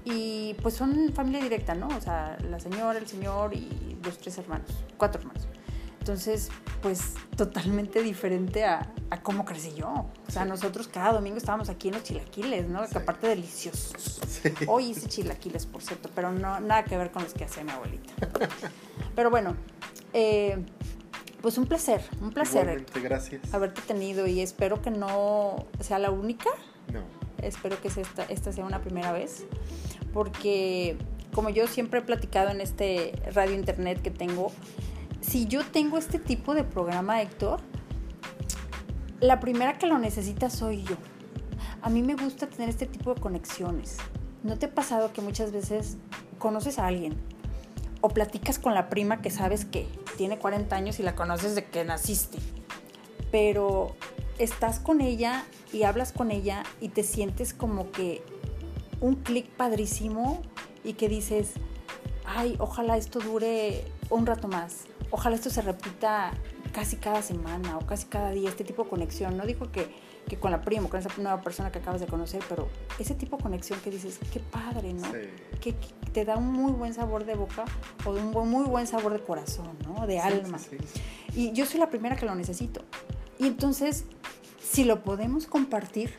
Y 0.05 0.55
pues 0.61 0.73
son 0.73 1.13
familia 1.13 1.41
directa, 1.41 1.75
¿no? 1.75 1.87
O 1.89 2.01
sea, 2.01 2.37
la 2.49 2.59
señora, 2.59 2.97
el 2.97 3.07
señor 3.07 3.53
y 3.53 3.97
los 4.03 4.17
tres 4.17 4.37
hermanos, 4.37 4.69
cuatro 4.97 5.21
hermanos. 5.21 5.47
Entonces, 6.03 6.49
pues 6.81 7.13
totalmente 7.37 8.03
diferente 8.03 8.65
a, 8.65 8.91
a 9.09 9.21
cómo 9.21 9.45
crecí 9.45 9.73
yo. 9.73 9.87
O 10.27 10.31
sea, 10.31 10.43
Sí. 10.43 10.49
nosotros 10.49 10.89
cada 10.89 11.13
domingo 11.13 11.37
estábamos 11.37 11.69
aquí 11.69 11.87
en 11.87 11.93
los 11.93 12.03
chilaquiles, 12.03 12.67
¿no? 12.67 12.85
Sí. 12.85 12.91
Que 12.91 12.97
aparte 12.97 13.27
deliciosos. 13.27 14.19
Sí. 14.27 14.49
Hoy 14.67 14.89
hice 14.89 15.07
chilaquiles, 15.07 15.65
por 15.65 15.81
cierto, 15.81 16.09
pero 16.13 16.33
no 16.33 16.59
nada 16.59 16.83
que 16.83 16.97
ver 16.97 17.09
con 17.11 17.23
los 17.23 17.33
que 17.33 17.45
hacía 17.45 17.63
mi 17.63 17.71
abuelita. 17.71 18.11
Pero 19.15 19.29
bueno, 19.29 19.55
eh, 20.11 20.57
pues 21.41 21.57
un 21.57 21.67
placer, 21.67 22.03
un 22.19 22.31
placer 22.33 22.63
Igualmente, 22.63 22.99
gracias. 22.99 23.53
haberte 23.53 23.81
tenido 23.83 24.27
y 24.27 24.41
espero 24.41 24.81
que 24.81 24.91
no 24.91 25.67
sea 25.79 25.99
la 25.99 26.11
única. 26.11 26.49
No. 26.91 26.99
Espero 27.41 27.79
que 27.79 27.87
esta, 27.87 28.23
esta 28.25 28.51
sea 28.51 28.65
una 28.65 28.81
primera 28.81 29.13
vez, 29.13 29.45
porque 30.13 30.97
como 31.33 31.49
yo 31.49 31.65
siempre 31.67 31.99
he 32.01 32.03
platicado 32.03 32.49
en 32.49 32.59
este 32.59 33.13
radio 33.33 33.53
internet 33.53 34.01
que 34.01 34.11
tengo, 34.11 34.51
si 35.23 35.47
yo 35.47 35.65
tengo 35.65 35.97
este 35.97 36.19
tipo 36.19 36.53
de 36.53 36.63
programa, 36.63 37.21
Héctor, 37.21 37.61
la 39.19 39.39
primera 39.39 39.77
que 39.77 39.87
lo 39.87 39.97
necesita 39.97 40.49
soy 40.49 40.83
yo. 40.83 40.95
A 41.81 41.89
mí 41.89 42.03
me 42.03 42.15
gusta 42.15 42.47
tener 42.47 42.69
este 42.69 42.85
tipo 42.85 43.13
de 43.13 43.21
conexiones. 43.21 43.97
¿No 44.43 44.59
te 44.59 44.65
ha 44.67 44.75
pasado 44.75 45.13
que 45.13 45.21
muchas 45.21 45.51
veces 45.51 45.97
conoces 46.39 46.77
a 46.77 46.87
alguien 46.87 47.15
o 48.01 48.09
platicas 48.09 48.59
con 48.59 48.73
la 48.73 48.89
prima 48.89 49.21
que 49.21 49.31
sabes 49.31 49.63
que 49.63 49.87
tiene 50.17 50.37
40 50.37 50.75
años 50.75 50.99
y 50.99 51.03
la 51.03 51.15
conoces 51.15 51.55
de 51.55 51.65
que 51.65 51.85
naciste? 51.85 52.39
Pero 53.31 53.95
estás 54.37 54.79
con 54.79 54.99
ella 54.99 55.45
y 55.71 55.83
hablas 55.83 56.11
con 56.11 56.31
ella 56.31 56.63
y 56.81 56.89
te 56.89 57.03
sientes 57.03 57.53
como 57.53 57.91
que 57.91 58.21
un 58.99 59.15
clic 59.15 59.49
padrísimo 59.49 60.41
y 60.83 60.93
que 60.93 61.07
dices, 61.07 61.53
ay, 62.25 62.55
ojalá 62.59 62.97
esto 62.97 63.19
dure 63.19 63.85
un 64.09 64.25
rato 64.25 64.47
más, 64.47 64.83
ojalá 65.11 65.35
esto 65.35 65.49
se 65.49 65.61
repita 65.61 66.31
casi 66.71 66.97
cada 66.97 67.21
semana 67.21 67.77
o 67.77 67.85
casi 67.85 68.05
cada 68.07 68.31
día, 68.31 68.49
este 68.49 68.63
tipo 68.63 68.83
de 68.83 68.89
conexión. 68.89 69.37
No 69.37 69.45
digo 69.45 69.71
que, 69.71 69.93
que 70.27 70.37
con 70.37 70.51
la 70.51 70.61
prima, 70.61 70.89
con 70.89 70.99
esa 70.99 71.09
nueva 71.17 71.41
persona 71.41 71.71
que 71.71 71.79
acabas 71.79 72.01
de 72.01 72.07
conocer, 72.07 72.41
pero 72.49 72.67
ese 72.99 73.13
tipo 73.15 73.37
de 73.37 73.43
conexión 73.43 73.79
que 73.81 73.91
dices, 73.91 74.19
qué 74.31 74.39
padre, 74.39 74.93
¿no? 74.93 75.05
Sí. 75.11 75.19
Que, 75.61 75.75
que 75.75 75.87
te 76.11 76.25
da 76.25 76.35
un 76.37 76.51
muy 76.51 76.71
buen 76.71 76.93
sabor 76.93 77.25
de 77.25 77.35
boca 77.35 77.65
o 78.05 78.13
de 78.13 78.21
un 78.21 78.31
buen- 78.31 78.49
muy 78.49 78.65
buen 78.65 78.87
sabor 78.87 79.13
de 79.13 79.19
corazón, 79.19 79.77
¿no? 79.85 80.05
De 80.07 80.13
Sí, 80.13 80.19
alma. 80.19 80.57
sí. 80.59 80.77
Y 81.35 81.51
yo 81.53 81.65
soy 81.65 81.79
la 81.79 81.89
primera 81.89 82.15
que 82.15 82.25
lo 82.25 82.35
necesito. 82.35 82.81
Y 83.39 83.47
entonces, 83.47 84.05
si 84.61 84.83
lo 84.83 85.03
podemos 85.03 85.45
compartir, 85.47 86.13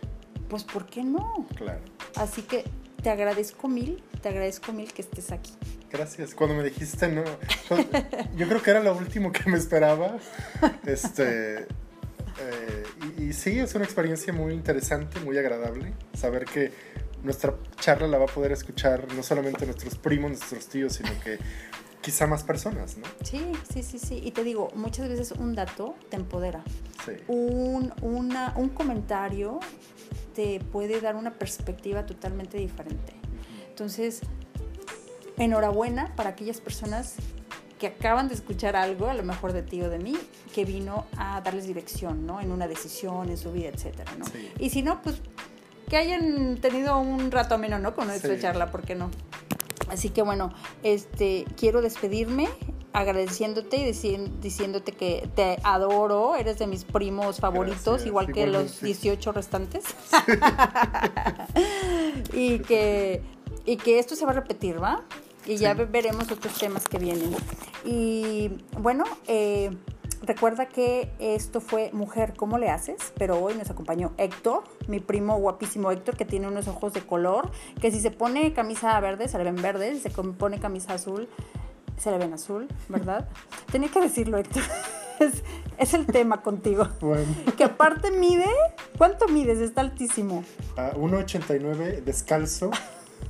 pues 0.49 0.63
¿por 0.65 0.87
qué 0.87 1.03
no? 1.05 1.47
Claro. 1.57 1.81
Así 2.17 2.43
que 2.43 2.65
te 3.03 3.11
agradezco 3.11 3.69
mil, 3.69 4.03
te 4.23 4.29
agradezco 4.29 4.73
mil 4.73 4.93
que 4.93 5.03
estés 5.03 5.33
aquí. 5.33 5.53
Gracias. 5.95 6.35
Cuando 6.35 6.57
me 6.57 6.65
dijiste 6.65 7.09
no, 7.09 7.23
yo 8.37 8.49
creo 8.49 8.63
que 8.63 8.71
era 8.71 8.81
lo 8.81 8.97
último 8.97 9.33
que 9.33 9.49
me 9.49 9.57
esperaba. 9.59 10.17
Este, 10.87 11.61
eh, 11.63 12.85
y, 13.19 13.23
y 13.25 13.33
sí, 13.33 13.59
es 13.59 13.75
una 13.75 13.85
experiencia 13.85 14.33
muy 14.33 14.53
interesante, 14.53 15.21
muy 15.21 15.39
agradable. 15.39 15.93
Saber 16.19 16.45
que 16.45 16.73
nuestra 17.23 17.55
charla 17.81 18.07
la 18.09 18.19
va 18.19 18.25
a 18.25 18.29
poder 18.29 18.53
escuchar 18.53 19.13
no 19.15 19.23
solamente 19.23 19.65
nuestros 19.67 19.95
primos, 19.95 20.31
nuestros 20.33 20.67
tíos, 20.69 20.95
sino 20.95 21.11
que 21.23 21.39
quizá 22.01 22.27
más 22.27 22.43
personas, 22.43 22.99
¿no? 22.99 23.05
Sí, 23.23 23.41
sí, 23.73 23.83
sí, 23.83 23.99
sí. 23.99 24.21
Y 24.23 24.33
te 24.33 24.45
digo, 24.45 24.71
muchas 24.75 25.09
veces 25.09 25.31
un 25.33 25.55
dato 25.55 25.95
te 26.11 26.17
empodera. 26.17 26.63
Sí. 27.07 27.13
Un, 27.29 27.95
una- 28.03 28.53
un 28.57 28.69
comentario 28.71 29.61
te 30.35 30.61
puede 30.61 31.01
dar 31.01 31.17
una 31.17 31.33
perspectiva 31.33 32.05
totalmente 32.05 32.59
diferente. 32.59 33.15
Entonces, 33.69 34.21
enhorabuena 35.39 36.15
para 36.17 36.31
aquellas 36.31 36.61
personas 36.61 37.15
que 37.79 37.89
acaban 37.89 38.29
de 38.29 38.35
escuchar 38.35 38.77
algo, 38.77 39.09
a 39.09 39.15
lo 39.15 39.25
mejor 39.25 39.53
de 39.53 39.63
ti 39.63 39.83
o 39.83 39.91
de 39.91 39.99
mí, 39.99 40.15
que 40.55 40.65
vino 40.65 41.07
a 41.17 41.41
darles 41.41 41.67
dirección, 41.67 42.27
¿no? 42.27 42.41
En 42.41 42.53
una 42.53 42.69
decisión, 42.69 43.29
en 43.29 43.37
su 43.37 43.53
vida, 43.53 43.69
etcétera, 43.71 44.13
¿no? 44.19 44.25
Sí. 44.27 44.51
Y 44.59 44.71
si 44.71 44.83
no, 44.83 45.03
pues 45.03 45.17
que 45.89 45.97
hayan 45.97 46.57
tenido 46.63 46.99
un 46.99 47.31
rato 47.31 47.57
ameno, 47.57 47.79
¿no? 47.79 47.95
Con 47.95 48.07
nuestra 48.07 48.35
Sí. 48.37 48.41
charla, 48.41 48.71
¿por 48.71 48.83
qué 48.83 48.95
no? 48.95 49.11
Así 49.91 50.09
que 50.11 50.23
bueno, 50.23 50.53
este, 50.83 51.45
quiero 51.59 51.83
despedirme 51.83 52.49
agradeciéndote 52.95 53.77
y 53.77 53.85
dici- 53.91 54.31
diciéndote 54.41 54.93
que 54.93 55.29
te 55.35 55.59
adoro, 55.65 56.37
eres 56.37 56.59
de 56.61 56.69
mis 56.69 56.85
primos 56.85 57.41
favoritos, 57.41 57.83
Gracias, 57.85 58.07
igual 58.07 58.33
que 58.33 58.47
los 58.47 58.77
igualmente. 58.77 58.87
18 58.87 59.33
restantes. 59.33 59.85
y, 62.33 62.59
que, 62.61 63.23
y 63.65 63.77
que 63.77 63.99
esto 63.99 64.17
se 64.17 64.25
va 64.25 64.33
a 64.33 64.35
repetir, 64.35 64.83
¿va? 64.83 65.03
Y 65.47 65.57
ya 65.57 65.75
Sí. 65.75 65.83
veremos 65.91 66.31
otros 66.31 66.55
temas 66.59 66.87
que 66.89 66.99
vienen. 66.99 67.35
Y 67.85 68.51
bueno, 68.79 69.05
eh, 69.27 69.71
recuerda 70.23 70.67
que 70.67 71.11
esto 71.19 71.61
fue 71.61 71.91
Mujer, 71.93 72.35
¿cómo 72.37 72.57
le 72.59 72.71
haces? 72.71 73.13
Pero 73.19 73.39
hoy 73.43 73.55
nos 73.55 73.69
acompañó 73.71 74.13
Héctor, 74.17 74.65
mi 74.89 75.01
primo 75.01 75.37
guapísimo 75.39 75.91
Héctor, 75.91 76.17
que 76.17 76.25
tiene 76.25 76.49
unos 76.49 76.67
ojos 76.69 76.93
de 76.95 77.03
color, 77.03 77.51
que 77.81 77.91
si 77.91 78.01
se 78.01 78.11
pone 78.11 78.53
camisa 78.55 78.99
verde, 79.01 79.29
se 79.29 79.37
le 79.39 79.45
ven 79.45 79.57
verdes, 79.57 80.03
si 80.03 80.03
se 80.05 80.11
pone 80.11 80.59
camisa 80.61 80.95
azul, 80.95 81.29
se 81.99 82.11
le 82.11 82.19
ven 82.19 82.33
azul, 82.33 82.67
¿verdad? 82.89 83.29
Tenía 83.73 83.91
que 83.91 84.01
decirlo, 84.01 84.39
Héctor. 84.39 84.63
Es, 85.21 85.45
es 85.79 85.95
el 85.95 86.07
tema 86.07 86.43
contigo. 86.43 86.89
Bueno, 87.01 87.25
Que 87.57 87.63
aparte 87.63 88.11
mide, 88.11 88.49
¿cuánto 88.99 89.29
mides? 89.29 89.61
Está 89.61 89.81
altísimo. 89.83 90.43
a 90.77 90.91
1,89 90.95 92.03
descalzo. 92.03 92.73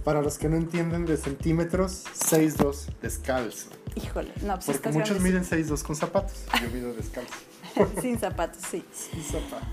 Para 0.02 0.20
los 0.20 0.38
que 0.38 0.48
no 0.48 0.56
entienden 0.56 1.06
de 1.06 1.16
centímetros, 1.16 2.04
6,2 2.18 2.86
descalzo. 3.00 3.68
Híjole, 3.94 4.32
no, 4.42 4.54
pues 4.56 4.66
Porque 4.78 4.90
muchos 4.98 5.20
miden 5.20 5.44
6,2 5.44 5.82
con 5.82 5.96
zapatos. 5.96 6.44
Yo 6.62 6.70
mido 6.70 6.92
descalzo. 6.92 7.32
Sin 8.02 8.18
zapatos, 8.18 8.62
sí. 8.70 8.84
Sin 8.92 9.22
zapatos. 9.22 9.68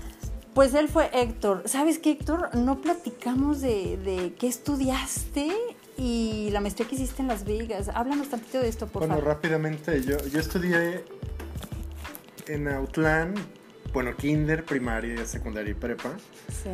Pues 0.54 0.74
él 0.74 0.88
fue 0.88 1.10
Héctor. 1.12 1.62
¿Sabes 1.66 1.98
qué, 1.98 2.12
Héctor? 2.12 2.54
No 2.54 2.80
platicamos 2.80 3.60
de, 3.60 3.96
de 3.98 4.34
qué 4.38 4.48
estudiaste 4.48 5.50
y 5.96 6.50
la 6.50 6.60
maestría 6.60 6.88
que 6.88 6.94
hiciste 6.96 7.22
en 7.22 7.28
Las 7.28 7.44
Vegas. 7.44 7.88
Háblanos 7.94 8.28
tantito 8.28 8.58
de 8.58 8.68
esto, 8.68 8.86
por 8.86 9.00
Bueno, 9.00 9.14
favor. 9.14 9.28
rápidamente, 9.28 10.02
yo, 10.02 10.18
yo 10.28 10.40
estudié 10.40 11.04
en 12.48 12.68
Autlán, 12.68 13.34
bueno, 13.92 14.14
kinder, 14.16 14.64
primaria, 14.64 15.24
secundaria 15.26 15.70
y 15.70 15.74
prepa. 15.74 16.10
Sí. 16.48 16.70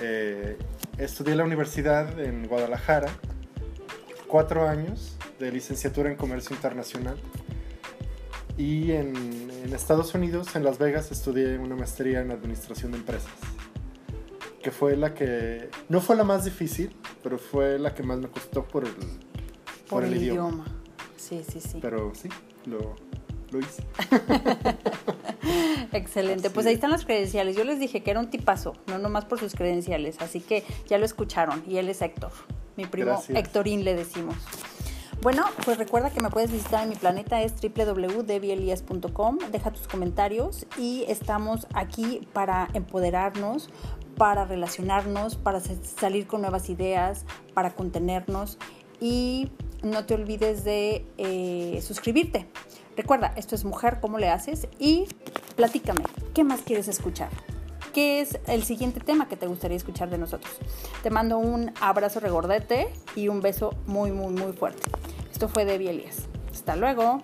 Eh, 0.00 0.58
estudié 0.98 1.32
en 1.32 1.38
la 1.38 1.44
universidad 1.44 2.18
en 2.20 2.46
Guadalajara, 2.46 3.08
cuatro 4.26 4.68
años 4.68 5.16
de 5.38 5.52
licenciatura 5.52 6.10
en 6.10 6.16
comercio 6.16 6.54
internacional. 6.54 7.16
Y 8.58 8.92
en, 8.92 9.14
en 9.64 9.72
Estados 9.74 10.14
Unidos, 10.14 10.56
en 10.56 10.64
Las 10.64 10.78
Vegas, 10.78 11.10
estudié 11.12 11.58
una 11.58 11.76
maestría 11.76 12.20
en 12.20 12.30
administración 12.30 12.92
de 12.92 12.98
empresas. 12.98 13.32
Que 14.62 14.70
fue 14.70 14.96
la 14.96 15.14
que, 15.14 15.68
no 15.88 16.00
fue 16.00 16.16
la 16.16 16.24
más 16.24 16.44
difícil, 16.44 16.96
pero 17.22 17.38
fue 17.38 17.78
la 17.78 17.94
que 17.94 18.02
más 18.02 18.18
me 18.18 18.28
costó 18.28 18.64
por 18.64 18.84
el, 18.84 18.94
Por, 19.88 20.04
el, 20.04 20.16
idioma. 20.16 20.64
Sí, 21.16 21.44
sí, 21.48 21.60
sí. 21.60 21.78
Pero 21.80 22.12
sí, 22.14 22.28
lo, 22.64 22.96
lo 23.56 23.66
hice. 23.66 23.82
Excelente, 25.92 26.50
pues 26.50 26.66
ahí 26.66 26.74
están 26.74 26.90
las 26.90 27.04
credenciales. 27.04 27.56
Yo 27.56 27.64
les 27.64 27.78
dije 27.80 28.02
que 28.02 28.10
era 28.10 28.20
un 28.20 28.30
tipazo, 28.30 28.74
no 28.86 28.98
nomás 28.98 29.24
por 29.24 29.38
sus 29.38 29.54
credenciales, 29.54 30.20
así 30.20 30.40
que 30.40 30.64
ya 30.86 30.98
lo 30.98 31.04
escucharon 31.04 31.62
y 31.66 31.78
él 31.78 31.88
es 31.88 32.02
Héctor, 32.02 32.32
mi 32.76 32.86
primo 32.86 33.10
Gracias. 33.12 33.38
Héctorín 33.38 33.84
le 33.84 33.94
decimos. 33.94 34.36
Bueno, 35.22 35.44
pues 35.64 35.78
recuerda 35.78 36.10
que 36.10 36.20
me 36.20 36.28
puedes 36.30 36.52
visitar 36.52 36.82
en 36.82 36.90
mi 36.90 36.94
planeta, 36.94 37.42
es 37.42 37.54
www.debielias.com, 37.60 39.38
deja 39.50 39.70
tus 39.70 39.88
comentarios 39.88 40.66
y 40.78 41.04
estamos 41.08 41.66
aquí 41.74 42.28
para 42.32 42.68
empoderarnos, 42.74 43.70
para 44.16 44.44
relacionarnos, 44.44 45.36
para 45.36 45.60
sa- 45.60 45.72
salir 45.98 46.26
con 46.26 46.42
nuevas 46.42 46.68
ideas, 46.68 47.24
para 47.54 47.70
contenernos 47.74 48.58
y 49.00 49.50
no 49.82 50.04
te 50.04 50.14
olvides 50.14 50.64
de 50.64 51.06
eh, 51.16 51.80
suscribirte. 51.82 52.46
Recuerda, 52.96 53.32
esto 53.36 53.54
es 53.54 53.64
Mujer, 53.64 53.98
¿cómo 54.00 54.18
le 54.18 54.30
haces? 54.30 54.68
Y 54.78 55.06
platícame, 55.54 56.02
¿qué 56.34 56.44
más 56.44 56.62
quieres 56.62 56.88
escuchar? 56.88 57.28
¿Qué 57.92 58.20
es 58.20 58.38
el 58.46 58.64
siguiente 58.64 59.00
tema 59.00 59.28
que 59.28 59.36
te 59.36 59.46
gustaría 59.46 59.76
escuchar 59.76 60.08
de 60.08 60.16
nosotros? 60.16 60.54
Te 61.02 61.10
mando 61.10 61.36
un 61.36 61.72
abrazo 61.80 62.20
regordete 62.20 62.88
y 63.14 63.28
un 63.28 63.42
beso 63.42 63.74
muy, 63.86 64.12
muy, 64.12 64.32
muy 64.32 64.52
fuerte. 64.52 64.82
Esto 65.30 65.48
fue 65.48 65.66
Debbie 65.66 65.90
Elías. 65.90 66.26
Hasta 66.50 66.74
luego. 66.74 67.22